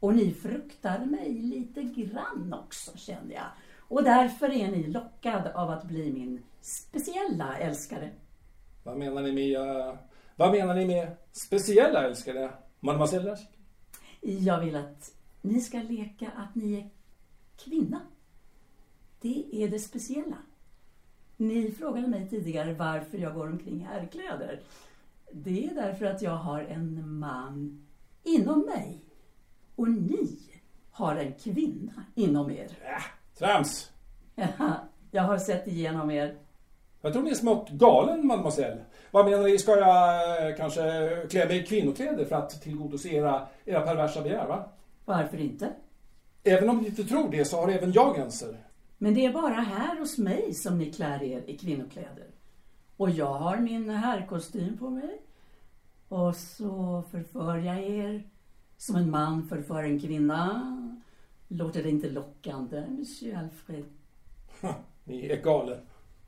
Och 0.00 0.14
ni 0.14 0.34
fruktar 0.34 0.98
mig 0.98 1.32
lite 1.32 1.82
grann 1.82 2.54
också, 2.64 2.90
känner 2.96 3.34
jag. 3.34 3.46
Och 3.88 4.02
därför 4.02 4.50
är 4.50 4.70
ni 4.70 4.86
lockad 4.86 5.46
av 5.46 5.70
att 5.70 5.84
bli 5.84 6.12
min 6.12 6.42
speciella 6.60 7.56
älskare. 7.58 8.10
Vad 8.84 8.96
menar 8.96 9.22
ni 9.22 9.32
med, 9.32 9.60
eh, 9.60 9.94
vad 10.36 10.52
menar 10.52 10.74
ni 10.74 10.86
med 10.86 11.16
speciella 11.32 12.04
älskare? 12.04 12.52
Mademoiselle? 12.80 13.36
Jag 14.20 14.60
vill 14.60 14.76
att 14.76 15.14
ni 15.42 15.60
ska 15.60 15.78
leka 15.78 16.30
att 16.36 16.54
ni 16.54 16.74
är 16.74 16.90
kvinna. 17.56 18.00
Det 19.20 19.44
är 19.52 19.68
det 19.68 19.78
speciella. 19.78 20.36
Ni 21.36 21.70
frågade 21.70 22.08
mig 22.08 22.28
tidigare 22.28 22.74
varför 22.74 23.18
jag 23.18 23.34
går 23.34 23.46
omkring 23.46 23.80
i 23.80 23.84
herrkläder. 23.84 24.60
Det 25.32 25.66
är 25.66 25.74
därför 25.74 26.06
att 26.06 26.22
jag 26.22 26.36
har 26.36 26.60
en 26.60 27.18
man 27.18 27.86
inom 28.22 28.60
mig. 28.60 29.04
Och 29.76 29.88
ni 29.88 30.38
har 30.90 31.16
en 31.16 31.32
kvinna 31.32 32.04
inom 32.14 32.50
er. 32.50 32.78
Trams! 33.38 33.90
Jag 35.10 35.22
har 35.22 35.38
sett 35.38 35.66
igenom 35.66 36.10
er. 36.10 36.34
Jag 37.00 37.12
tror 37.12 37.22
ni 37.22 37.30
är 37.30 37.34
smått 37.34 37.70
galen, 37.70 38.26
mademoiselle. 38.26 38.84
Vad 39.10 39.24
menar 39.24 39.44
ni, 39.44 39.58
ska 39.58 39.76
jag 39.76 40.48
eh, 40.48 40.56
kanske 40.56 40.82
klä 41.30 41.46
mig 41.46 41.58
i 41.58 41.66
kvinnokläder 41.66 42.24
för 42.24 42.36
att 42.36 42.62
tillgodose 42.62 43.08
era, 43.08 43.46
era 43.64 43.80
perversa 43.80 44.22
begär, 44.22 44.46
va? 44.46 44.68
Varför 45.04 45.40
inte? 45.40 45.72
Även 46.44 46.68
om 46.68 46.78
ni 46.78 46.86
inte 46.86 47.04
tror 47.04 47.30
det 47.30 47.44
så 47.44 47.56
har 47.56 47.68
även 47.68 47.92
jag 47.92 48.16
gränser. 48.16 48.56
Men 48.98 49.14
det 49.14 49.26
är 49.26 49.32
bara 49.32 49.54
här 49.54 49.98
hos 49.98 50.18
mig 50.18 50.54
som 50.54 50.78
ni 50.78 50.92
klär 50.92 51.22
er 51.22 51.42
i 51.46 51.58
kvinnokläder. 51.58 52.26
Och 52.96 53.10
jag 53.10 53.34
har 53.34 53.56
min 53.56 53.90
herrkostym 53.90 54.78
på 54.78 54.90
mig. 54.90 55.20
Och 56.08 56.36
så 56.36 57.02
förför 57.10 57.56
jag 57.56 57.78
er 57.78 58.22
som 58.76 58.96
en 58.96 59.10
man 59.10 59.48
förför 59.48 59.82
en 59.82 60.00
kvinna. 60.00 60.95
Låter 61.48 61.82
det 61.82 61.90
inte 61.90 62.08
lockande, 62.08 62.84
monsieur 62.88 63.38
Alfred? 63.38 63.84
Ni 65.04 65.26
är 65.26 65.42
galen. 65.42 65.78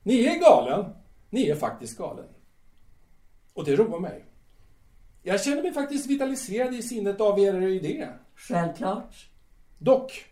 Ni 0.03 0.25
är 0.25 0.41
galen. 0.41 0.85
Ni 1.31 1.49
är 1.49 1.55
faktiskt 1.55 1.99
galen. 1.99 2.27
Och 3.55 3.65
det 3.65 3.77
roar 3.77 4.01
mig. 4.01 4.25
Jag 5.23 5.41
känner 5.41 5.63
mig 5.63 5.73
faktiskt 5.73 6.07
vitaliserad 6.07 6.75
i 6.75 6.83
sinnet 6.83 7.21
av 7.21 7.41
er 7.41 7.61
idé. 7.63 8.09
Självklart. 8.35 9.31
Dock, 9.79 10.25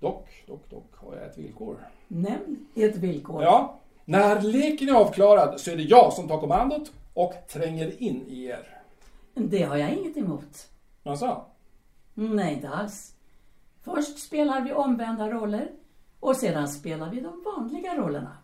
dock, 0.00 0.28
dock, 0.46 0.70
dock 0.70 0.96
har 0.96 1.16
jag 1.16 1.26
ett 1.26 1.38
villkor. 1.38 1.88
Nämn 2.08 2.66
ert 2.74 2.96
villkor. 2.96 3.42
Ja, 3.42 3.80
när 4.04 4.42
leken 4.42 4.88
är 4.88 4.92
avklarad 4.92 5.60
så 5.60 5.70
är 5.70 5.76
det 5.76 5.82
jag 5.82 6.12
som 6.12 6.28
tar 6.28 6.40
kommandot 6.40 6.92
och 7.14 7.34
tränger 7.48 8.02
in 8.02 8.26
i 8.26 8.44
er. 8.44 8.82
Det 9.34 9.62
har 9.62 9.76
jag 9.76 9.92
inget 9.92 10.16
emot. 10.16 10.68
Alltså, 11.02 11.44
Nej, 12.14 12.54
inte 12.54 12.68
alls. 12.68 13.14
Först 13.94 14.18
spelar 14.18 14.60
vi 14.60 14.72
omvända 14.72 15.30
roller 15.30 15.70
och 16.20 16.36
sedan 16.36 16.68
spelar 16.68 17.10
vi 17.10 17.20
de 17.20 17.42
vanliga 17.42 17.94
rollerna. 17.94 18.36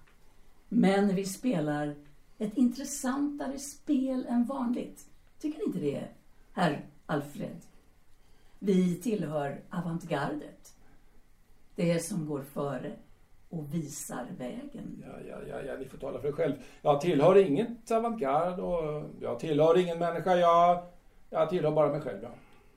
Men 0.68 1.14
vi 1.14 1.24
spelar 1.24 1.94
ett 2.38 2.56
intressantare 2.56 3.58
spel 3.58 4.26
än 4.28 4.44
vanligt. 4.44 5.06
Tycker 5.40 5.58
ni 5.58 5.64
inte 5.64 5.78
det, 5.78 6.04
herr 6.52 6.84
Alfred? 7.06 7.56
Vi 8.58 8.94
tillhör 8.94 9.60
avantgardet. 9.70 10.76
Det 11.74 12.04
som 12.04 12.26
går 12.26 12.42
före 12.42 12.92
och 13.50 13.74
visar 13.74 14.26
vägen. 14.38 15.04
ja, 15.06 15.12
ja, 15.28 15.36
ja, 15.48 15.62
ja, 15.62 15.76
ni 15.78 15.84
får 15.84 15.98
tala 15.98 16.20
för 16.20 16.28
er 16.28 16.32
själv. 16.32 16.54
Jag 16.82 17.00
tillhör 17.00 17.36
inget 17.36 17.90
avantgarde 17.90 18.62
och 18.62 19.10
jag 19.20 19.38
tillhör 19.40 19.78
ingen 19.78 19.98
människa. 19.98 20.36
Jag, 20.36 20.82
jag 21.30 21.50
tillhör 21.50 21.70
bara 21.70 21.92
mig 21.92 22.00
själv. 22.00 22.18
Ja. 22.22 22.28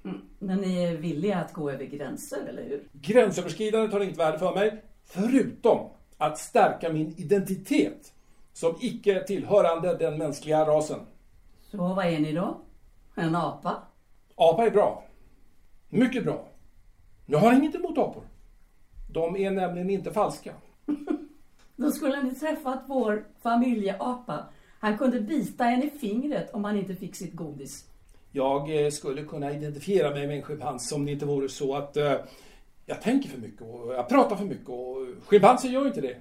Mm. 0.06 0.22
Men 0.40 0.58
ni 0.58 0.84
är 0.84 0.98
villiga 0.98 1.38
att 1.38 1.54
gå 1.54 1.72
över 1.72 1.86
gränser, 1.86 2.46
eller 2.50 2.64
hur? 2.64 2.84
Gränsöverskridandet 2.92 3.94
har 3.94 4.00
inget 4.02 4.18
värde 4.18 4.40
för 4.40 4.56
mig, 4.56 4.84
förutom 5.06 5.90
att 6.18 6.38
stärka 6.38 6.94
min 6.94 7.14
identitet 7.18 8.14
som 8.54 8.76
icke 8.82 9.24
tillhörande 9.24 9.98
den 9.98 10.18
mänskliga 10.18 10.66
rasen. 10.66 11.00
Så 11.72 11.78
vad 11.78 12.06
är 12.06 12.20
ni 12.20 12.34
då? 12.34 12.62
En 13.16 13.36
apa? 13.36 13.84
Apa 14.36 14.66
är 14.66 14.72
bra. 14.72 15.04
Mycket 15.90 16.24
bra. 16.24 16.48
Jag 17.26 17.40
har 17.40 17.54
inget 17.54 17.76
emot 17.76 17.98
apor. 17.98 18.24
De 19.12 19.38
är 19.38 19.52
nämligen 19.52 19.90
inte 19.90 20.14
falska. 20.14 20.54
Då 21.76 21.92
skulle 21.92 22.24
ni 22.24 22.36
träffat 22.36 22.84
vår 22.88 23.26
familjeapa. 23.42 24.46
Han 24.80 24.98
kunde 24.98 25.22
bita 25.22 25.66
en 25.66 25.84
i 25.84 25.90
fingret 25.90 26.54
om 26.54 26.64
han 26.64 26.78
inte 26.78 26.96
fick 26.96 27.16
sitt 27.16 27.34
godis. 27.34 27.89
Jag 28.32 28.86
eh, 28.86 28.90
skulle 28.90 29.24
kunna 29.24 29.52
identifiera 29.52 30.10
mig 30.10 30.28
med 30.28 30.38
en 30.38 30.44
schimpans 30.44 30.92
om 30.92 31.06
det 31.06 31.12
inte 31.12 31.26
vore 31.26 31.50
så 31.50 31.76
att 31.76 31.98
eh, 31.98 32.16
jag 32.86 33.02
tänker 33.02 33.30
för 33.30 33.38
mycket 33.38 33.62
och 33.62 33.94
jag 33.94 34.10
pratar 34.10 34.36
för 34.36 34.46
mycket 34.46 34.70
och 34.70 35.08
schimpanser 35.28 35.70
gör 35.70 35.88
inte 35.88 36.02
det. 36.02 36.18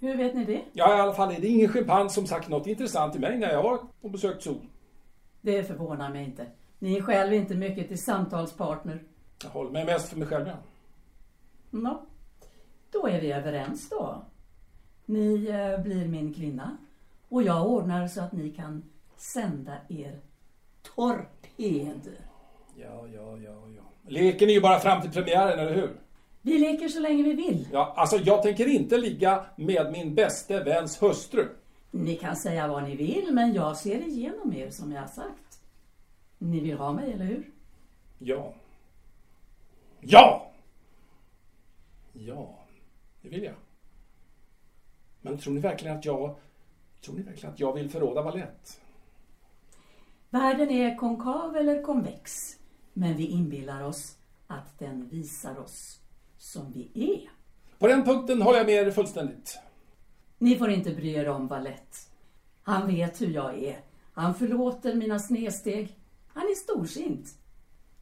Hur 0.00 0.16
vet 0.16 0.34
ni 0.34 0.44
det? 0.44 0.62
Ja, 0.72 0.96
i 0.96 1.00
alla 1.00 1.12
fall 1.12 1.34
är 1.34 1.40
det 1.40 1.46
ingen 1.46 1.68
schimpans 1.68 2.14
som 2.14 2.26
sagt 2.26 2.48
något 2.48 2.66
intressant 2.66 3.12
till 3.12 3.20
mig 3.20 3.38
när 3.38 3.52
jag 3.52 3.62
var 3.62 3.80
på 4.00 4.08
besökt 4.08 4.42
zoo. 4.42 4.60
Det 5.40 5.64
förvånar 5.64 6.10
mig 6.10 6.24
inte. 6.24 6.46
Ni 6.78 6.96
är 6.96 7.02
själv 7.02 7.32
inte 7.32 7.54
mycket 7.54 7.88
till 7.88 8.02
samtalspartner. 8.02 9.02
Jag 9.42 9.50
håller 9.50 9.70
mig 9.70 9.84
mest 9.84 10.08
för 10.08 10.18
mig 10.18 10.28
själv. 10.28 10.46
Ja. 10.48 10.56
Nå, 11.70 12.06
då 12.90 13.06
är 13.06 13.20
vi 13.20 13.32
överens 13.32 13.88
då. 13.88 14.24
Ni 15.06 15.46
eh, 15.46 15.82
blir 15.82 16.08
min 16.08 16.34
kvinna 16.34 16.76
och 17.28 17.42
jag 17.42 17.66
ordnar 17.66 18.08
så 18.08 18.20
att 18.20 18.32
ni 18.32 18.50
kan 18.50 18.82
sända 19.16 19.76
er 19.88 20.20
torped. 20.82 22.16
Ja, 22.76 23.06
ja, 23.14 23.38
ja, 23.38 23.68
ja. 23.76 23.82
Leken 24.06 24.48
är 24.48 24.52
ju 24.52 24.60
bara 24.60 24.78
fram 24.78 25.02
till 25.02 25.10
premiären, 25.10 25.58
eller 25.58 25.74
hur? 25.74 26.00
Vi 26.42 26.58
leker 26.58 26.88
så 26.88 27.00
länge 27.00 27.22
vi 27.22 27.32
vill. 27.32 27.68
Ja, 27.72 27.94
alltså 27.96 28.16
jag 28.16 28.42
tänker 28.42 28.66
inte 28.66 28.98
ligga 28.98 29.46
med 29.56 29.92
min 29.92 30.14
bäste 30.14 30.64
väns 30.64 31.02
hustru. 31.02 31.48
Ni 31.90 32.16
kan 32.16 32.36
säga 32.36 32.68
vad 32.68 32.82
ni 32.82 32.96
vill, 32.96 33.28
men 33.32 33.54
jag 33.54 33.76
ser 33.76 34.08
igenom 34.08 34.54
er 34.54 34.70
som 34.70 34.92
jag 34.92 35.00
har 35.00 35.08
sagt. 35.08 35.62
Ni 36.38 36.60
vill 36.60 36.78
ha 36.78 36.92
mig, 36.92 37.12
eller 37.12 37.24
hur? 37.24 37.50
Ja. 38.18 38.54
Ja! 40.00 40.50
Ja, 42.12 42.58
det 43.22 43.28
vill 43.28 43.42
jag. 43.42 43.54
Men 45.20 45.38
tror 45.38 45.54
ni 45.54 45.60
verkligen 45.60 45.96
att 45.96 46.04
jag... 46.04 46.34
Tror 47.04 47.14
ni 47.14 47.22
verkligen 47.22 47.52
att 47.52 47.60
jag 47.60 47.72
vill 47.72 47.90
förråda 47.90 48.22
Valett? 48.22 48.79
Världen 50.30 50.70
är 50.70 50.96
konkav 50.96 51.56
eller 51.56 51.82
konvex, 51.82 52.56
men 52.92 53.16
vi 53.16 53.26
inbillar 53.26 53.82
oss 53.82 54.16
att 54.46 54.78
den 54.78 55.08
visar 55.08 55.58
oss 55.58 56.00
som 56.36 56.72
vi 56.72 56.90
är. 56.94 57.30
På 57.78 57.86
den 57.86 58.04
punkten 58.04 58.42
håller 58.42 58.58
jag 58.58 58.66
med 58.66 58.86
er 58.86 58.90
fullständigt. 58.90 59.58
Ni 60.38 60.56
får 60.56 60.70
inte 60.70 60.90
bry 60.90 61.14
er 61.14 61.28
om 61.28 61.46
Valett. 61.46 62.10
Han 62.62 62.86
vet 62.86 63.20
hur 63.20 63.30
jag 63.30 63.62
är. 63.62 63.80
Han 64.12 64.34
förlåter 64.34 64.94
mina 64.94 65.18
snedsteg. 65.18 65.98
Han 66.28 66.42
är 66.42 66.54
storsint. 66.54 67.28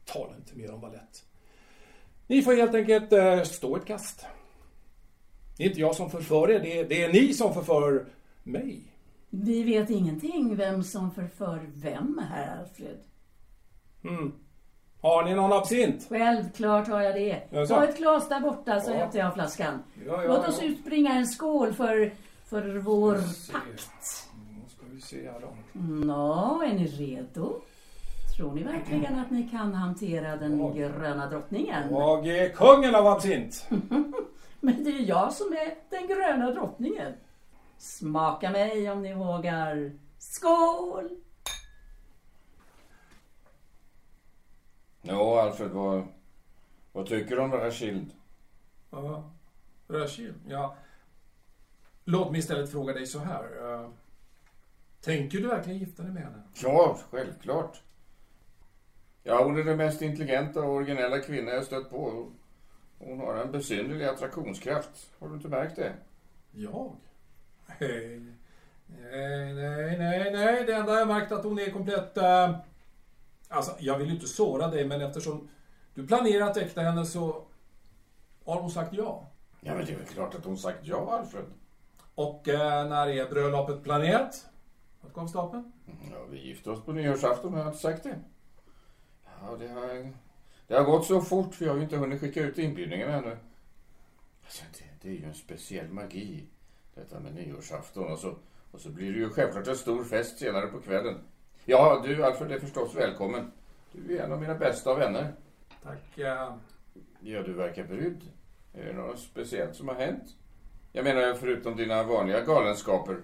Tala 0.05 0.35
inte 0.35 0.55
mer 0.55 0.71
om 0.71 0.81
Valett. 0.81 1.25
Ni 2.27 2.41
får 2.41 2.55
helt 2.55 2.75
enkelt 2.75 3.13
eh, 3.13 3.43
stå 3.43 3.75
ett 3.75 3.85
kast. 3.85 4.25
Det 5.57 5.63
är 5.63 5.67
inte 5.67 5.81
jag 5.81 5.95
som 5.95 6.09
förför 6.09 6.51
er, 6.51 6.59
det 6.59 6.79
är, 6.79 6.89
det 6.89 7.03
är 7.03 7.13
ni 7.13 7.33
som 7.33 7.53
förför 7.53 8.05
mig. 8.43 8.93
Vi 9.29 9.63
vet 9.63 9.89
ingenting 9.89 10.55
vem 10.55 10.83
som 10.83 11.11
förför 11.11 11.69
vem, 11.75 12.21
herr 12.29 12.59
Alfred. 12.59 12.97
Mm. 14.03 14.33
Har 15.01 15.23
ni 15.23 15.33
någon 15.35 15.53
absint? 15.53 16.05
Självklart 16.09 16.87
har 16.87 17.01
jag 17.01 17.15
det. 17.15 17.67
Ta 17.67 17.83
ett 17.83 17.97
glas 17.97 18.29
där 18.29 18.39
borta 18.39 18.79
så 18.79 18.91
Ja. 18.91 18.95
hämtar 18.97 19.19
jag 19.19 19.33
flaskan. 19.33 19.83
Ja, 20.07 20.23
ja, 20.23 20.27
Låt 20.37 20.47
oss 20.47 20.61
utbringa 20.63 21.13
en 21.13 21.27
skål 21.27 21.73
för, 21.73 22.13
för 22.45 22.77
vår 22.77 23.15
pakt. 23.53 24.27
Nu 24.55 24.69
ska 24.69 24.85
vi 24.91 25.01
se 25.01 25.29
här 25.31 25.39
då. 25.39 25.47
Nå, 25.81 26.61
är 26.65 26.73
ni 26.73 26.85
redo? 26.87 27.61
Tror 28.37 28.53
ni 28.55 28.63
verkligen 28.63 29.19
att 29.19 29.31
ni 29.31 29.49
kan 29.49 29.73
hantera 29.73 30.35
den 30.35 30.59
Ja. 30.59 30.69
gröna 30.73 31.29
drottningen? 31.29 31.83
Jag 31.91 32.27
är 32.27 32.49
kungen 32.49 32.95
av 32.95 33.07
absint. 33.07 33.67
Men 34.59 34.83
det 34.83 34.89
är 34.89 34.99
jag 35.07 35.33
som 35.33 35.47
är 35.53 35.73
den 35.89 36.07
gröna 36.07 36.51
drottningen. 36.51 37.13
Smaka 37.79 38.49
mig 38.51 38.91
om 38.91 39.01
ni 39.01 39.13
vågar. 39.13 39.91
Skål! 40.17 41.09
Ja, 45.01 45.41
Alfred, 45.41 45.71
vad, 45.71 46.07
vad 46.91 47.05
tycker 47.07 47.35
du 47.35 47.41
om 47.41 47.51
Rashild? 47.51 48.11
Ja, 48.89 49.31
Rashid. 49.87 50.33
Ja. 50.47 50.75
Låt 52.05 52.31
mig 52.31 52.39
istället 52.39 52.71
fråga 52.71 52.93
dig 52.93 53.07
så 53.07 53.19
här. 53.19 53.73
eh, 53.73 53.89
Tänker 55.01 55.37
du 55.37 55.47
verkligen 55.47 55.79
gifta 55.79 56.03
dig 56.03 56.11
med 56.11 56.23
henne? 56.23 56.43
Ja, 56.63 56.99
självklart. 57.11 57.81
Ja, 59.23 59.43
hon 59.43 59.59
är 59.59 59.63
den 59.63 59.77
mest 59.77 60.01
intelligenta 60.01 60.61
och 60.61 60.69
originella 60.73 61.19
kvinna 61.19 61.51
jag 61.51 61.63
stött 61.65 61.89
på. 61.89 62.31
Hon 62.99 63.19
har 63.19 63.35
en 63.35 63.51
besynnerlig 63.51 64.05
attraktionskraft. 64.05 65.09
Har 65.19 65.27
du 65.29 65.35
inte 65.35 65.47
märkt 65.47 65.75
det? 65.75 65.93
Jag? 66.51 66.95
Nej, 67.79 68.19
nej, 69.53 69.97
nej, 69.97 70.31
nej. 70.31 70.63
Det 70.65 70.75
enda 70.75 70.99
jag 70.99 71.07
märkt 71.07 71.31
att 71.31 71.43
hon 71.43 71.59
är 71.59 71.71
komplett... 71.71 72.17
eh, 72.17 72.55
Alltså, 73.51 73.75
jag 73.79 73.97
vill 73.97 74.07
ju 74.07 74.13
inte 74.13 74.27
såra 74.27 74.67
dig, 74.67 74.85
men 74.85 75.01
eftersom 75.01 75.49
du 75.93 76.07
planerar 76.07 76.49
att 76.49 76.57
äkta 76.57 76.81
henne 76.81 77.05
så 77.05 77.45
har 78.45 78.61
hon 78.61 78.71
sagt 78.71 78.93
ja. 78.93 79.27
Ja, 79.61 79.75
men 79.75 79.85
det 79.85 79.91
är 79.91 79.97
väl 79.97 80.05
klart 80.05 80.35
att 80.35 80.45
hon 80.45 80.57
sagt 80.57 80.79
ja, 80.83 81.17
Alfred. 81.19 81.45
Och 82.15 82.47
eh, 82.47 82.89
när 82.89 83.07
är 83.07 83.29
bröllopet 83.29 83.83
planerat? 83.83 84.45
Gå 85.13 85.21
av 85.21 85.27
stapeln? 85.27 85.71
Ja, 86.11 86.17
vi 86.29 86.47
gifte 86.47 86.69
oss 86.71 86.85
på 86.85 86.91
nyårsafton, 86.91 87.53
har 87.53 87.59
jag 87.59 87.67
inte 87.67 87.79
sagt 87.79 88.03
det? 88.03 88.19
Ja, 89.41 89.55
det 89.59 89.67
har, 89.67 90.13
det 90.67 90.75
har 90.75 90.83
gått 90.83 91.05
så 91.05 91.21
fort, 91.21 91.55
för 91.55 91.65
jag 91.65 91.71
har 91.71 91.77
ju 91.77 91.83
inte 91.83 91.97
hunnit 91.97 92.21
skicka 92.21 92.41
ut 92.41 92.57
inbjudningen 92.57 93.09
ännu. 93.09 93.37
Alltså, 94.43 94.63
det, 94.73 94.85
det 95.01 95.09
är 95.09 95.19
ju 95.19 95.25
en 95.25 95.33
speciell 95.33 95.87
magi, 95.87 96.43
detta 96.99 97.19
med 97.19 97.35
nyårsafton. 97.35 98.11
Och 98.11 98.19
så, 98.19 98.35
och 98.71 98.79
så 98.81 98.89
blir 98.89 99.11
det 99.13 99.19
ju 99.19 99.29
självklart 99.29 99.67
en 99.67 99.77
stor 99.77 100.03
fest 100.03 100.39
senare 100.39 100.67
på 100.67 100.79
kvällen. 100.81 101.15
Ja, 101.65 102.01
du 102.05 102.23
Alfred 102.25 102.51
är 102.51 102.59
förstås 102.59 102.95
välkommen. 102.95 103.51
Du 103.91 104.17
är 104.17 104.23
en 104.23 104.31
av 104.31 104.41
mina 104.41 104.55
bästa 104.55 104.95
vänner. 104.95 105.33
Tack. 105.83 106.17
eh, 106.17 106.53
Ja, 107.19 107.41
du 107.43 107.53
verkar 107.53 107.83
brydd. 107.83 108.21
Är 108.73 108.85
det 108.85 108.93
något 108.93 109.19
speciellt 109.19 109.75
som 109.75 109.87
har 109.87 109.95
hänt? 109.95 110.23
Jag 110.91 111.03
menar, 111.03 111.33
förutom 111.33 111.75
dina 111.77 112.03
vanliga 112.03 112.41
galenskaper. 112.41 113.21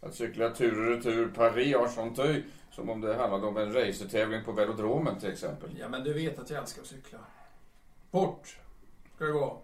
Att 0.00 0.14
cykla 0.14 0.50
tur 0.50 0.80
och 0.80 0.96
retur 0.96 1.28
Paris 1.28 1.76
Argenteuil 1.76 2.42
som 2.70 2.90
om 2.90 3.00
det 3.00 3.14
handlade 3.16 3.46
om 3.46 3.56
en 3.56 3.72
racertävling 3.72 4.44
på 4.44 4.52
velodromen 4.52 5.18
till 5.20 5.32
exempel. 5.32 5.70
Ja, 5.80 5.88
men 5.88 6.04
du 6.04 6.12
vet 6.12 6.38
att 6.38 6.50
jag 6.50 6.58
älskar 6.58 6.82
att 6.82 6.88
cykla. 6.88 7.18
Bort 8.10 8.58
ska 9.16 9.24
det 9.24 9.32
gå. 9.32 9.62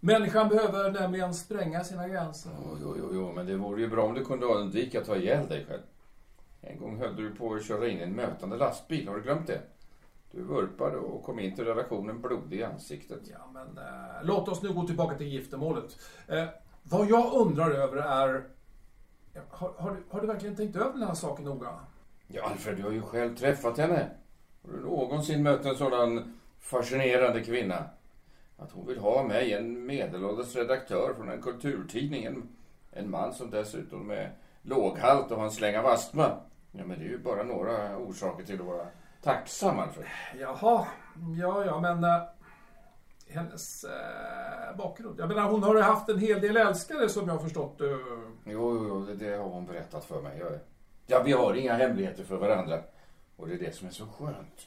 Människan 0.00 0.48
behöver 0.48 0.92
nämligen 0.92 1.34
spränga 1.34 1.84
sina 1.84 2.08
gränser. 2.08 2.52
Jo, 2.64 2.76
jo, 2.80 2.94
jo, 2.98 3.10
jo, 3.12 3.32
men 3.32 3.46
det 3.46 3.56
vore 3.56 3.80
ju 3.80 3.88
bra 3.88 4.04
om 4.04 4.14
du 4.14 4.24
kunde 4.24 4.46
undvika 4.46 5.00
att 5.00 5.06
ta 5.06 5.16
ihjäl 5.16 5.48
dig 5.48 5.66
själv. 5.68 5.82
En 6.60 6.78
gång 6.78 6.98
höll 6.98 7.16
du 7.16 7.34
på 7.34 7.54
att 7.54 7.64
köra 7.64 7.88
in 7.88 7.98
i 7.98 8.02
en 8.02 8.12
mötande 8.12 8.56
lastbil, 8.56 9.08
har 9.08 9.16
du 9.16 9.22
glömt 9.22 9.46
det? 9.46 9.60
Du 10.32 10.42
vurpade 10.42 10.96
och 10.96 11.24
kom 11.24 11.40
in 11.40 11.54
till 11.54 11.64
redaktionen 11.64 12.20
blodig 12.20 12.60
i 12.60 12.64
ansiktet. 12.64 13.20
Ja, 13.30 13.50
men 13.52 13.78
eh, 13.78 14.14
låt 14.22 14.48
oss 14.48 14.62
nu 14.62 14.72
gå 14.72 14.86
tillbaka 14.86 15.16
till 15.16 15.26
giftermålet. 15.26 15.98
Eh, 16.28 16.44
vad 16.82 17.06
jag 17.06 17.34
undrar 17.34 17.70
över 17.70 17.96
är... 17.96 18.44
Har, 19.48 19.72
har, 19.78 19.90
du, 19.90 20.02
har 20.10 20.20
du 20.20 20.26
verkligen 20.26 20.56
tänkt 20.56 20.76
över 20.76 20.92
den 20.92 21.02
här 21.02 21.14
saken 21.14 21.44
noga? 21.44 21.68
Ja, 22.26 22.44
Alfred, 22.44 22.76
du 22.76 22.82
har 22.82 22.90
ju 22.90 23.02
själv 23.02 23.36
träffat 23.36 23.78
henne. 23.78 24.10
Har 24.62 24.72
du 24.72 24.80
någonsin 24.80 25.42
mött 25.42 25.64
en 25.64 25.76
sådan 25.76 26.40
fascinerande 26.58 27.44
kvinna? 27.44 27.84
Att 28.60 28.72
hon 28.72 28.86
vill 28.86 28.98
ha 28.98 29.22
mig, 29.22 29.52
en 29.52 29.86
medelålders 29.86 30.56
redaktör 30.56 31.14
från 31.14 31.28
en 31.28 31.42
kulturtidning. 31.42 32.24
En, 32.24 32.48
en 32.90 33.10
man 33.10 33.34
som 33.34 33.50
dessutom 33.50 34.10
är 34.10 34.32
låghalt 34.62 35.30
och 35.30 35.36
har 35.36 35.44
en 35.44 35.50
släng 35.50 35.76
av 35.76 35.86
astma. 35.86 36.36
Ja, 36.72 36.84
men 36.84 36.98
det 36.98 37.04
är 37.04 37.08
ju 37.08 37.18
bara 37.18 37.42
några 37.42 37.98
orsaker 37.98 38.44
till 38.44 38.60
att 38.60 38.66
vara 38.66 38.86
tacksam, 39.22 39.78
Alfred. 39.78 40.06
Jaha, 40.40 40.86
ja, 41.38 41.64
ja, 41.64 41.80
men... 41.80 42.04
Eh, 42.04 42.22
hennes 43.30 43.84
eh, 43.84 44.76
bakgrund. 44.76 45.20
Jag 45.20 45.28
menar, 45.28 45.50
hon 45.50 45.62
har 45.62 45.76
ju 45.76 45.82
haft 45.82 46.08
en 46.08 46.18
hel 46.18 46.40
del 46.40 46.56
älskare 46.56 47.08
som 47.08 47.26
jag 47.26 47.34
har 47.34 47.42
förstått. 47.42 47.76
Jo, 47.78 47.98
jo, 48.44 48.86
jo, 48.88 49.06
det, 49.06 49.14
det 49.14 49.36
har 49.36 49.48
hon 49.48 49.66
berättat 49.66 50.04
för 50.04 50.22
mig. 50.22 50.38
Jag, 50.38 50.52
ja, 51.06 51.22
vi 51.22 51.32
har 51.32 51.54
inga 51.54 51.74
hemligheter 51.74 52.24
för 52.24 52.36
varandra. 52.36 52.80
Och 53.36 53.48
det 53.48 53.54
är 53.54 53.58
det 53.58 53.76
som 53.76 53.88
är 53.88 53.92
så 53.92 54.06
skönt. 54.06 54.66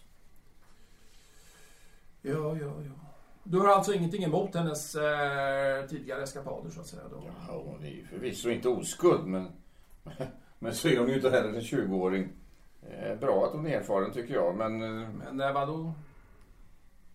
ja, 2.22 2.58
ja, 2.58 2.72
ja. 2.86 3.13
Du 3.44 3.60
har 3.60 3.68
alltså 3.68 3.94
ingenting 3.94 4.24
emot 4.24 4.56
hennes 4.56 4.96
eh, 4.96 5.86
tidigare 5.86 6.24
eskapader, 6.24 6.70
så 6.70 6.80
att 6.80 6.88
säga? 6.88 7.04
Då? 7.12 7.24
Ja, 7.48 7.64
hon 7.66 7.84
är 7.84 7.90
ju 7.90 8.06
förvisso 8.06 8.50
inte 8.50 8.70
oskuld, 8.70 9.28
men, 9.28 9.48
men 10.60 10.74
så 10.74 10.88
är 10.88 11.00
hon 11.00 11.10
ju 11.10 11.16
inte 11.16 11.30
heller 11.30 11.50
en 11.50 11.62
20-åring. 11.62 12.30
Eh, 12.82 13.16
bra 13.16 13.46
att 13.46 13.54
hon 13.54 13.68
är 13.68 13.78
erfaren 13.78 14.14
tycker 14.14 14.34
jag, 14.34 14.56
men, 14.56 14.82
eh, 14.82 15.10
Men 15.10 15.42
eh, 15.42 15.54
vadå? 15.54 15.94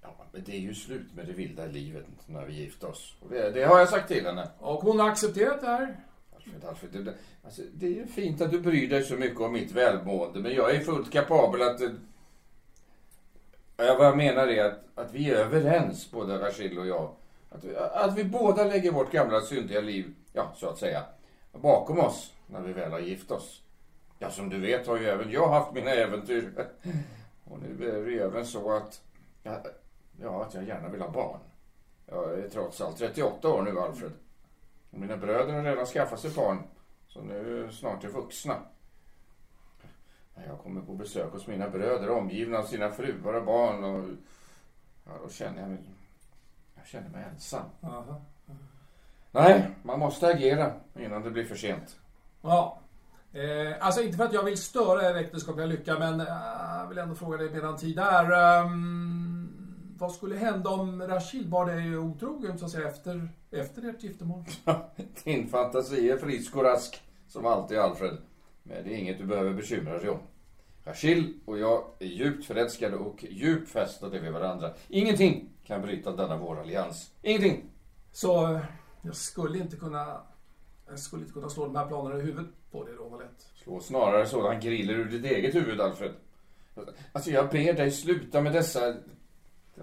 ja, 0.03 0.27
men 0.33 0.43
det 0.45 0.53
är 0.53 0.61
ju 0.61 0.75
slut 0.75 1.15
med 1.15 1.27
det 1.27 1.33
vilda 1.33 1.67
livet 1.67 2.07
när 2.27 2.47
vi 2.47 2.53
gifter 2.53 2.89
oss. 2.89 3.17
Och 3.21 3.31
det, 3.31 3.51
det 3.51 3.65
har 3.65 3.79
jag 3.79 3.89
sagt 3.89 4.09
till 4.09 4.27
henne. 4.27 4.49
Och 4.59 4.83
hon 4.83 4.99
har 4.99 5.09
accepterat 5.09 5.61
det 5.61 5.67
här? 5.67 5.97
Alfred, 6.37 6.65
Alfred, 6.65 7.05
det, 7.05 7.15
alltså, 7.45 7.63
det 7.75 7.87
är 7.87 7.91
ju 7.91 8.07
fint 8.07 8.41
att 8.41 8.51
du 8.51 8.61
bryr 8.61 8.89
dig 8.89 9.05
så 9.05 9.15
mycket 9.15 9.41
om 9.41 9.53
mitt 9.53 9.73
välmående, 9.73 10.41
men 10.41 10.55
jag 10.55 10.75
är 10.75 10.81
fullt 10.81 11.13
kapabel 11.13 11.63
att... 11.63 11.81
Ja, 13.81 13.97
vad 13.99 14.07
jag 14.07 14.17
menar 14.17 14.47
är 14.49 14.65
att, 14.65 14.79
att 14.95 15.13
vi 15.15 15.31
är 15.31 15.35
överens, 15.37 16.11
både 16.11 16.39
Rachel 16.39 16.79
och 16.79 16.87
jag. 16.87 17.11
Att, 17.51 17.65
vi- 17.65 17.77
att 17.77 18.15
vi 18.19 18.25
båda 18.25 18.65
lägger 18.65 18.93
vårt 18.93 19.13
gamla 19.13 19.41
syndiga 19.41 19.81
liv, 19.81 20.15
ja, 20.33 20.53
så 20.57 20.69
att 20.69 20.79
säga, 20.79 21.03
bakom 21.53 21.99
oss 21.99 22.33
när 22.47 22.61
vi 22.61 22.73
väl 22.73 22.93
har 22.93 22.99
gift 22.99 23.31
oss. 23.31 23.63
Ja, 24.19 24.31
som 24.31 24.49
du 24.51 24.61
vet 24.61 24.87
har 24.87 24.97
ju 24.99 25.09
även 25.09 25.31
jag 25.31 25.49
haft 25.49 25.73
mina 25.75 25.91
äventyr. 25.91 26.53
Och 27.45 27.59
nu 27.63 27.89
är 27.91 28.05
det 28.05 28.11
ju 28.11 28.21
även 28.21 28.47
så 28.47 28.73
att, 28.73 29.01
ja, 29.43 29.63
ja, 30.23 30.43
att 30.45 30.55
jag 30.55 30.65
gärna 30.65 30.89
vill 30.89 31.01
ha 31.01 31.11
barn. 31.11 31.41
Jag 32.07 32.39
är 32.39 32.49
trots 32.49 32.81
allt 32.81 32.99
38 32.99 33.49
år 33.49 33.63
nu, 33.63 33.81
Alfred. 33.81 34.13
Och 34.91 34.99
mina 35.01 35.17
bröder 35.17 35.53
har 35.53 35.63
redan 35.63 35.87
skaffat 35.87 36.21
sig 36.21 36.31
barn, 36.31 36.63
så 37.09 37.21
nu 37.21 37.65
är 37.65 37.71
snart 37.71 38.05
är 38.05 38.09
vuxna. 38.09 38.55
Jag 40.47 40.59
kommer 40.59 40.81
på 40.81 40.93
besök 40.95 41.33
hos 41.33 41.47
mina 41.47 41.69
bröder 41.69 42.11
omgivna 42.11 42.59
av 42.59 42.65
sina 42.65 42.91
fruar 42.91 43.35
och 43.35 43.45
barn 43.45 43.85
och 43.85 44.05
ja, 45.05 45.13
då 45.23 45.31
känner 45.31 45.61
jag 45.61 45.71
mig, 45.71 45.81
jag 46.77 46.87
känner 46.87 47.09
mig 47.09 47.25
ensam. 47.33 47.65
Aha. 47.83 48.21
Nej, 49.31 49.71
man 49.83 49.99
måste 49.99 50.27
agera 50.27 50.73
innan 50.99 51.23
det 51.23 51.31
blir 51.31 51.45
för 51.45 51.57
sent. 51.57 51.97
Ja. 52.43 52.79
Eh, 53.33 53.87
alltså 53.87 54.03
inte 54.03 54.17
för 54.17 54.25
att 54.25 54.33
jag 54.33 54.43
vill 54.43 54.59
störa 54.59 55.11
er 55.11 55.15
äktenskapliga 55.15 55.67
lycka, 55.67 55.99
men 55.99 56.21
eh, 56.21 56.27
jag 56.79 56.89
vill 56.89 56.99
ändå 56.99 57.15
fråga 57.15 57.37
dig 57.37 57.51
medan 57.51 57.77
tid 57.77 57.99
är. 57.99 58.31
ehm, 58.61 59.55
vad 59.99 60.13
skulle 60.13 60.37
hända 60.37 60.71
om 60.71 61.03
Rashid 61.03 61.51
var 61.51 61.67
dig 61.67 61.99
otrogen 61.99 62.59
så 62.59 62.65
att 62.65 62.71
säga 62.71 62.89
efter, 62.89 63.29
efter 63.51 63.89
ert 63.89 64.03
giftermål? 64.03 64.45
Din 65.25 65.49
fantasi 65.49 66.11
är 66.11 66.17
frisk 66.17 66.57
och 66.57 66.63
rask, 66.63 67.03
som 67.29 67.47
alltid 67.47 67.79
Alfred. 67.79 68.17
Men 68.69 68.85
det 68.85 68.95
är 68.95 68.99
inget 68.99 69.19
du 69.19 69.25
behöver 69.25 69.55
bekymra 69.55 69.99
dig 69.99 70.09
om. 70.09 70.19
Rachel 70.85 71.33
och 71.45 71.59
jag 71.59 71.85
är 71.99 72.07
djupt 72.07 72.45
förälskade 72.45 72.97
och 72.97 73.25
djupt 73.31 73.71
fästade 73.71 74.19
vid 74.19 74.33
varandra. 74.33 74.75
Ingenting 74.89 75.49
kan 75.65 75.83
bryta 75.83 76.13
denna 76.13 76.37
vår 76.37 76.61
allians. 76.61 77.13
Ingenting! 77.23 77.65
Så 78.13 78.55
eh, 78.55 78.61
jag 79.03 79.17
skulle 79.17 79.59
inte 79.59 79.77
kunna... 79.77 80.21
Jag 80.89 80.99
skulle 80.99 81.23
inte 81.23 81.33
kunna 81.33 81.49
slå 81.49 81.65
de 81.65 81.77
här 81.77 81.87
planerna 81.87 82.19
i 82.19 82.23
huvudet 82.23 82.51
på 82.71 82.85
dig 82.85 82.95
då. 82.99 83.23
Slå 83.65 83.81
snarare 83.81 84.27
sådan 84.27 84.61
griller 84.61 84.95
ur 84.95 85.05
ditt 85.05 85.25
eget 85.25 85.55
huvud, 85.55 85.81
Alfred. 85.81 86.13
Alltså, 87.13 87.31
jag 87.31 87.51
ber 87.51 87.73
dig 87.73 87.91
sluta 87.91 88.41
med 88.41 88.53
dessa 88.53 88.95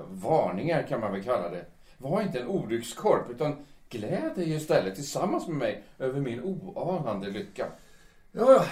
varningar, 0.10 0.84
kan 0.84 1.00
man 1.00 1.12
väl 1.12 1.24
kalla 1.24 1.50
det. 1.50 1.66
Var 1.98 2.22
inte 2.22 2.40
en 2.40 2.48
olyckskorp, 2.48 3.30
utan 3.30 3.66
gläd 3.90 4.32
dig 4.36 4.54
istället 4.54 4.96
tillsammans 4.96 5.48
med 5.48 5.58
mig 5.58 5.84
över 6.00 6.20
min 6.20 6.44
oanande 6.44 7.30
lycka. 7.30 7.72
Ja, 8.38 8.54
ja. 8.54 8.66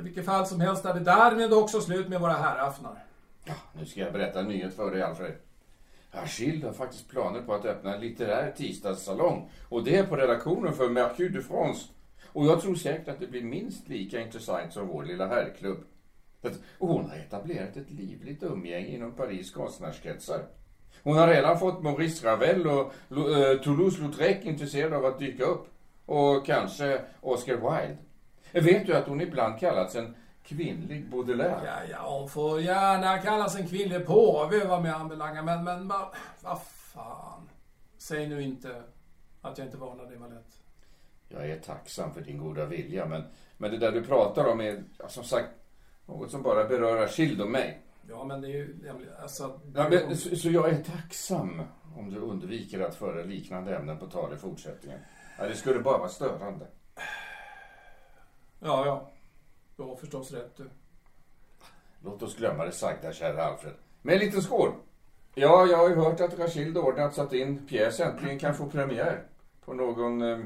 I 0.00 0.02
vilket 0.02 0.24
fall 0.24 0.46
som 0.46 0.60
helst 0.60 0.84
är 0.84 0.94
det 0.94 1.00
därmed 1.00 1.52
också 1.52 1.80
slut 1.80 2.08
med 2.08 2.20
våra 2.20 2.32
herraftnar. 2.32 3.04
Ja, 3.44 3.54
nu 3.72 3.86
ska 3.86 4.00
jag 4.00 4.12
berätta 4.12 4.40
en 4.40 4.48
nyhet 4.48 4.74
för 4.74 4.90
dig, 4.90 5.02
Alfred. 5.02 5.34
Achille 6.10 6.66
har 6.66 6.72
faktiskt 6.72 7.08
planer 7.08 7.42
på 7.42 7.54
att 7.54 7.64
öppna 7.64 7.94
en 7.94 8.00
litterär 8.00 8.50
tisdagssalong. 8.56 9.50
Och 9.68 9.84
det 9.84 9.96
är 9.96 10.06
på 10.06 10.16
redaktionen 10.16 10.72
för 10.72 10.88
Mercure 10.88 11.28
de 11.28 11.42
France. 11.42 11.86
Och 12.32 12.46
jag 12.46 12.60
tror 12.60 12.74
säkert 12.74 13.08
att 13.08 13.20
det 13.20 13.26
blir 13.26 13.42
minst 13.42 13.88
lika 13.88 14.20
intressant 14.20 14.72
som 14.72 14.88
vår 14.88 15.04
lilla 15.04 15.26
herrklubb. 15.26 15.84
Och 16.78 16.88
hon 16.88 17.10
har 17.10 17.16
etablerat 17.16 17.76
ett 17.76 17.90
livligt 17.90 18.42
umgänge 18.42 18.88
inom 18.88 19.12
Paris 19.12 19.50
konstnärskretsar. 19.50 20.46
Hon 21.02 21.16
har 21.16 21.28
redan 21.28 21.58
fått 21.58 21.82
Maurice 21.82 22.26
Ravel 22.26 22.66
och 22.66 22.92
eh, 23.10 23.60
Toulouse-Lautrec 23.60 24.42
intresserade 24.42 24.96
av 24.96 25.04
att 25.04 25.18
dyka 25.18 25.44
upp. 25.44 25.66
Och 26.06 26.46
kanske 26.46 27.00
Oscar 27.20 27.54
Wilde. 27.54 27.96
Vet 28.52 28.86
du 28.86 28.96
att 28.96 29.06
hon 29.06 29.20
ibland 29.20 29.60
kallats 29.60 29.94
en 29.94 30.14
kvinnlig 30.42 31.10
Baudelaire? 31.10 31.60
Ja, 31.64 31.90
ja, 31.90 32.18
hon 32.18 32.28
får 32.28 32.60
gärna 32.60 33.18
kallas 33.18 33.56
en 33.56 33.68
kvinnlig 33.68 34.06
påve 34.06 34.64
vad 34.64 34.82
mig 34.82 34.90
anbelangar, 34.90 35.42
men, 35.42 35.64
men 35.64 35.88
vad 35.88 36.14
vad 36.42 36.62
fan. 36.62 37.50
Säg 37.98 38.28
nu 38.28 38.42
inte 38.42 38.82
att 39.42 39.58
jag 39.58 39.66
inte 39.66 39.76
varnar 39.76 40.06
dig, 40.06 40.16
Valett. 40.16 40.60
Jag 41.28 41.50
är 41.50 41.58
tacksam 41.58 42.14
för 42.14 42.20
din 42.20 42.38
goda 42.38 42.66
vilja, 42.66 43.06
men, 43.06 43.24
men 43.56 43.70
det 43.70 43.78
där 43.78 43.92
du 43.92 44.02
pratar 44.02 44.46
om 44.46 44.60
är 44.60 44.84
ja, 44.98 45.08
som 45.08 45.24
sagt 45.24 45.48
något 46.06 46.30
som 46.30 46.42
bara 46.42 46.64
berör 46.64 47.04
Achille 47.04 47.42
och 47.42 47.50
mig. 47.50 47.82
Ja, 48.08 48.24
men 48.24 48.40
det 48.40 48.48
är 48.48 48.52
ju 48.52 48.76
alltså... 49.22 49.60
Ja, 49.74 49.88
men, 49.88 50.16
så, 50.16 50.36
så 50.36 50.50
jag 50.50 50.68
är 50.68 50.82
tacksam 50.82 51.62
om 51.96 52.10
du 52.10 52.20
undviker 52.20 52.80
att 52.80 52.94
föra 52.94 53.22
liknande 53.22 53.76
ämnen 53.76 53.98
på 53.98 54.06
tal 54.06 54.34
i 54.34 54.36
fortsättningen. 54.36 55.00
Ja, 55.38 55.46
det 55.46 55.54
skulle 55.54 55.80
bara 55.80 55.98
vara 55.98 56.08
störande. 56.08 56.66
Ja, 58.66 58.86
ja. 58.86 59.10
Du 59.76 59.82
har 59.82 59.96
förstås 59.96 60.32
rätt 60.32 60.56
du. 60.56 60.70
Låt 62.04 62.22
oss 62.22 62.36
glömma 62.36 62.64
det 62.64 62.72
sagda, 62.72 63.12
kära 63.12 63.44
Alfred. 63.44 63.74
Med 64.02 64.14
en 64.14 64.20
liten 64.20 64.42
skål. 64.42 64.72
Ja, 65.34 65.66
jag 65.66 65.78
har 65.78 65.88
ju 65.88 65.94
hört 65.94 66.20
att 66.20 66.38
Rachilde 66.38 66.80
ordnat 66.80 67.14
så 67.14 67.22
att 67.22 67.30
din 67.30 67.66
pjäs 67.66 68.00
äntligen 68.00 68.38
kan 68.38 68.54
få 68.54 68.66
premiär. 68.66 69.22
På 69.64 69.72
någon 69.74 70.22
eh, 70.22 70.38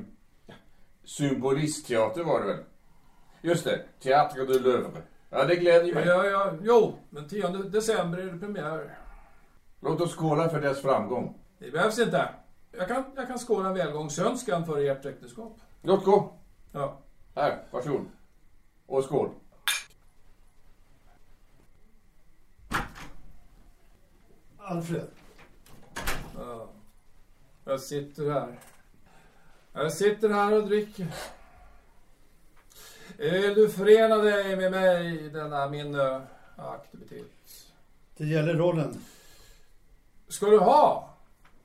symbolistteater 1.05 2.25
var 2.25 2.41
det 2.41 2.47
väl? 2.47 2.64
Just 3.41 3.64
det, 3.64 3.85
Théâtre 4.03 4.47
de 4.47 4.59
l'Oeuvre. 4.59 5.03
Ja, 5.31 5.45
det 5.45 5.57
glädjer 5.57 5.95
mig. 5.95 6.07
Ja, 6.07 6.25
ja, 6.27 6.53
jo, 6.62 6.99
men 7.11 7.29
10 7.29 7.49
december 7.49 8.18
är 8.18 8.27
det 8.33 8.39
premiär. 8.39 8.99
Låt 9.81 10.01
oss 10.01 10.16
skåla 10.16 10.49
för 10.49 10.61
dess 10.61 10.83
framgång. 10.83 11.39
Det 11.59 11.71
behövs 11.71 11.99
inte. 11.99 12.29
Jag 12.73 12.89
kan, 12.89 13.05
jag 13.16 13.27
kan 13.27 13.39
skåla 13.39 13.68
en 13.68 13.75
välgångsönskan 13.75 14.66
för 14.66 14.85
ert 14.85 15.07
äktenskap. 15.07 15.61
Låt 15.83 16.05
gå. 16.05 16.33
Ja. 16.73 17.01
Här, 17.35 17.62
varsågod. 17.70 18.07
Och 18.87 19.05
skål. 19.05 19.31
Alfred, 24.59 25.07
ja. 26.37 26.68
Jag 27.64 27.81
sitter 27.81 28.31
här. 28.31 28.59
Jag 29.72 29.93
sitter 29.93 30.28
här 30.28 30.57
och 30.57 30.66
dricker. 30.68 31.07
Vill 33.16 33.55
du 33.55 33.68
förena 33.68 34.16
dig 34.16 34.57
med 34.57 34.70
mig 34.70 35.24
i 35.24 35.28
denna 35.28 35.68
min 35.68 35.95
eh, 35.95 36.22
aktivitet? 36.57 37.26
det 38.20 38.26
gäller 38.26 38.55
rollen. 38.55 39.05
Ska 40.28 40.47
du 40.47 40.59
ha? 40.59 41.14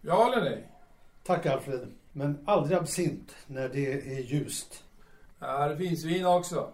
Ja 0.01 0.31
eller 0.31 0.49
nej? 0.49 0.67
Tack 1.23 1.45
Alfred, 1.45 1.91
men 2.11 2.43
aldrig 2.45 2.77
absint 2.77 3.35
när 3.47 3.69
det 3.69 4.17
är 4.17 4.19
ljust. 4.19 4.83
Här 5.39 5.75
finns 5.75 6.03
vin 6.03 6.25
också. 6.25 6.71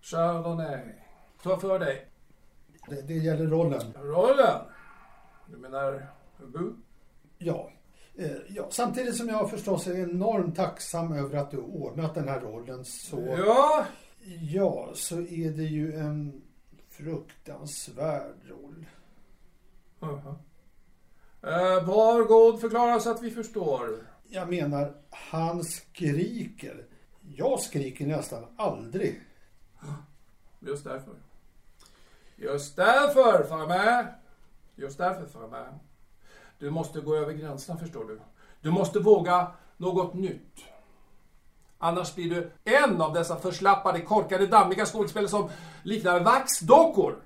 Chardonnay. 0.00 0.80
Ta 1.42 1.60
för 1.60 1.78
dig. 1.78 2.08
Det, 2.88 3.02
det 3.02 3.14
gäller 3.14 3.46
rollen. 3.46 3.92
Rollen? 4.02 4.60
Du 5.46 5.56
menar 5.56 6.06
Bu? 6.46 6.72
Ja. 7.38 7.70
Eh, 8.16 8.30
ja. 8.48 8.66
Samtidigt 8.70 9.16
som 9.16 9.28
jag 9.28 9.50
förstås 9.50 9.86
är 9.86 10.02
enormt 10.02 10.56
tacksam 10.56 11.12
över 11.12 11.38
att 11.38 11.50
du 11.50 11.56
ordnat 11.58 12.14
den 12.14 12.28
här 12.28 12.40
rollen 12.40 12.84
så... 12.84 13.36
Ja, 13.46 13.86
Ja, 14.40 14.90
så 14.94 15.16
är 15.20 15.50
det 15.50 15.62
ju 15.62 15.94
en 15.94 16.42
fruktansvärd 16.90 18.34
roll. 18.48 18.86
Jaha. 20.00 20.34
Eh, 21.42 21.86
Var 21.86 22.24
god 22.24 22.60
förklara 22.60 23.00
så 23.00 23.10
att 23.10 23.22
vi 23.22 23.30
förstår. 23.30 24.06
Jag 24.28 24.50
menar, 24.50 24.94
han 25.10 25.64
skriker. 25.64 26.84
Jag 27.36 27.60
skriker 27.60 28.06
nästan 28.06 28.44
aldrig. 28.56 29.20
Just 30.60 30.84
därför. 30.84 31.14
Just 32.36 32.76
därför, 32.76 33.44
Farmer. 33.44 34.14
Just 34.76 34.98
därför, 34.98 35.26
Farmer. 35.26 35.78
Du 36.58 36.70
måste 36.70 37.00
gå 37.00 37.16
över 37.16 37.32
gränserna, 37.32 37.78
förstår 37.78 38.04
du. 38.04 38.20
Du 38.60 38.70
måste 38.70 38.98
våga 38.98 39.52
något 39.76 40.14
nytt. 40.14 40.64
Annars 41.78 42.14
blir 42.14 42.30
du 42.30 42.50
en 42.64 43.00
av 43.00 43.12
dessa 43.12 43.36
förslappade, 43.36 44.00
korkade, 44.00 44.46
dammiga 44.46 44.86
skådespelare 44.86 45.28
som 45.28 45.50
liknar 45.82 46.20
vaxdockor. 46.20 47.22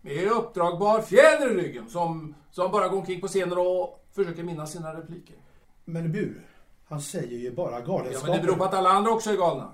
Med 0.00 0.28
uppdragbar 0.28 1.02
fjäder 1.02 1.50
i 1.50 1.54
ryggen 1.54 1.90
som, 1.90 2.34
som 2.50 2.70
bara 2.70 2.88
går 2.88 2.98
omkring 2.98 3.20
på 3.20 3.28
scenen 3.28 3.58
och 3.58 4.06
försöker 4.12 4.42
minnas 4.42 4.72
sina 4.72 4.94
repliker. 4.94 5.36
Men 5.84 6.12
Bu, 6.12 6.34
han 6.88 7.00
säger 7.00 7.38
ju 7.38 7.54
bara 7.54 7.70
Ja, 7.80 7.80
galenskaper. 7.86 8.28
men 8.28 8.36
det 8.36 8.42
beror 8.46 8.56
på 8.56 8.64
att 8.64 8.74
alla 8.74 8.90
andra 8.90 9.10
också 9.10 9.30
är 9.30 9.36
galna. 9.36 9.70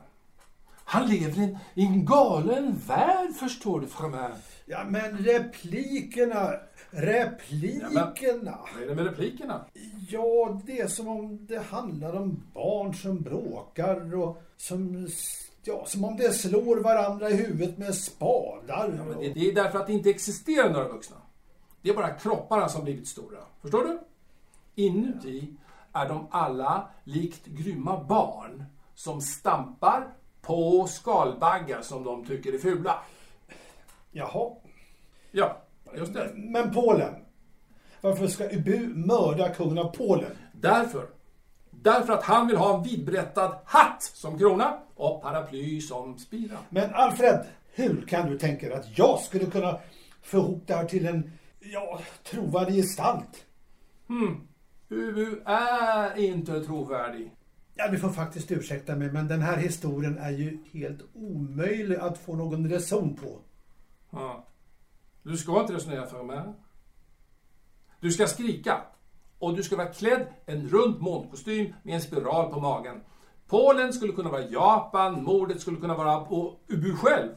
Han 0.84 1.08
lever 1.08 1.38
i 1.40 1.44
en, 1.44 1.58
i 1.74 1.84
en 1.84 2.04
galen 2.04 2.80
värld, 2.86 3.34
förstår 3.34 3.80
du, 3.80 3.86
Farmer. 3.86 4.30
Ja, 4.66 4.84
men 4.88 5.18
replikerna, 5.18 6.52
replikerna. 6.90 8.58
Vad 8.74 8.82
är 8.82 8.86
det 8.88 8.94
med 8.94 9.04
replikerna? 9.04 9.64
Ja, 10.08 10.60
det 10.66 10.80
är 10.80 10.88
som 10.88 11.08
om 11.08 11.46
det 11.46 11.58
handlar 11.58 12.16
om 12.16 12.42
barn 12.54 12.94
som 12.94 13.20
bråkar 13.22 14.14
och 14.14 14.42
som, 14.56 15.08
ja, 15.62 15.84
som 15.86 16.04
om 16.04 16.16
det 16.16 16.32
slår 16.32 16.76
varandra 16.76 17.30
i 17.30 17.34
huvudet 17.36 17.78
med 17.78 17.94
spadar. 17.94 18.94
Ja, 18.96 19.04
men 19.04 19.18
det, 19.18 19.28
det 19.34 19.48
är 19.50 19.54
därför 19.54 19.78
att 19.78 19.86
det 19.86 19.92
inte 19.92 20.10
existerar 20.10 20.70
några 20.72 20.88
vuxna. 20.88 21.16
Det 21.82 21.90
är 21.90 21.94
bara 21.94 22.10
kropparna 22.14 22.68
som 22.68 22.84
blivit 22.84 23.08
stora. 23.08 23.38
Förstår 23.62 23.84
du? 23.84 23.98
Inuti 24.74 25.56
är 25.92 26.08
de 26.08 26.28
alla 26.30 26.88
likt 27.04 27.46
grymma 27.46 28.04
barn 28.04 28.64
som 28.94 29.20
stampar 29.20 30.06
på 30.42 30.86
skalbaggar 30.86 31.82
som 31.82 32.04
de 32.04 32.24
tycker 32.24 32.52
är 32.52 32.58
fula. 32.58 32.98
Jaha. 34.10 34.50
Ja, 35.30 35.56
just 35.94 36.14
det. 36.14 36.30
Men 36.34 36.74
Polen, 36.74 37.14
Varför 38.00 38.26
ska 38.26 38.44
Ubu 38.44 38.94
mörda 38.94 39.48
kungen 39.48 39.78
av 39.78 39.96
Polen? 39.96 40.30
Därför. 40.52 41.06
Därför 41.70 42.12
att 42.12 42.22
han 42.22 42.46
vill 42.46 42.56
ha 42.56 42.76
en 42.76 42.82
vidberättad 42.82 43.58
hatt 43.64 44.02
som 44.02 44.38
krona 44.38 44.78
och 44.94 45.22
paraply 45.22 45.80
som 45.80 46.18
spira. 46.18 46.58
Men 46.68 46.94
Alfred, 46.94 47.46
hur 47.74 48.06
kan 48.06 48.30
du 48.30 48.38
tänka 48.38 48.68
dig 48.68 48.76
att 48.76 48.98
jag 48.98 49.20
skulle 49.20 49.46
kunna 49.46 49.78
få 50.22 50.36
ihop 50.36 50.62
det 50.66 50.74
här 50.74 50.84
till 50.84 51.06
en, 51.06 51.32
ja, 51.60 52.00
trovärdig 52.24 52.74
gestalt? 52.74 53.46
Ubu 54.90 55.42
är 55.44 56.18
inte 56.18 56.64
trovärdig. 56.64 57.36
Ja, 57.74 57.88
ni 57.92 57.98
får 57.98 58.08
faktiskt 58.08 58.50
ursäkta 58.50 58.96
mig, 58.96 59.12
men 59.12 59.28
den 59.28 59.42
här 59.42 59.56
historien 59.56 60.18
är 60.18 60.30
ju 60.30 60.58
helt 60.72 61.00
omöjlig 61.14 61.96
att 61.96 62.18
få 62.18 62.36
någon 62.36 62.70
reson 62.70 63.16
på. 63.16 63.38
Ja. 64.10 64.46
Du 65.22 65.36
ska 65.36 65.60
inte 65.60 65.72
resonera 65.72 66.06
för 66.06 66.22
mig. 66.22 66.42
Du 68.00 68.10
ska 68.10 68.26
skrika. 68.26 68.82
Och 69.38 69.56
du 69.56 69.62
ska 69.62 69.76
vara 69.76 69.88
klädd 69.88 70.26
en 70.46 70.68
rund 70.68 71.00
månkostym 71.00 71.74
med 71.82 71.94
en 71.94 72.00
spiral 72.00 72.52
på 72.52 72.60
magen. 72.60 73.00
Polen 73.46 73.92
skulle 73.92 74.12
kunna 74.12 74.30
vara 74.30 74.48
Japan, 74.48 75.22
mordet 75.22 75.60
skulle 75.60 75.76
kunna 75.76 75.96
vara 75.96 76.20
på 76.20 76.56
Ubu 76.68 76.96
själv. 76.96 77.30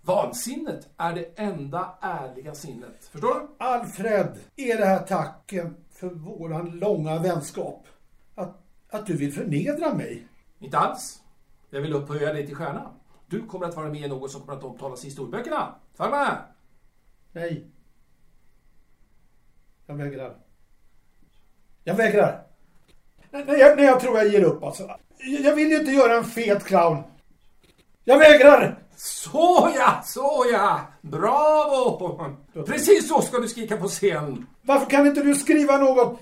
Vansinnet 0.00 0.88
är 0.96 1.14
det 1.14 1.24
enda 1.36 1.98
ärliga 2.00 2.54
sinnet. 2.54 3.04
Förstår 3.12 3.34
du? 3.34 3.64
Alfred, 3.64 4.38
är 4.56 4.78
det 4.78 4.84
här 4.84 5.02
tacken 5.02 5.76
för 5.94 6.08
våran 6.08 6.78
långa 6.78 7.18
vänskap? 7.18 7.86
Att, 8.34 8.62
att 8.90 9.06
du 9.06 9.16
vill 9.16 9.32
förnedra 9.32 9.94
mig? 9.94 10.28
Inte 10.58 10.78
alls. 10.78 11.22
Jag 11.70 11.80
vill 11.80 11.92
upphöja 11.92 12.32
dig 12.32 12.46
till 12.46 12.56
stjärna. 12.56 12.90
Du 13.26 13.46
kommer 13.46 13.66
att 13.66 13.76
vara 13.76 13.88
med 13.88 14.00
i 14.00 14.08
något 14.08 14.30
som 14.30 14.40
kommer 14.40 14.58
att 14.58 14.64
omtalas 14.64 15.04
i 15.04 15.06
historieböckerna. 15.06 15.74
Följ 15.94 16.10
med! 16.10 16.38
Nej. 17.32 17.66
Jag 19.86 19.94
vägrar. 19.94 20.36
Jag 21.84 21.94
vägrar. 21.94 22.46
Nej, 23.30 23.44
nej, 23.46 23.60
jag, 23.60 23.76
nej, 23.76 23.86
jag 23.86 24.00
tror 24.00 24.18
jag 24.18 24.28
ger 24.28 24.44
upp 24.44 24.62
alltså. 24.64 24.82
Jag, 25.18 25.40
jag 25.40 25.54
vill 25.54 25.70
ju 25.70 25.78
inte 25.78 25.92
göra 25.92 26.16
en 26.16 26.24
fet 26.24 26.64
clown. 26.64 27.02
Jag 28.04 28.18
vägrar! 28.18 28.78
Såja, 28.96 30.02
såja! 30.04 30.80
Bravo! 31.10 32.36
Precis 32.66 33.08
så 33.08 33.22
ska 33.22 33.38
du 33.38 33.48
skrika 33.48 33.76
på 33.76 33.88
scen. 33.88 34.46
Varför 34.62 34.90
kan 34.90 35.06
inte 35.06 35.22
du 35.22 35.34
skriva 35.34 35.78
något... 35.78 36.20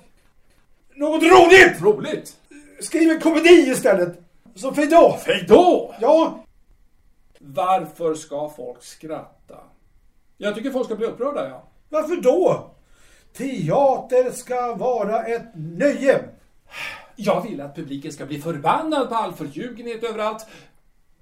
Något 0.94 1.22
roligt? 1.22 1.82
Roligt! 1.82 2.36
Skriv 2.80 3.10
en 3.10 3.20
komedi 3.20 3.70
istället. 3.70 4.18
Som 4.54 4.74
för 4.74 4.82
idag. 4.82 5.18
Hej 5.26 5.44
då! 5.48 5.94
Ja, 6.00 6.44
Varför 7.38 8.14
ska 8.14 8.50
folk 8.50 8.82
skratta? 8.82 9.58
Jag 10.38 10.54
tycker 10.54 10.70
folk 10.70 10.86
ska 10.86 10.96
bli 10.96 11.06
upprörda, 11.06 11.48
ja. 11.48 11.68
varför 11.88 12.16
då? 12.16 12.70
Teater 13.32 14.30
ska 14.30 14.74
vara 14.74 15.24
ett 15.24 15.46
nöje. 15.54 16.24
Jag 17.16 17.42
vill 17.42 17.60
att 17.60 17.76
publiken 17.76 18.12
ska 18.12 18.26
bli 18.26 18.40
förbannad 18.40 19.08
på 19.08 19.14
all 19.14 19.32
förljugenhet 19.32 20.04
överallt. 20.04 20.46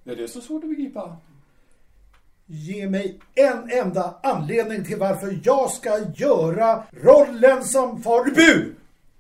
Är 0.05 0.17
det 0.17 0.29
så 0.29 0.41
svårt 0.41 0.65
att 0.65 0.71
begripa? 0.71 1.17
Ge 2.53 2.89
mig 2.89 3.19
en 3.35 3.71
enda 3.71 4.15
anledning 4.23 4.85
till 4.85 4.99
varför 4.99 5.41
jag 5.45 5.71
ska 5.71 5.99
göra 6.17 6.85
rollen 6.91 7.65
som 7.65 8.03
far 8.03 8.25
Bu. 8.35 8.75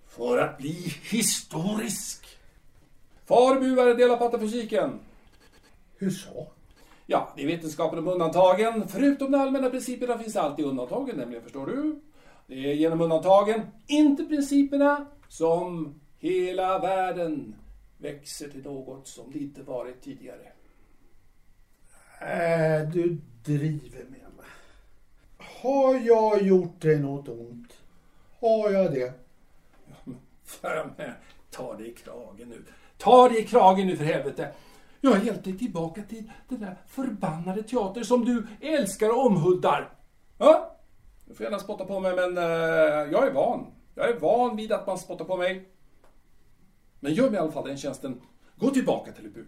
För 0.08 0.38
att 0.38 0.58
bli 0.58 0.94
historisk. 1.10 2.26
Farbu 3.26 3.80
är 3.80 3.90
en 3.90 3.96
del 3.96 4.10
av 4.10 4.16
patafysiken. 4.16 5.00
Hur 5.98 6.10
så? 6.10 6.48
Ja, 7.06 7.32
det 7.36 7.42
är 7.42 7.46
vetenskapen 7.46 7.98
om 7.98 8.08
undantagen. 8.08 8.88
Förutom 8.88 9.32
de 9.32 9.40
allmänna 9.40 9.70
principerna 9.70 10.18
finns 10.18 10.36
alltid 10.36 10.64
undantagen, 10.64 11.16
nämligen, 11.16 11.42
förstår 11.42 11.66
du? 11.66 12.00
Det 12.46 12.54
är 12.54 12.74
genom 12.74 13.00
undantagen, 13.00 13.60
inte 13.86 14.24
principerna, 14.24 15.06
som 15.28 15.94
hela 16.18 16.78
världen 16.78 17.54
växer 17.98 18.48
till 18.48 18.62
något 18.62 19.08
som 19.08 19.32
det 19.32 19.38
inte 19.38 19.62
varit 19.62 20.02
tidigare. 20.02 20.52
Äh, 22.20 22.88
du 22.92 23.18
driver 23.44 24.04
med 24.04 24.26
mig. 24.36 24.46
Har 25.38 25.94
jag 25.94 26.42
gjort 26.42 26.80
dig 26.80 26.98
något 26.98 27.28
ont? 27.28 27.72
Har 28.40 28.70
jag 28.70 28.92
det? 28.92 29.12
För 30.44 30.92
ta 31.50 31.74
dig 31.74 31.88
i 31.88 31.92
kragen 31.92 32.48
nu. 32.48 32.64
Ta 32.98 33.28
dig 33.28 33.38
i 33.38 33.46
kragen 33.46 33.86
nu 33.86 33.96
för 33.96 34.04
helvete. 34.04 34.52
Jag 35.00 35.10
har 35.10 35.24
hjälpt 35.24 35.44
dig 35.44 35.58
tillbaka 35.58 36.02
till 36.02 36.32
den 36.48 36.60
där 36.60 36.76
förbannade 36.86 37.62
teatern 37.62 38.04
som 38.04 38.24
du 38.24 38.46
älskar 38.60 39.08
och 39.08 39.26
omhuldar. 39.26 39.92
Ja? 40.38 40.76
Du 41.24 41.34
får 41.34 41.44
gärna 41.44 41.58
spotta 41.58 41.84
på 41.84 42.00
mig, 42.00 42.14
men 42.16 42.38
eh, 42.38 42.44
jag 43.12 43.26
är 43.26 43.32
van. 43.32 43.66
Jag 43.94 44.08
är 44.08 44.20
van 44.20 44.56
vid 44.56 44.72
att 44.72 44.86
man 44.86 44.98
spottar 44.98 45.24
på 45.24 45.36
mig. 45.36 45.68
Men 47.00 47.14
gör 47.14 47.30
mig 47.30 47.34
i 47.34 47.38
alla 47.38 47.52
fall 47.52 47.68
den 47.68 47.78
tjänsten. 47.78 48.20
Gå 48.56 48.70
tillbaka 48.70 49.12
till 49.12 49.24
Lubu. 49.24 49.44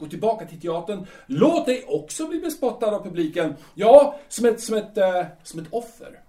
Gå 0.00 0.06
tillbaka 0.06 0.46
till 0.46 0.60
teatern. 0.60 1.06
Låt 1.26 1.66
dig 1.66 1.84
också 1.88 2.26
bli 2.26 2.40
bespottad 2.40 2.96
av 2.96 3.02
publiken. 3.02 3.54
Ja, 3.74 4.18
som 4.28 4.46
ett, 4.46 4.60
som 4.60 4.76
ett, 4.76 4.98
eh, 4.98 5.24
som 5.42 5.60
ett 5.60 5.66
offer. 5.70 6.20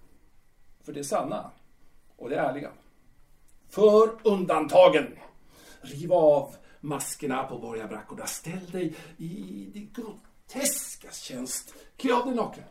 För 0.84 0.94
det 0.94 1.04
sanna. 1.04 1.52
Och 2.18 2.30
det 2.30 2.36
ärliga. 2.36 2.72
För 3.70 4.10
undantagen. 4.24 5.08
Riv 5.82 6.14
av 6.14 6.56
maskerna 6.80 7.44
på 7.44 7.58
borgarbrackorna. 7.58 8.26
Ställ 8.26 8.72
dig 8.72 8.96
i 9.18 9.68
det 9.74 10.02
groteskas 10.02 11.22
tjänst. 11.22 11.74
Klä 11.98 12.14
av 12.14 12.26
dig 12.26 12.36
naken. 12.36 12.64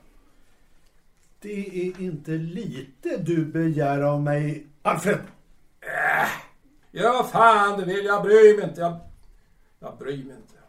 Det 1.40 1.86
är 1.86 2.00
inte 2.00 2.30
lite 2.30 3.16
du 3.16 3.44
begär 3.44 4.00
av 4.00 4.22
mig, 4.22 4.66
Alfred. 4.82 5.20
Ja, 6.90 7.12
vad 7.12 7.30
fan 7.30 7.78
du 7.78 7.84
vill. 7.84 8.04
Jag 8.04 8.22
bryr 8.22 8.56
mig 8.56 8.68
inte. 8.68 8.80
Jag, 8.80 8.96
jag 9.78 9.98
bryr 9.98 10.24
mig 10.24 10.36
inte. 10.36 10.59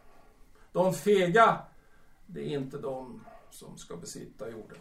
De 0.72 0.94
fega, 0.94 1.58
det 2.26 2.40
är 2.40 2.58
inte 2.58 2.78
de 2.78 3.24
som 3.50 3.78
ska 3.78 3.96
besitta 3.96 4.50
jorden. 4.50 4.78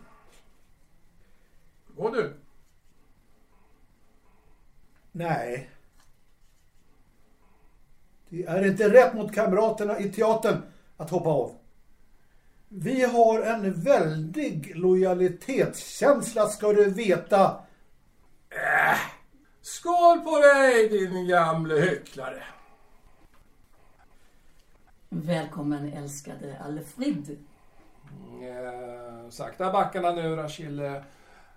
Gå 1.87 2.09
du. 2.09 2.33
Nej. 5.11 5.69
Det 8.29 8.43
är 8.45 8.65
inte 8.65 8.93
rätt 8.93 9.13
mot 9.13 9.35
kamraterna 9.35 9.99
i 9.99 10.11
teatern 10.11 10.61
att 10.97 11.09
hoppa 11.09 11.29
av. 11.29 11.57
Vi 12.69 13.03
har 13.03 13.41
en 13.41 13.73
väldig 13.73 14.75
lojalitetskänsla 14.75 16.47
ska 16.47 16.73
du 16.73 16.89
veta. 16.89 17.61
Skål 19.61 20.19
på 20.19 20.39
dig 20.39 20.89
din 20.89 21.27
gamle 21.27 21.75
hycklare. 21.75 22.43
Välkommen 25.13 25.93
älskade 25.93 26.59
Alfred. 26.59 27.37
Eh, 28.41 29.29
sakta 29.29 29.71
backarna 29.71 30.11
nu 30.11 30.35
Rachille. 30.35 31.03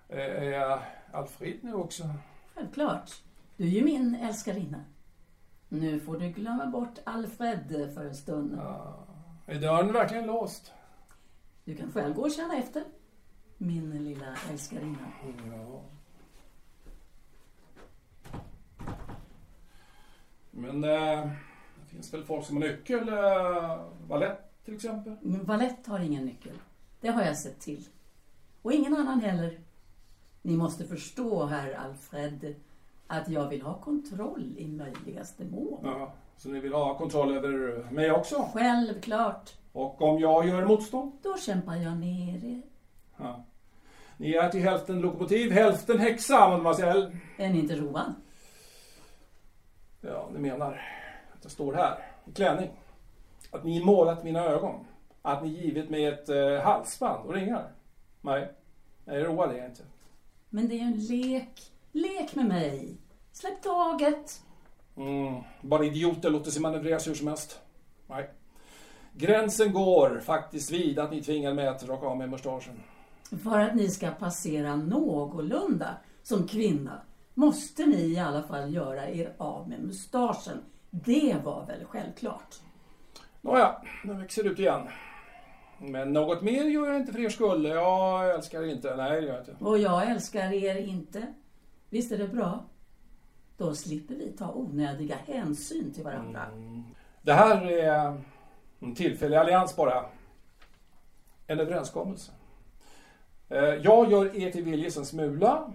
Eh, 0.09 0.19
är 0.19 0.79
Alfred 1.11 1.59
nu 1.61 1.73
också? 1.73 2.03
Självklart. 2.53 3.11
Du 3.57 3.63
är 3.63 3.69
ju 3.69 3.83
min 3.83 4.15
älskarinna. 4.15 4.83
Nu 5.69 5.99
får 5.99 6.17
du 6.17 6.29
glömma 6.29 6.65
bort 6.65 6.99
Alfred 7.03 7.91
för 7.93 8.05
en 8.05 8.15
stund. 8.15 8.59
Är 9.45 9.59
dörren 9.59 9.93
verkligen 9.93 10.25
låst? 10.25 10.73
Du 11.63 11.75
kan 11.75 11.91
själv 11.91 12.15
gå 12.15 12.21
och 12.21 12.31
känna 12.31 12.57
efter. 12.57 12.83
Min 13.57 14.03
lilla 14.03 14.35
älskarinna. 14.51 15.11
Ja. 15.47 15.81
Men 20.51 20.83
eh, 20.83 21.31
finns 21.95 22.13
väl 22.13 22.23
folk 22.23 22.45
som 22.45 22.55
har 22.61 22.63
nyckel? 22.63 23.09
Eh, 23.09 23.79
Valett 24.07 24.63
till 24.65 24.75
exempel? 24.75 25.15
Men 25.21 25.43
Valett 25.45 25.87
har 25.87 25.99
ingen 25.99 26.25
nyckel. 26.25 26.53
Det 27.01 27.07
har 27.09 27.23
jag 27.23 27.37
sett 27.37 27.59
till. 27.59 27.87
Och 28.61 28.73
ingen 28.73 28.95
annan 28.95 29.21
heller. 29.21 29.59
Ni 30.41 30.57
måste 30.57 30.85
förstå, 30.85 31.45
herr 31.45 31.73
Alfred, 31.73 32.55
att 33.07 33.29
jag 33.29 33.49
vill 33.49 33.61
ha 33.61 33.73
kontroll 33.73 34.53
i 34.57 34.67
möjligaste 34.67 35.45
mån. 35.45 35.79
Ja, 35.83 36.13
så 36.37 36.49
ni 36.49 36.59
vill 36.59 36.73
ha 36.73 36.97
kontroll 36.97 37.37
över 37.37 37.83
mig 37.91 38.11
också? 38.11 38.49
Självklart. 38.53 39.53
Och 39.71 40.01
om 40.01 40.19
jag 40.19 40.47
gör 40.47 40.65
motstånd? 40.65 41.11
Då 41.21 41.37
kämpar 41.37 41.75
jag 41.75 41.97
ner 41.97 42.45
er. 42.45 42.61
Ja. 43.17 43.43
Ni 44.17 44.33
är 44.33 44.49
till 44.49 44.61
hälften 44.63 45.01
lokomotiv, 45.01 45.51
hälften 45.51 45.99
häxa, 45.99 46.49
mademoiselle. 46.49 47.17
Är 47.37 47.49
ni 47.49 47.59
inte 47.59 47.75
road? 47.75 48.13
Ja, 50.01 50.29
ni 50.33 50.39
menar 50.39 50.94
jag 51.45 51.51
står 51.51 51.73
här 51.73 51.97
i 52.25 52.31
klänning. 52.31 52.69
Att 53.51 53.63
ni 53.63 53.83
målat 53.83 54.23
mina 54.23 54.39
ögon. 54.39 54.85
Att 55.21 55.43
ni 55.43 55.49
givit 55.49 55.89
mig 55.89 56.05
ett 56.05 56.29
eh, 56.29 56.59
halsband 56.63 57.25
och 57.25 57.33
ringar. 57.33 57.71
Nej, 58.21 58.51
nej 59.05 59.23
road 59.23 59.51
är 59.51 59.57
jag 59.57 59.65
inte. 59.65 59.83
Men 60.49 60.67
det 60.67 60.75
är 60.75 60.77
ju 60.77 60.83
en 60.83 61.05
lek. 61.05 61.71
Lek 61.91 62.35
med 62.35 62.45
mig. 62.45 62.97
Släpp 63.31 63.61
taget. 63.61 64.41
Mm, 64.97 65.43
bara 65.61 65.85
idioter 65.85 66.29
låter 66.29 66.51
sig 66.51 66.61
manövreras 66.61 67.07
hur 67.07 67.13
som 67.13 67.27
helst. 67.27 67.59
Nej. 68.07 68.29
Gränsen 69.13 69.73
går 69.73 70.21
faktiskt 70.25 70.71
vid 70.71 70.99
att 70.99 71.11
ni 71.11 71.23
tvingar 71.23 71.53
mig 71.53 71.67
att 71.67 71.87
raka 71.87 72.07
av 72.07 72.17
mig 72.17 72.27
mustaschen. 72.27 72.83
För 73.43 73.59
att 73.59 73.75
ni 73.75 73.89
ska 73.89 74.11
passera 74.11 74.75
någorlunda 74.75 75.97
Som 76.23 76.47
kvinna 76.47 77.01
måste 77.33 77.85
ni 77.85 78.13
i 78.13 78.19
alla 78.19 78.43
fall 78.43 78.73
göra 78.73 79.09
er 79.09 79.33
av 79.37 79.69
med 79.69 79.83
mustaschen. 79.83 80.57
Det 81.03 81.35
var 81.43 81.65
väl 81.65 81.85
självklart? 81.85 82.55
Nåja, 83.41 83.81
den 84.03 84.19
växer 84.19 84.43
ut 84.43 84.59
igen. 84.59 84.81
Men 85.79 86.13
något 86.13 86.41
mer 86.41 86.63
gör 86.63 86.87
jag 86.87 86.95
inte 86.95 87.13
för 87.13 87.19
er 87.19 87.29
skull. 87.29 87.65
Jag 87.65 88.29
älskar 88.35 88.63
er 88.63 88.67
inte. 88.67 88.95
Nej, 88.95 89.21
det 89.21 89.27
gör 89.27 89.33
jag 89.33 89.41
inte. 89.41 89.55
Och 89.65 89.77
jag 89.77 90.11
älskar 90.11 90.53
er 90.53 90.75
inte. 90.75 91.33
Visst 91.89 92.11
är 92.11 92.17
det 92.17 92.27
bra? 92.27 92.65
Då 93.57 93.75
slipper 93.75 94.15
vi 94.15 94.31
ta 94.31 94.51
onödiga 94.53 95.15
hänsyn 95.27 95.93
till 95.93 96.03
varandra. 96.03 96.45
Det 97.21 97.33
här 97.33 97.65
är 97.71 98.21
en 98.79 98.95
tillfällig 98.95 99.37
allians 99.37 99.75
bara. 99.75 100.05
En 101.47 101.59
överenskommelse. 101.59 102.31
Eh, 103.49 103.59
Jag 103.63 104.11
gör 104.11 104.35
er 104.35 104.51
till 104.51 104.63
viljes 104.63 104.97
en 104.97 105.05
smula. 105.05 105.73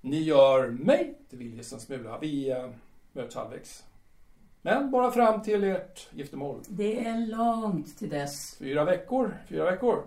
Ni 0.00 0.20
gör 0.22 0.68
mig 0.68 1.18
till 1.28 1.38
viljes 1.38 1.72
en 1.72 1.80
smula. 1.80 2.18
Vi 2.18 2.50
eh, 2.50 2.70
möts 3.12 3.34
halvvägs. 3.36 3.84
Men 4.66 4.90
bara 4.90 5.10
fram 5.10 5.42
till 5.42 5.64
ert 5.64 6.08
giftermål. 6.10 6.60
Det 6.68 7.06
är 7.06 7.26
långt 7.26 7.98
till 7.98 8.08
dess. 8.08 8.56
Fyra 8.58 8.84
veckor. 8.84 9.36
Fyra 9.48 9.70
veckor. 9.70 10.04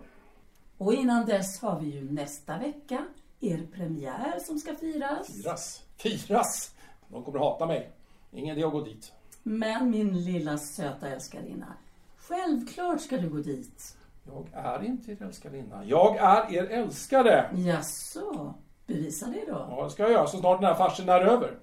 Och 0.77 0.93
innan 0.93 1.25
dess 1.25 1.61
har 1.61 1.79
vi 1.79 1.89
ju 1.89 2.11
nästa 2.11 2.57
vecka 2.57 3.05
er 3.39 3.67
premiär 3.73 4.39
som 4.39 4.59
ska 4.59 4.75
firas. 4.75 5.27
Firas. 5.27 5.83
Firas! 5.97 6.75
De 7.07 7.23
kommer 7.23 7.39
hata 7.39 7.65
mig. 7.65 7.91
Ingen 8.31 8.57
idé 8.57 8.67
att 8.67 8.71
gå 8.71 8.81
dit. 8.81 9.13
Men 9.43 9.89
min 9.89 10.25
lilla 10.25 10.57
söta 10.57 11.07
älskarinna, 11.07 11.73
självklart 12.17 13.01
ska 13.01 13.17
du 13.17 13.29
gå 13.29 13.37
dit. 13.37 13.97
Jag 14.25 14.47
är 14.53 14.83
inte 14.83 15.11
er 15.11 15.23
älskarinna. 15.23 15.85
Jag 15.85 16.17
är 16.17 16.53
er 16.53 16.67
älskare. 16.69 17.49
Jaså, 17.55 18.53
bevisa 18.87 19.25
det 19.27 19.45
då. 19.47 19.67
Ja, 19.69 19.83
det 19.83 19.89
ska 19.89 20.03
jag 20.03 20.11
göra 20.11 20.27
så 20.27 20.37
snart 20.37 20.61
den 20.61 20.67
här 20.67 20.75
farsen 20.75 21.09
är 21.09 21.21
över. 21.21 21.57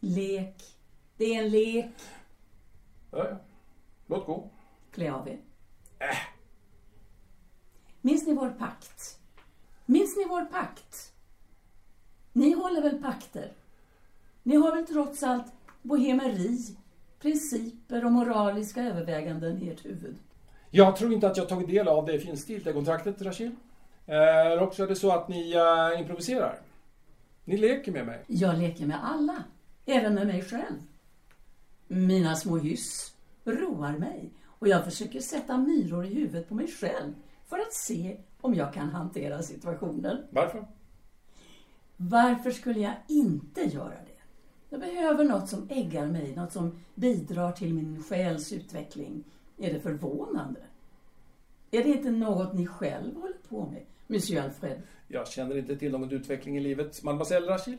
Lek. 0.00 0.72
Det 1.16 1.24
är 1.24 1.42
en 1.42 1.50
lek. 1.50 1.86
Ja. 3.16 3.36
Låt 4.06 4.26
gå. 4.26 4.50
Klä 4.90 5.12
av 5.12 5.28
er. 5.28 5.38
Minns 8.00 8.26
ni 8.26 8.34
vår 8.34 8.50
pakt? 8.50 9.18
Minns 9.86 10.16
ni 10.16 10.24
vår 10.24 10.44
pakt? 10.44 11.12
Ni 12.32 12.52
håller 12.52 12.82
väl 12.82 13.02
pakter? 13.02 13.52
Ni 14.42 14.56
har 14.56 14.76
väl 14.76 14.86
trots 14.86 15.22
allt 15.22 15.52
bohemeri, 15.82 16.58
principer 17.20 18.04
och 18.04 18.12
moraliska 18.12 18.82
överväganden 18.82 19.62
i 19.62 19.68
ert 19.68 19.84
huvud? 19.84 20.16
Jag 20.70 20.96
tror 20.96 21.12
inte 21.12 21.26
att 21.26 21.36
jag 21.36 21.48
tagit 21.48 21.68
del 21.68 21.88
av 21.88 22.06
det 22.06 22.18
finstilta 22.18 22.72
kontraktet, 22.72 23.22
Rachel. 23.22 23.50
Eller 24.06 24.62
också 24.62 24.82
är 24.82 24.86
det 24.88 24.96
så 24.96 25.12
att 25.12 25.28
ni 25.28 25.52
eh, 25.52 26.00
improviserar. 26.00 26.58
Ni 27.44 27.56
leker 27.56 27.92
med 27.92 28.06
mig. 28.06 28.24
Jag 28.26 28.58
leker 28.58 28.86
med 28.86 29.04
alla, 29.04 29.44
även 29.86 30.14
med 30.14 30.26
mig 30.26 30.42
själv. 30.42 30.82
Mina 31.88 32.36
små 32.36 32.56
hyss 32.56 33.14
roar 33.44 33.98
mig 33.98 34.30
och 34.58 34.68
jag 34.68 34.84
försöker 34.84 35.20
sätta 35.20 35.58
myror 35.58 36.04
i 36.04 36.14
huvudet 36.14 36.48
på 36.48 36.54
mig 36.54 36.68
själv 36.68 37.14
för 37.46 37.58
att 37.58 37.74
se 37.74 38.16
om 38.40 38.54
jag 38.54 38.74
kan 38.74 38.88
hantera 38.90 39.42
situationen. 39.42 40.22
Varför? 40.30 40.66
Varför 41.96 42.50
skulle 42.50 42.80
jag 42.80 42.94
inte 43.08 43.60
göra 43.60 43.88
det? 43.90 44.16
Jag 44.70 44.80
behöver 44.80 45.24
något 45.24 45.48
som 45.48 45.68
äggar 45.70 46.06
mig, 46.06 46.36
något 46.36 46.52
som 46.52 46.78
bidrar 46.94 47.52
till 47.52 47.74
min 47.74 48.02
själs 48.02 48.52
utveckling. 48.52 49.24
Är 49.58 49.72
det 49.72 49.80
förvånande? 49.80 50.60
Är 51.70 51.82
det 51.82 51.88
inte 51.88 52.10
något 52.10 52.54
ni 52.54 52.66
själv 52.66 53.14
håller 53.14 53.36
på 53.48 53.66
med, 53.66 53.82
Monsieur 54.06 54.42
Alfred? 54.42 54.82
Jag 55.08 55.28
känner 55.28 55.58
inte 55.58 55.76
till 55.76 55.92
någon 55.92 56.10
utveckling 56.10 56.56
i 56.56 56.60
livet, 56.60 57.02
mademoiselle 57.02 57.46
Rachel. 57.46 57.76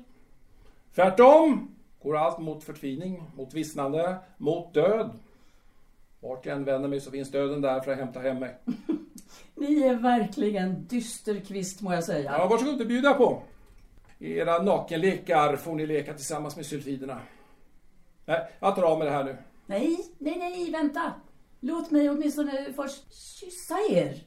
Tvärtom 0.96 1.76
går 2.02 2.18
allt 2.18 2.40
mot 2.40 2.64
förtvining, 2.64 3.24
mot 3.36 3.54
vissnande, 3.54 4.18
mot 4.38 4.74
död. 4.74 5.20
Vart 6.20 6.46
jag 6.46 6.56
än 6.56 6.64
vänder 6.64 6.90
mig 6.90 7.02
så 7.02 7.12
finns 7.12 7.32
döden 7.32 7.62
där 7.62 7.80
för 7.80 7.92
att 7.92 7.98
hämta 7.98 8.20
hem 8.20 8.40
mig. 8.40 8.58
Ni 9.56 9.82
är 9.82 9.96
verkligen 9.96 10.88
dysterkvist, 10.88 11.82
må 11.82 11.94
jag 11.94 12.04
säga. 12.04 12.32
Ja, 12.38 12.48
varsågod, 12.48 12.78
det 12.78 12.86
bjuder 12.86 13.10
jag 13.10 13.18
på. 13.18 13.42
I 14.20 14.38
era 14.38 14.64
nakenlekar 14.64 15.56
får 15.56 15.76
ni 15.76 15.86
leka 15.86 16.14
tillsammans 16.14 16.56
med 16.56 16.66
sylfiderna. 16.66 17.22
Nej, 18.26 18.48
jag 18.60 18.76
tar 18.76 18.84
av 18.84 18.98
med 18.98 19.08
det 19.08 19.12
här 19.12 19.24
nu. 19.24 19.38
Nej, 19.66 19.98
nej, 20.18 20.38
nej, 20.38 20.72
vänta. 20.72 21.14
Låt 21.60 21.92
mig 21.92 22.10
åtminstone 22.10 22.74
först 22.76 23.14
kyssa 23.40 23.76
er. 23.90 24.27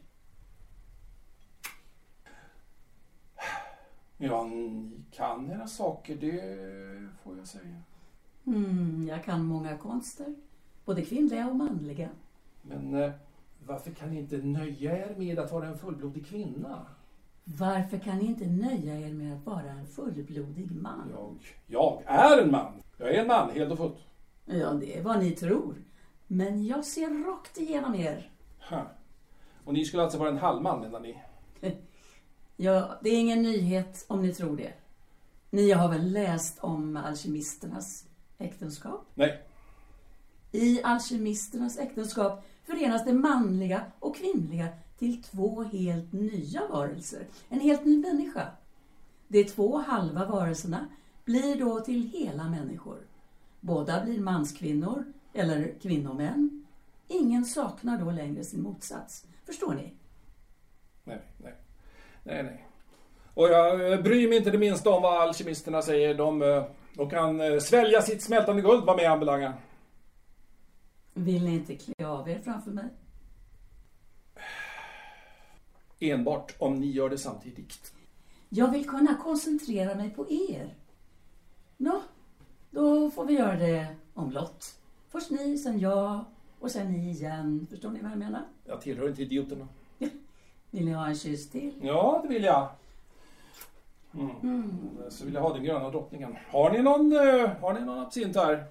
Ja, 4.22 4.44
ni 4.44 4.90
kan 5.10 5.50
era 5.50 5.66
saker, 5.66 6.16
det 6.16 6.40
får 7.22 7.36
jag 7.38 7.46
säga. 7.46 7.82
Mm, 8.46 9.06
jag 9.08 9.24
kan 9.24 9.44
många 9.44 9.78
konster, 9.78 10.34
både 10.84 11.02
kvinnliga 11.02 11.48
och 11.48 11.56
manliga. 11.56 12.08
Men 12.62 12.94
eh, 12.94 13.10
varför 13.66 13.90
kan 13.90 14.10
ni 14.10 14.18
inte 14.18 14.36
nöja 14.36 14.98
er 14.98 15.14
med 15.18 15.38
att 15.38 15.52
vara 15.52 15.66
en 15.66 15.78
fullblodig 15.78 16.26
kvinna? 16.26 16.86
Varför 17.44 17.98
kan 17.98 18.18
ni 18.18 18.24
inte 18.26 18.46
nöja 18.46 19.00
er 19.00 19.12
med 19.12 19.36
att 19.36 19.46
vara 19.46 19.70
en 19.70 19.86
fullblodig 19.86 20.70
man? 20.70 21.12
Jag, 21.12 21.36
jag 21.66 22.02
är 22.06 22.42
en 22.42 22.50
man. 22.50 22.72
Jag 22.98 23.14
är 23.14 23.20
en 23.20 23.26
man, 23.26 23.50
helt 23.50 23.72
och 23.72 23.78
fullt. 23.78 23.98
Ja, 24.44 24.70
det 24.70 24.98
är 24.98 25.02
vad 25.02 25.18
ni 25.18 25.30
tror. 25.30 25.74
Men 26.26 26.66
jag 26.66 26.84
ser 26.84 27.26
rakt 27.30 27.58
igenom 27.58 27.94
er. 27.94 28.30
Ha. 28.70 28.86
Och 29.64 29.74
ni 29.74 29.84
skulle 29.84 30.02
alltså 30.02 30.18
vara 30.18 30.28
en 30.28 30.38
halvman, 30.38 30.80
menar 30.80 31.00
ni? 31.00 31.22
Ja, 32.62 32.98
det 33.02 33.10
är 33.10 33.18
ingen 33.18 33.42
nyhet 33.42 34.04
om 34.08 34.22
ni 34.22 34.34
tror 34.34 34.56
det. 34.56 34.72
Ni 35.50 35.70
har 35.70 35.88
väl 35.88 36.12
läst 36.12 36.58
om 36.58 36.96
alkemisternas 36.96 38.04
äktenskap? 38.38 39.06
Nej. 39.14 39.42
I 40.52 40.82
alkemisternas 40.82 41.78
äktenskap 41.78 42.44
förenas 42.64 43.04
det 43.04 43.12
manliga 43.12 43.82
och 43.98 44.16
kvinnliga 44.16 44.68
till 44.98 45.22
två 45.22 45.62
helt 45.62 46.12
nya 46.12 46.68
varelser. 46.68 47.26
En 47.48 47.60
helt 47.60 47.84
ny 47.84 47.98
människa. 47.98 48.48
De 49.28 49.44
två 49.44 49.78
halva 49.78 50.26
varelserna 50.26 50.88
blir 51.24 51.56
då 51.56 51.80
till 51.80 52.10
hela 52.12 52.48
människor. 52.48 52.98
Båda 53.60 54.04
blir 54.04 54.20
manskvinnor 54.20 55.12
eller 55.32 55.74
kvinnomän. 55.82 56.66
Ingen 57.08 57.44
saknar 57.44 57.98
då 57.98 58.10
längre 58.10 58.44
sin 58.44 58.62
motsats. 58.62 59.24
Förstår 59.46 59.74
ni? 59.74 59.94
Nej, 62.22 62.42
nej. 62.42 62.66
Och 63.34 63.48
jag 63.48 63.92
eh, 63.92 64.00
bryr 64.00 64.28
mig 64.28 64.38
inte 64.38 64.50
det 64.50 64.58
minsta 64.58 64.90
om 64.90 65.02
vad 65.02 65.22
alkemisterna 65.22 65.82
säger. 65.82 66.14
De, 66.14 66.42
eh, 66.42 66.64
de 66.94 67.10
kan 67.10 67.40
eh, 67.40 67.58
svälja 67.58 68.02
sitt 68.02 68.22
smältande 68.22 68.62
guld 68.62 68.84
vad 68.84 68.96
mig 68.96 69.06
anbelangar. 69.06 69.60
Vill 71.14 71.44
ni 71.44 71.54
inte 71.54 71.76
klä 71.76 72.06
av 72.06 72.28
er 72.28 72.38
framför 72.38 72.70
mig? 72.70 72.84
Enbart 76.00 76.54
om 76.58 76.74
ni 76.74 76.86
gör 76.86 77.10
det 77.10 77.18
samtidigt. 77.18 77.92
Jag 78.48 78.70
vill 78.70 78.88
kunna 78.88 79.14
koncentrera 79.14 79.94
mig 79.94 80.10
på 80.10 80.30
er. 80.30 80.74
Nå, 81.76 82.02
då 82.70 83.10
får 83.10 83.24
vi 83.24 83.34
göra 83.34 83.56
det 83.56 83.86
omlott. 84.14 84.74
Först 85.08 85.30
ni, 85.30 85.58
sen 85.58 85.80
jag 85.80 86.24
och 86.58 86.70
sen 86.70 86.92
ni 86.92 87.10
igen. 87.10 87.66
Förstår 87.70 87.90
ni 87.90 88.00
vad 88.00 88.10
jag 88.10 88.18
menar? 88.18 88.42
Jag 88.64 88.80
tillhör 88.80 89.08
inte 89.08 89.22
idioterna. 89.22 89.68
Vill 90.70 90.84
ni 90.84 90.92
ha 90.92 91.06
en 91.06 91.14
kyss 91.14 91.50
till? 91.50 91.72
Ja, 91.82 92.20
det 92.22 92.28
vill 92.28 92.44
jag. 92.44 92.68
Mm. 94.14 94.78
Så 95.08 95.24
vill 95.24 95.34
jag 95.34 95.40
ha 95.40 95.52
den 95.54 95.64
gröna 95.64 95.90
drottningen. 95.90 96.36
Har 96.50 96.70
ni 96.70 96.82
någon, 96.82 97.12
eh, 97.12 97.50
har 97.60 97.74
ni 97.74 97.80
någon 97.80 97.98
absint 97.98 98.36
här? 98.36 98.64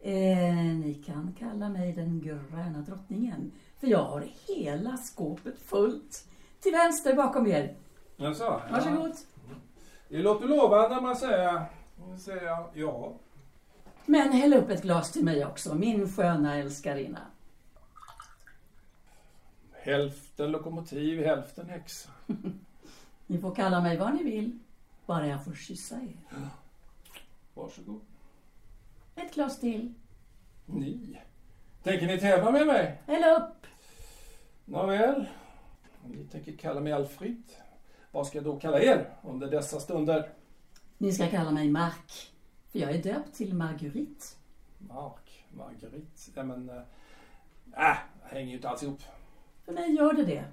Eh, 0.00 0.54
ni 0.54 1.02
kan 1.06 1.34
kalla 1.38 1.68
mig 1.68 1.92
den 1.92 2.20
gröna 2.20 2.78
drottningen. 2.78 3.52
För 3.80 3.86
jag 3.86 4.04
har 4.04 4.24
hela 4.48 4.96
skåpet 4.96 5.58
fullt. 5.60 6.24
Till 6.60 6.72
vänster 6.72 7.14
bakom 7.14 7.46
er. 7.46 7.74
Jaså? 8.16 8.44
Ja. 8.44 8.60
Varsågod. 8.70 9.12
Det 10.08 10.18
låter 10.18 10.46
lovande 10.46 11.00
man 11.00 11.16
säger. 11.16 11.62
Säger 12.18 12.64
ja. 12.74 13.12
Men 14.06 14.32
häll 14.32 14.54
upp 14.54 14.70
ett 14.70 14.82
glas 14.82 15.12
till 15.12 15.24
mig 15.24 15.46
också, 15.46 15.74
min 15.74 16.08
sköna 16.12 16.56
älskarinna. 16.56 17.20
Hälften 19.88 20.50
lokomotiv, 20.50 21.24
hälften 21.24 21.68
häxa. 21.68 22.10
Ni 23.26 23.38
får 23.38 23.54
kalla 23.54 23.80
mig 23.80 23.96
vad 23.96 24.14
ni 24.14 24.22
vill, 24.22 24.58
bara 25.06 25.26
jag 25.26 25.44
får 25.44 25.54
kyssa 25.54 25.96
er. 25.96 26.48
Varsågod. 27.54 28.00
Ett 29.16 29.34
glas 29.34 29.60
till. 29.60 29.94
Ni. 30.66 31.18
Tänker 31.82 32.06
ni 32.06 32.18
tävla 32.18 32.50
med 32.50 32.66
mig? 32.66 33.02
Häll 33.06 33.24
upp! 33.42 33.66
Nåväl. 34.64 35.28
Om 36.04 36.10
ni 36.10 36.24
tänker 36.24 36.56
kalla 36.56 36.80
mig 36.80 36.92
Alfred, 36.92 37.42
vad 38.10 38.26
ska 38.26 38.38
jag 38.38 38.44
då 38.44 38.58
kalla 38.58 38.80
er 38.80 39.10
under 39.22 39.50
dessa 39.50 39.80
stunder? 39.80 40.30
Ni 40.98 41.12
ska 41.12 41.28
kalla 41.28 41.50
mig 41.50 41.70
Mark, 41.70 42.32
för 42.72 42.78
jag 42.78 42.90
är 42.90 43.02
döpt 43.02 43.34
till 43.34 43.54
Marguerite. 43.54 44.26
Mark, 44.78 45.46
Marguerite. 45.50 46.30
Ja 46.34 46.42
men... 46.42 46.68
Äh, 46.68 46.76
äh, 47.90 47.96
det 48.22 48.34
hänger 48.34 48.48
ju 48.48 48.54
inte 48.56 48.68
alls 48.68 48.82
ihop. 48.82 49.02
För 49.68 49.74
mig 49.74 49.94
gör 49.94 50.12
det 50.12 50.24
det. 50.24 50.44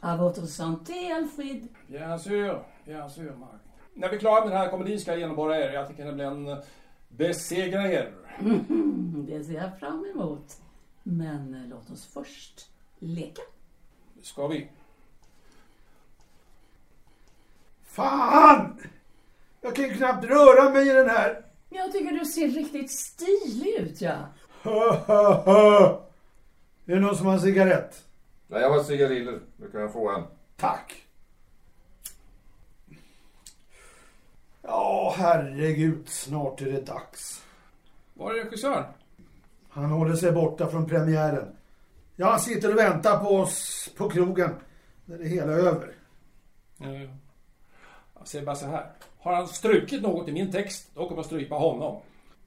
À 0.00 0.16
votre 0.16 0.46
santé, 0.46 1.12
Alfred. 1.12 1.68
Bien 1.86 2.18
sûr, 2.18 2.64
bien 2.84 3.10
sûr, 3.10 3.36
Mark. 3.36 3.60
När 3.94 4.08
vi 4.08 4.16
är 4.16 4.20
klara 4.20 4.40
med 4.40 4.52
den 4.52 4.58
här 4.58 4.70
komedin 4.70 5.00
ska 5.00 5.10
jag 5.10 5.20
genomborra 5.20 5.58
er. 5.58 5.72
Jag 5.72 5.86
tänker 5.86 6.04
nämligen 6.04 6.62
besegra 7.08 7.92
er. 7.92 8.12
Mm, 8.38 9.26
Det 9.30 9.44
ser 9.44 9.52
jag 9.54 9.78
fram 9.78 10.06
emot. 10.14 10.56
Men 11.02 11.54
eh, 11.54 11.68
låt 11.68 11.90
oss 11.90 12.06
först 12.06 12.70
leka. 12.98 13.42
Ska 14.22 14.46
vi. 14.46 14.68
Fan! 17.84 18.78
Jag 19.60 19.74
kan 19.76 19.84
ju 19.84 19.94
knappt 19.94 20.24
röra 20.24 20.70
mig 20.70 20.88
i 20.88 20.92
den 20.92 21.10
här. 21.10 21.44
Jag 21.68 21.92
tycker 21.92 22.18
du 22.18 22.24
ser 22.24 22.48
riktigt 22.48 22.90
stilig 22.90 23.74
ut, 23.78 24.00
ja. 24.00 24.18
Hö, 24.62 24.92
hö, 25.06 25.32
hö. 25.44 25.86
Är 26.86 26.94
det 26.94 27.00
någon 27.00 27.16
som 27.16 27.26
har 27.26 27.32
en 27.32 27.40
cigarett? 27.40 28.06
Nej, 28.50 28.60
jag 28.62 28.70
har 28.70 28.82
cigariller. 28.82 29.40
Du 29.56 29.70
kan 29.70 29.80
jag 29.80 29.92
få 29.92 30.10
en. 30.10 30.22
Tack. 30.56 31.06
Ja, 34.62 35.14
herregud. 35.16 36.08
Snart 36.08 36.60
är 36.60 36.64
det 36.72 36.80
dags. 36.80 37.44
Var 38.14 38.34
är 38.34 38.44
regissören? 38.44 38.84
Han 39.68 39.84
håller 39.84 40.16
sig 40.16 40.32
borta 40.32 40.68
från 40.70 40.86
premiären. 40.86 41.56
Ja, 42.16 42.30
han 42.30 42.40
sitter 42.40 42.70
och 42.72 42.78
väntar 42.78 43.24
på 43.24 43.28
oss 43.36 43.88
på 43.96 44.10
krogen 44.10 44.54
när 45.04 45.18
det 45.18 45.28
hela 45.28 45.52
är 45.52 45.56
över. 45.58 45.94
Eh, 46.80 47.10
Jag 48.18 48.28
säger 48.28 48.46
bara 48.46 48.56
så 48.56 48.66
här. 48.66 48.90
Har 49.18 49.34
han 49.34 49.48
strukit 49.48 50.02
något 50.02 50.28
i 50.28 50.32
min 50.32 50.52
text, 50.52 50.90
då 50.94 51.04
kommer 51.04 51.18
jag 51.18 51.26
strypa 51.26 51.54
honom. 51.54 52.02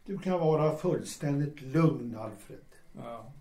Du 0.05 0.17
kan 0.17 0.39
vara 0.39 0.77
fullständigt 0.77 1.61
lugn, 1.61 2.17
Alfred. 2.19 2.59
Ja. 2.93 3.31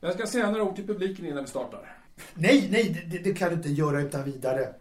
Jag 0.00 0.14
ska 0.14 0.26
säga 0.26 0.50
några 0.50 0.62
ord 0.62 0.74
till 0.74 0.86
publiken 0.86 1.26
innan 1.26 1.44
vi 1.44 1.50
startar. 1.50 1.96
Nej, 2.34 2.68
nej, 2.70 3.06
det, 3.10 3.18
det 3.18 3.34
kan 3.34 3.48
du 3.48 3.54
inte 3.54 3.68
göra 3.68 4.00
utan 4.00 4.24
vidare. 4.24 4.74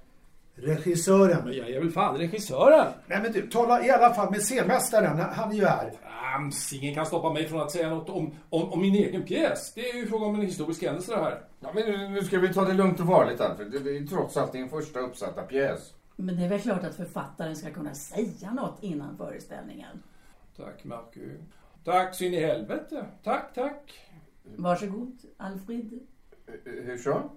Regissören. 0.56 1.42
Men 1.46 1.54
jag 1.54 1.70
är 1.70 1.80
väl 1.80 1.92
fan 1.92 2.18
regissören? 2.18 2.94
Nej, 3.08 3.22
men 3.22 3.32
du, 3.32 3.48
tala 3.48 3.86
i 3.86 3.92
alla 3.92 4.14
fall 4.14 4.32
med 4.32 4.42
scenmästaren. 4.42 5.20
Han 5.20 5.52
är 5.52 5.56
ju 5.56 5.66
här. 5.66 5.92
Ams, 6.36 6.74
ingen 6.74 6.96
kan 6.96 7.06
stoppa 7.06 7.34
mig 7.34 7.48
från 7.48 7.62
att 7.62 7.72
säga 7.72 7.90
något 7.90 8.10
om, 8.10 8.36
om, 8.50 8.74
om 8.74 8.82
min 8.82 8.96
egen 8.96 9.24
pjäs. 9.24 9.74
Det 9.74 9.90
är 9.90 9.96
ju 9.96 10.08
fråga 10.08 10.26
om 10.26 10.36
en 10.36 10.42
historisk 10.42 10.84
händelse 10.84 11.16
det 11.16 11.22
här. 11.22 11.42
Ja, 11.60 11.72
men 11.74 11.84
nu, 11.86 12.10
nu 12.10 12.24
ska 12.24 12.40
vi 12.40 12.54
ta 12.54 12.66
det 12.66 12.74
lugnt 12.74 13.00
och 13.00 13.06
varligt, 13.06 13.42
Alfred. 13.42 13.72
Det, 13.72 13.80
det 13.80 13.90
är 13.90 13.94
ju 13.94 14.08
trots 14.08 14.38
allt 14.38 14.52
din 14.52 14.70
första 14.70 15.00
uppsatta 15.00 15.42
pjäs. 15.42 15.94
Men 16.16 16.38
det 16.38 16.44
är 16.44 16.50
väl 16.50 16.62
klart 16.62 16.84
att 16.84 16.96
författaren 16.96 17.56
ska 17.56 17.70
kunna 17.72 17.94
säga 17.94 18.54
något 18.54 18.78
innan 18.84 19.18
föreställningen. 19.18 20.04
Tack, 20.58 20.84
Marcus. 20.84 21.42
Tack 21.84 22.16
så 22.16 22.24
in 22.24 22.34
i 22.34 22.40
helvete. 22.40 23.06
Tack, 23.24 23.54
tack. 23.54 24.07
Varsågod, 24.56 25.18
Alfred. 25.38 26.00
Hur 26.64 26.98
så? 26.98 27.32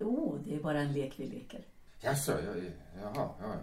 Åh, 0.00 0.34
det 0.44 0.54
är 0.54 0.60
bara 0.60 0.80
en 0.80 0.92
lek 0.92 1.14
vi 1.16 1.26
leker. 1.26 1.60
Jaså, 2.00 2.32
ja, 2.32 2.62
jaha, 3.02 3.12
ja, 3.14 3.36
ja. 3.40 3.54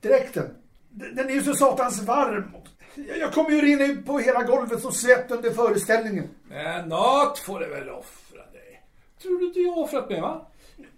Dräkten. 0.00 0.54
Den 0.90 1.28
är 1.28 1.32
ju 1.34 1.42
så 1.42 1.54
satans 1.54 2.02
varm. 2.02 2.50
Jag 2.94 3.32
kommer 3.32 3.50
ju 3.50 3.60
rinna 3.60 3.84
ut 3.84 4.06
på 4.06 4.18
hela 4.18 4.42
golvet 4.42 4.82
som 4.82 4.92
svett 4.92 5.30
under 5.30 5.50
föreställningen. 5.50 6.28
Men 6.48 6.88
något 6.88 7.38
får 7.38 7.60
du 7.60 7.68
väl 7.68 7.88
offra 7.88 8.46
dig. 8.52 8.82
Tror 9.22 9.38
du 9.38 9.46
inte 9.46 9.60
jag 9.60 9.72
har 9.72 9.82
offrat 9.82 10.10
mig, 10.10 10.20
va? 10.20 10.46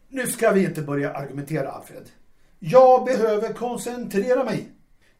Nu 0.08 0.26
ska 0.26 0.50
vi 0.50 0.64
inte 0.64 0.82
börja 0.82 1.12
argumentera, 1.12 1.70
Alfred. 1.70 2.10
Jag 2.58 3.04
behöver 3.04 3.52
koncentrera 3.52 4.44
mig. 4.44 4.68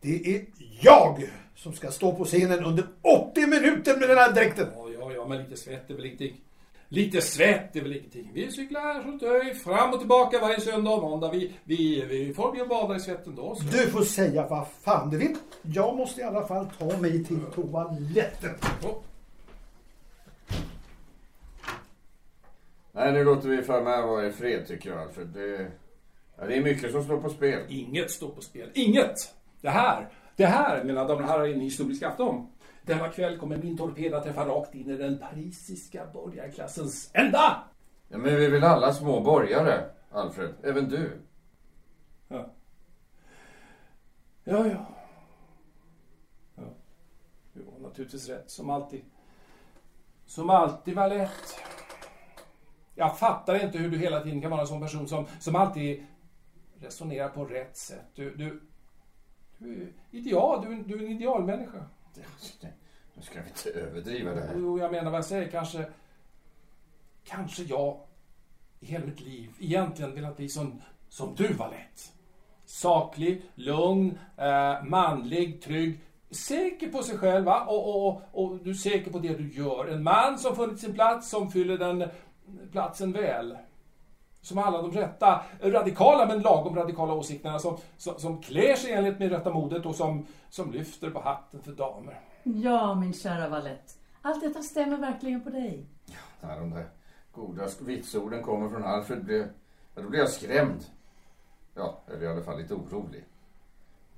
Det 0.01 0.37
är 0.37 0.47
jag 0.81 1.31
som 1.55 1.73
ska 1.73 1.91
stå 1.91 2.15
på 2.15 2.25
scenen 2.25 2.65
under 2.65 2.87
80 3.03 3.47
minuter 3.47 3.97
med 3.97 4.09
den 4.09 4.19
här 4.19 4.33
dräkten. 4.33 4.67
Men 5.33 5.43
lite 5.43 5.57
svett 5.57 5.91
är 5.91 5.95
väl 5.95 6.05
ingenting. 6.05 6.41
Lite 6.89 7.20
svett 7.20 7.76
är 7.76 7.80
väl 7.80 7.97
ingenting. 7.97 8.30
Vi 8.35 8.51
cyklar 8.51 8.80
här 8.80 9.03
runt 9.03 9.22
öj, 9.22 9.55
fram 9.55 9.91
och 9.91 9.99
tillbaka 9.99 10.39
varje 10.41 10.61
söndag 10.61 10.91
och 10.91 11.03
måndag. 11.03 11.30
Vi, 11.30 11.55
vi, 11.64 12.05
vi 12.05 12.35
får 12.35 12.53
bli 12.53 12.64
bada 12.64 12.97
i 12.97 13.01
svetten 13.01 13.35
då. 13.35 13.55
Så. 13.55 13.62
Du 13.62 13.91
får 13.91 14.03
säga 14.03 14.47
vad 14.47 14.66
fan 14.68 15.11
du 15.11 15.18
vill. 15.18 15.37
Jag 15.62 15.97
måste 15.97 16.20
i 16.20 16.24
alla 16.24 16.47
fall 16.47 16.66
ta 16.78 16.99
mig 16.99 17.24
till 17.24 17.41
toaletten. 17.55 18.55
Oh. 18.83 18.97
Nej, 22.93 23.12
nu 23.12 23.24
låter 23.24 23.49
vi 23.49 23.62
för 23.62 23.83
mig 23.83 24.03
vara 24.03 24.26
i 24.26 24.33
fred, 24.33 24.66
tycker 24.66 24.91
jag, 24.91 24.99
Alfred. 24.99 25.26
Det, 25.26 25.70
ja, 26.39 26.47
det 26.47 26.57
är 26.57 26.62
mycket 26.62 26.93
som 26.93 27.05
står 27.05 27.20
på 27.20 27.28
spel. 27.28 27.62
Inget 27.68 28.11
står 28.11 28.28
på 28.28 28.41
spel. 28.41 28.70
Inget! 28.74 29.35
Det 29.61 29.70
här, 29.70 30.09
det 30.37 30.47
här, 30.47 30.85
mina 30.85 31.05
damer 31.05 31.22
och 31.22 31.28
herrar, 31.28 31.45
är 31.45 31.53
en 31.53 31.61
historisk 31.61 32.03
afton. 32.03 32.47
Denna 32.83 33.09
kväll 33.09 33.39
kommer 33.39 33.57
min 33.57 33.76
torped 33.76 34.14
att 34.14 34.24
träffa 34.24 34.49
rakt 34.49 34.74
in 34.74 34.91
i 34.91 34.97
den 34.97 35.18
parisiska 35.18 36.07
borgarklassens 36.07 37.11
ända! 37.12 37.64
Ja, 38.09 38.18
men 38.18 38.37
vi 38.37 38.45
är 38.45 38.51
väl 38.51 38.64
alla 38.64 38.93
små 38.93 39.20
borgare, 39.20 39.91
Alfred. 40.11 40.55
Även 40.62 40.89
du. 40.89 41.20
Ja. 42.28 42.47
Ja, 44.45 44.66
ja. 44.66 44.87
ja. 46.55 46.62
Du 47.53 47.64
har 47.72 47.78
naturligtvis 47.78 48.28
rätt, 48.28 48.51
som 48.51 48.70
alltid. 48.70 49.05
Som 50.26 50.51
alltid 50.51 50.95
var 50.95 51.09
lätt. 51.09 51.61
Jag 52.95 53.18
fattar 53.18 53.64
inte 53.64 53.78
hur 53.78 53.91
du 53.91 53.99
hela 53.99 54.20
tiden 54.20 54.41
kan 54.43 54.51
vara 54.51 54.61
en 54.61 54.66
sån 54.66 54.80
person 54.80 55.09
som, 55.09 55.26
som 55.41 55.57
alltid 55.57 56.07
resonerar 56.80 57.28
på 57.28 57.45
rätt 57.45 57.76
sätt. 57.76 58.07
Du, 58.14 58.35
du, 58.35 58.61
du 59.59 59.83
är 59.83 59.93
ideal, 60.11 60.64
du, 60.64 60.83
du 60.83 60.95
är 60.95 61.07
en 61.07 61.12
idealmänniska. 61.12 61.85
Nu 63.15 63.23
ska 63.23 63.41
vi 63.43 63.49
inte 63.49 63.81
överdriva 63.81 64.35
det 64.35 64.41
här. 64.41 64.55
Jo, 64.57 64.79
jag 64.79 64.93
menar 64.93 65.11
vad 65.11 65.19
jag 65.19 65.25
säger. 65.25 65.51
Kanske, 65.51 65.87
kanske 67.25 67.63
jag 67.63 68.01
i 68.81 68.87
hela 68.87 69.07
mitt 69.07 69.21
liv 69.21 69.51
egentligen 69.61 70.15
velat 70.15 70.37
bli 70.37 70.49
som, 70.49 70.83
som 71.09 71.35
du 71.35 71.53
var 71.53 71.71
lätt. 71.71 72.13
Saklig, 72.65 73.43
lugn, 73.55 74.19
eh, 74.37 74.85
manlig, 74.85 75.63
trygg, 75.63 76.01
säker 76.31 76.89
på 76.89 77.03
sig 77.03 77.19
själv 77.19 77.45
va? 77.45 77.65
Och, 77.65 77.89
och, 77.89 78.07
och, 78.07 78.23
och 78.33 78.59
du 78.59 78.71
är 78.71 78.75
säker 78.75 79.11
på 79.11 79.19
det 79.19 79.35
du 79.39 79.53
gör. 79.53 79.89
En 79.89 80.03
man 80.03 80.39
som 80.39 80.57
funnit 80.57 80.81
sin 80.81 80.95
plats, 80.95 81.31
som 81.31 81.51
fyller 81.51 81.79
den 81.79 82.05
platsen 82.73 83.13
väl. 83.13 83.57
Som 84.43 84.59
har 84.59 84.64
alla 84.64 84.82
de 84.82 84.93
rätta, 84.93 85.45
radikala 85.61 86.26
men 86.26 86.40
lagom 86.40 86.76
radikala 86.76 87.14
åsikterna. 87.14 87.59
Som, 87.59 87.76
som, 87.97 88.18
som 88.18 88.43
klär 88.43 88.76
sig 88.76 88.93
enligt 88.93 89.18
med 89.18 89.30
rätta 89.30 89.53
modet 89.53 89.86
och 89.86 89.95
som, 89.95 90.26
som 90.51 90.72
lyfter 90.72 91.11
på 91.11 91.20
hatten 91.20 91.62
för 91.62 91.72
damer. 91.72 92.20
Ja, 92.43 92.95
min 92.95 93.12
kära 93.12 93.49
Valett. 93.49 93.99
Allt 94.22 94.40
detta 94.40 94.62
stämmer 94.62 94.97
verkligen 94.97 95.40
på 95.40 95.51
dig. 95.51 95.86
När 96.40 96.61
de 96.61 96.70
där 96.70 96.88
goda 97.32 97.68
vitsorden 97.80 98.43
kommer 98.43 98.68
från 98.68 98.84
Alfred 98.84 99.24
blir, 99.24 99.49
ja, 99.95 100.03
då 100.03 100.09
blir 100.09 100.20
jag 100.20 100.28
skrämd. 100.28 100.84
Ja, 101.74 102.01
eller 102.07 102.22
i 102.22 102.28
alla 102.28 102.43
fall 102.43 102.59
lite 102.59 102.74
orolig. 102.74 103.24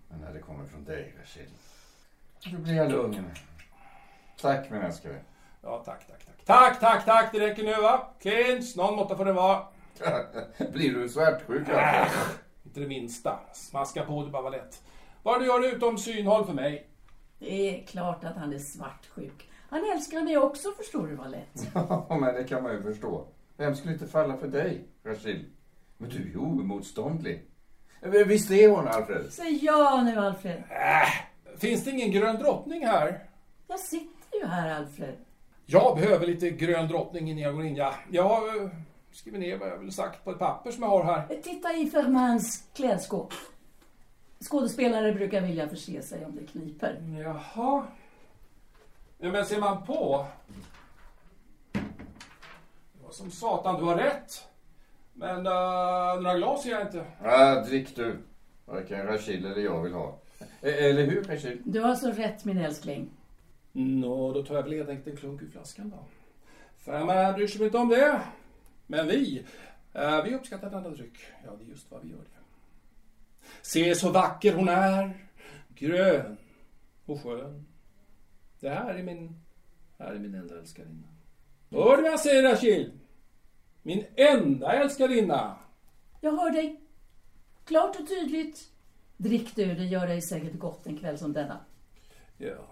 Men 0.08 0.20
när 0.20 0.32
det 0.32 0.40
kommer 0.40 0.66
från 0.66 0.84
dig, 0.84 1.14
Rachel, 1.20 1.46
då 2.52 2.58
blir 2.58 2.74
jag 2.74 2.90
lugn. 2.90 3.30
Tack, 4.40 4.70
min 4.70 4.82
älskare. 4.82 5.20
Ja, 5.62 5.82
tack, 5.84 6.06
tack, 6.06 6.26
tack. 6.26 6.44
Tack, 6.44 6.80
tack, 6.80 7.04
tack. 7.04 7.32
Det 7.32 7.40
räcker 7.40 7.62
nu 7.62 7.82
va? 7.82 8.08
Clinch, 8.20 8.76
någon 8.76 8.96
måtta 8.96 9.16
får 9.16 9.24
det 9.24 9.32
vara. 9.32 9.66
blir 10.72 10.94
du 10.94 11.08
svartsjuk, 11.08 11.68
Alfred? 11.68 12.10
Inte 12.64 12.80
det 12.80 12.88
minsta. 12.88 13.38
Smaska 13.52 14.04
på, 14.04 14.24
det 14.24 14.30
bara 14.30 14.42
var 14.42 14.50
lätt. 14.50 14.82
Vad 15.22 15.40
du 15.40 15.46
gör 15.46 15.74
utom 15.76 15.98
synhåll 15.98 16.46
för 16.46 16.52
mig. 16.52 16.86
Det 17.38 17.70
är 17.80 17.86
klart 17.86 18.24
att 18.24 18.36
han 18.36 18.52
är 18.52 18.58
svartsjuk. 18.58 19.50
Han 19.70 19.80
älskar 19.94 20.22
mig 20.22 20.38
också, 20.38 20.68
förstår 20.76 21.06
du 21.06 21.14
Valett. 21.14 21.68
Ja, 21.74 22.16
men 22.20 22.34
det 22.34 22.44
kan 22.44 22.62
man 22.62 22.72
ju 22.72 22.82
förstå. 22.82 23.26
Vem 23.56 23.74
skulle 23.76 23.92
inte 23.92 24.06
falla 24.06 24.36
för 24.36 24.48
dig, 24.48 24.84
Rachel? 25.04 25.44
Men 25.98 26.08
du 26.10 26.16
är 26.16 26.26
ju 26.26 26.36
oemotståndlig. 26.36 27.42
Men 28.00 28.28
Visst 28.28 28.50
är 28.50 28.68
hon, 28.68 28.88
Alfred? 28.88 29.32
Säg 29.32 29.64
ja 29.64 30.02
nu, 30.02 30.16
Alfred. 30.20 30.62
Finns 31.58 31.84
det 31.84 31.90
ingen 31.90 32.10
grön 32.10 32.36
drottning 32.38 32.86
här? 32.86 33.28
Jag 33.68 33.80
sitter 33.80 34.38
ju 34.40 34.46
här, 34.46 34.74
Alfred. 34.80 35.14
Jag 35.66 35.96
behöver 35.96 36.26
lite 36.26 36.50
grön 36.50 36.88
drottning 36.88 37.30
innan 37.30 37.42
jag 37.42 37.54
går 37.54 37.64
in. 37.64 37.76
Ja, 37.76 37.94
jag 38.10 38.22
har 38.22 38.70
eh, 39.14 39.16
skrivit 39.16 39.40
ner 39.40 39.58
vad 39.58 39.68
jag 39.68 39.78
vill 39.78 39.92
sagt 39.92 40.24
på 40.24 40.30
ett 40.30 40.38
papper 40.38 40.70
som 40.70 40.82
jag 40.82 40.90
har 40.90 41.04
här. 41.04 41.40
Titta 41.42 41.72
i 41.72 41.86
Fermans 41.90 42.68
klädskåp. 42.74 43.32
Skådespelare 44.40 45.12
brukar 45.12 45.40
vilja 45.40 45.68
förse 45.68 46.02
sig 46.02 46.24
om 46.24 46.36
det 46.36 46.46
kniper. 46.46 47.02
Jaha. 47.24 47.86
Ja, 49.18 49.32
men 49.32 49.46
ser 49.46 49.60
man 49.60 49.86
på. 49.86 50.26
Det 51.72 53.04
var 53.04 53.10
som 53.10 53.30
satan, 53.30 53.80
du 53.80 53.84
har 53.84 53.96
rätt. 53.96 54.48
Men 55.12 55.36
uh, 55.36 56.22
några 56.22 56.36
glas 56.36 56.62
ser 56.62 56.70
jag 56.70 56.82
inte. 56.82 57.04
Ja, 57.22 57.60
drick 57.60 57.96
du. 57.96 58.18
Varken 58.66 59.06
Rachel 59.06 59.44
eller 59.44 59.62
jag 59.62 59.82
vill 59.82 59.92
ha. 59.92 60.18
E- 60.62 60.88
Eller 60.88 61.06
hur, 61.06 61.24
Rachel? 61.24 61.58
Du 61.64 61.80
har 61.80 61.94
så 61.94 62.10
rätt, 62.12 62.44
min 62.44 62.58
älskling. 62.58 63.10
Nå, 63.72 64.32
då 64.32 64.42
tar 64.42 64.54
jag 64.54 64.62
väl 64.62 64.72
helt 64.72 64.88
enkelt 64.88 65.06
en 65.06 65.16
klunk 65.16 65.42
ur 65.42 65.50
flaskan 65.50 65.90
då. 65.90 66.04
Femman 66.78 67.34
bryr 67.34 67.46
sig 67.46 67.64
inte 67.64 67.78
om 67.78 67.88
det. 67.88 68.20
Men 68.86 69.06
vi, 69.06 69.44
eh, 69.92 70.24
vi 70.24 70.34
uppskattar 70.34 70.70
denna 70.70 70.88
dryck. 70.88 71.18
Ja, 71.44 71.50
det 71.58 71.64
är 71.64 71.68
just 71.68 71.90
vad 71.90 72.02
vi 72.02 72.08
gör 72.08 72.18
det. 72.18 72.44
Se 73.62 73.94
så 73.94 74.10
vacker 74.10 74.54
hon 74.54 74.68
är. 74.68 75.26
Grön 75.68 76.36
och 77.04 77.22
skön. 77.22 77.66
Det 78.60 78.68
här 78.68 78.94
är 78.94 79.02
min, 79.02 79.40
här 79.98 80.12
är 80.12 80.18
min 80.18 80.34
enda 80.34 80.58
älskarinna. 80.58 81.08
Hör 81.70 81.96
du 81.96 82.02
vad 82.02 82.12
jag 82.12 82.20
säger, 82.20 82.42
Rachel? 82.42 82.92
Min 83.82 84.04
enda 84.16 84.72
älskarinna. 84.72 85.58
Jag 86.20 86.32
hör 86.32 86.50
dig. 86.50 86.80
Klart 87.64 88.00
och 88.00 88.08
tydligt. 88.08 88.70
Drick 89.16 89.56
du, 89.56 89.74
det 89.74 89.84
gör 89.84 90.06
dig 90.06 90.22
säkert 90.22 90.58
gott 90.58 90.86
en 90.86 90.98
kväll 90.98 91.18
som 91.18 91.32
denna. 91.32 91.60
Ja, 92.38 92.68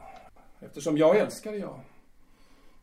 eftersom 0.60 0.98
jag 0.98 1.16
älskar 1.16 1.52
jag. 1.52 1.80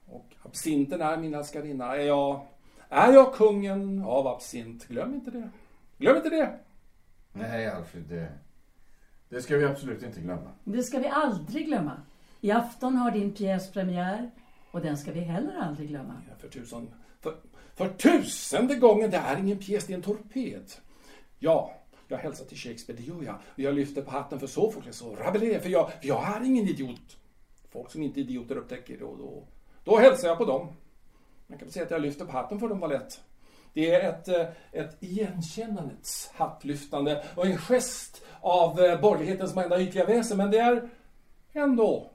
Och 0.06 0.36
absinten 0.44 1.02
är 1.02 1.18
min 1.18 1.34
älskarinna. 1.34 1.96
Är 1.96 2.02
jag, 2.02 2.48
är 2.90 3.14
jag 3.14 3.34
kungen 3.34 4.04
av 4.04 4.28
absint? 4.28 4.88
Glöm 4.88 5.14
inte 5.14 5.32
det. 5.32 5.50
Glöm 5.98 6.18
inte 6.18 6.30
det. 6.30 6.60
Nej, 7.34 7.68
Alfred, 7.68 8.04
det, 8.04 8.32
det 9.30 9.42
ska 9.42 9.58
vi 9.58 9.66
absolut 9.66 10.04
inte 10.04 10.22
glömma. 10.22 10.52
Det 10.64 10.84
ska 10.84 11.00
vi 11.00 11.08
aldrig 11.08 11.66
glömma. 11.66 12.02
I 12.42 12.52
afton 12.52 12.96
har 12.96 13.12
din 13.12 13.34
pjäs 13.34 13.72
premiär 13.72 14.32
och 14.72 14.82
den 14.82 14.98
ska 14.98 15.12
vi 15.12 15.20
heller 15.20 15.58
aldrig 15.62 15.90
glömma. 15.90 16.22
Ja, 16.30 16.36
för 16.38 16.48
tusen... 16.48 16.90
För, 17.22 17.36
för 17.76 17.90
tusende 17.90 18.76
gången, 18.76 19.12
det 19.12 19.18
är 19.18 19.38
ingen 19.38 19.58
pjäs, 19.58 19.86
det 19.86 19.94
är 19.94 19.98
en 19.98 20.02
torped. 20.02 20.72
Ja, 21.40 21.76
jag 22.08 22.18
hälsar 22.18 22.46
till 22.46 22.58
Shakespeare, 22.58 23.02
det 23.02 23.06
gör 23.06 23.24
jag. 23.24 23.36
Och 23.36 23.60
jag 23.60 23.76
lyfter 23.76 24.02
på 24.02 24.12
hatten 24.12 24.40
för 24.40 24.48
Sofokles 24.48 25.02
och 25.02 25.18
Rabelais, 25.18 25.64
för 25.64 25.70
jag, 25.70 25.92
för 25.92 26.08
jag 26.08 26.36
är 26.36 26.46
ingen 26.46 26.68
idiot. 26.68 27.18
Folk 27.72 27.92
som 27.92 28.04
inte 28.04 28.20
är 28.20 28.22
idioter 28.22 28.56
upptäcker 28.56 28.98
det 28.98 29.04
och 29.04 29.18
då, 29.18 29.44
då 29.84 29.98
hälsar 29.98 30.28
jag 30.28 30.38
på 30.38 30.46
dem. 30.46 30.68
Man 31.50 31.58
kan 31.58 31.66
väl 31.66 31.74
säga 31.74 31.86
att 31.86 31.91
jag 31.91 32.02
lyfter 32.02 32.26
på 32.26 32.32
hatten 32.32 32.60
för 32.60 32.70
dem 32.70 32.80
var 32.80 32.88
lätt. 32.88 33.22
Det 33.74 33.91
är 33.91 34.10
ett, 34.10 34.28
eh, 34.28 34.47
ett 34.72 34.97
igenkännandets 35.00 36.32
hattlyftande 36.34 37.26
och 37.36 37.45
en 37.45 37.58
gest 37.58 38.24
av 38.41 38.80
eh, 38.80 39.02
borgerlighetens 39.02 39.56
många 39.56 39.80
ytliga 39.80 40.06
väsen, 40.06 40.38
men 40.38 40.52
det 40.52 40.60
är 40.60 40.89
ändå 41.54 42.12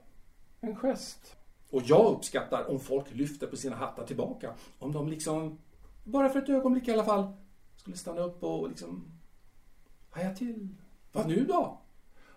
en 0.61 0.75
gest. 0.75 1.35
Och 1.69 1.81
jag 1.85 2.05
uppskattar 2.05 2.69
om 2.69 2.79
folk 2.79 3.05
lyfter 3.15 3.47
på 3.47 3.57
sina 3.57 3.75
hattar 3.75 4.05
tillbaka. 4.05 4.53
Om 4.79 4.91
de 4.91 5.09
liksom, 5.09 5.59
bara 6.03 6.29
för 6.29 6.41
ett 6.41 6.49
ögonblick 6.49 6.87
i 6.87 6.91
alla 6.91 7.05
fall, 7.05 7.33
skulle 7.75 7.97
stanna 7.97 8.21
upp 8.21 8.43
och 8.43 8.69
liksom 8.69 9.05
haja 10.09 10.35
till. 10.35 10.67
Vad 11.11 11.27
nu 11.27 11.45
då? 11.45 11.81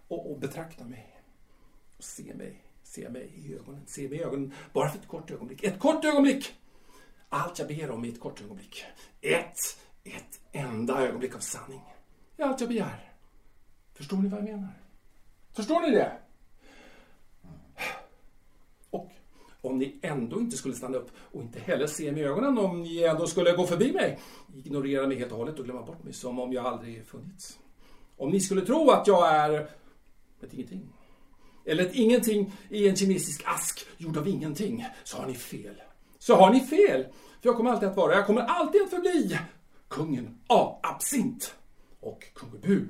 Och, 0.08 0.30
och 0.30 0.38
betrakta 0.38 0.84
mig. 0.84 1.20
Och 1.96 2.04
se 2.04 2.34
mig. 2.34 2.64
Se 2.82 3.08
mig 3.08 3.32
i 3.34 3.54
ögonen. 3.54 3.82
Se 3.86 4.08
mig 4.08 4.18
i 4.18 4.22
ögonen. 4.22 4.52
Bara 4.72 4.88
för 4.88 4.98
ett 4.98 5.08
kort 5.08 5.30
ögonblick. 5.30 5.64
Ett 5.64 5.78
kort 5.78 6.04
ögonblick! 6.04 6.54
Allt 7.28 7.58
jag 7.58 7.68
ber 7.68 7.90
om 7.90 8.04
är 8.04 8.08
ett 8.08 8.20
kort 8.20 8.40
ögonblick. 8.40 8.84
Ett, 9.20 9.58
ett 10.04 10.40
enda 10.52 11.06
ögonblick 11.06 11.34
av 11.34 11.40
sanning. 11.40 11.82
Det 12.36 12.42
är 12.42 12.46
allt 12.46 12.60
jag 12.60 12.68
begär. 12.68 13.12
Förstår 13.94 14.16
ni 14.16 14.28
vad 14.28 14.40
jag 14.40 14.44
menar? 14.44 14.68
Förstår 15.52 15.80
ni 15.80 15.90
det? 15.90 16.12
Och 18.90 19.10
om 19.60 19.78
ni 19.78 19.98
ändå 20.02 20.40
inte 20.40 20.56
skulle 20.56 20.74
stanna 20.74 20.96
upp 20.96 21.10
och 21.16 21.42
inte 21.42 21.60
heller 21.60 21.86
se 21.86 22.12
mig 22.12 22.22
i 22.22 22.24
ögonen, 22.24 22.58
om 22.58 22.82
ni 22.82 23.02
ändå 23.02 23.26
skulle 23.26 23.52
gå 23.52 23.66
förbi 23.66 23.92
mig, 23.92 24.18
ignorera 24.64 25.06
mig 25.06 25.18
helt 25.18 25.32
och 25.32 25.38
hållet 25.38 25.58
och 25.58 25.64
glömma 25.64 25.82
bort 25.82 26.04
mig 26.04 26.12
som 26.12 26.38
om 26.38 26.52
jag 26.52 26.66
aldrig 26.66 27.06
funnits. 27.06 27.58
Om 28.16 28.30
ni 28.30 28.40
skulle 28.40 28.60
tro 28.60 28.90
att 28.90 29.06
jag 29.06 29.28
är 29.34 29.70
ett 30.40 30.52
ingenting, 30.52 30.88
eller 31.64 31.86
ett 31.86 31.94
ingenting 31.94 32.52
i 32.68 32.88
en 32.88 32.96
kinesisk 32.96 33.42
ask 33.44 33.86
gjord 33.96 34.16
av 34.16 34.28
ingenting, 34.28 34.86
så 35.04 35.16
har 35.16 35.26
ni 35.26 35.34
fel. 35.34 35.82
Så 36.18 36.34
har 36.34 36.50
ni 36.50 36.60
fel! 36.60 37.04
För 37.40 37.48
jag 37.48 37.56
kommer 37.56 37.70
alltid 37.70 37.88
att 37.88 37.96
vara, 37.96 38.14
jag 38.14 38.26
kommer 38.26 38.40
alltid 38.40 38.82
att 38.82 38.90
förbli 38.90 39.38
kungen 39.88 40.38
av 40.46 40.80
absint 40.82 41.54
och 42.00 42.24
kung 42.34 42.60
Bu. 42.60 42.88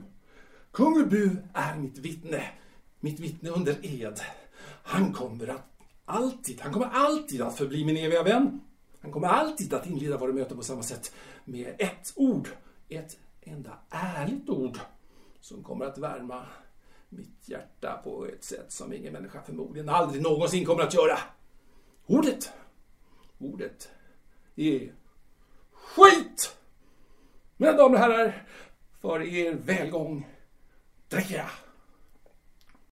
Kung 0.72 1.08
Bu 1.08 1.36
är 1.54 1.76
mitt 1.76 1.98
vittne, 1.98 2.42
mitt 3.00 3.20
vittne 3.20 3.50
under 3.50 3.76
ed. 3.82 4.20
Han 4.82 5.12
kommer 5.12 5.48
att 5.48 5.78
alltid, 6.04 6.60
han 6.60 6.72
kommer 6.72 6.86
alltid 6.86 7.42
att 7.42 7.56
förbli 7.56 7.84
min 7.84 7.96
eviga 7.96 8.22
vän. 8.22 8.60
Han 9.00 9.12
kommer 9.12 9.28
alltid 9.28 9.74
att 9.74 9.86
inleda 9.86 10.16
våra 10.16 10.32
möten 10.32 10.56
på 10.56 10.62
samma 10.62 10.82
sätt 10.82 11.14
med 11.44 11.74
ett 11.78 12.12
ord, 12.16 12.48
ett 12.88 13.16
enda 13.40 13.78
ärligt 13.90 14.48
ord 14.48 14.78
som 15.40 15.62
kommer 15.62 15.84
att 15.84 15.98
värma 15.98 16.42
mitt 17.08 17.48
hjärta 17.48 18.00
på 18.04 18.26
ett 18.26 18.44
sätt 18.44 18.72
som 18.72 18.92
ingen 18.92 19.12
människa 19.12 19.42
förmodligen 19.42 19.88
aldrig 19.88 20.22
någonsin 20.22 20.64
kommer 20.64 20.82
att 20.82 20.94
göra. 20.94 21.18
Ordet, 22.06 22.52
ordet 23.38 23.90
är 24.56 24.92
skit! 25.72 26.56
Mina 27.56 27.72
damer 27.72 27.94
och 27.94 28.00
herrar, 28.00 28.46
för 29.00 29.22
er 29.22 29.52
välgång 29.52 30.26
dricker 31.08 31.36
jag. 31.36 31.67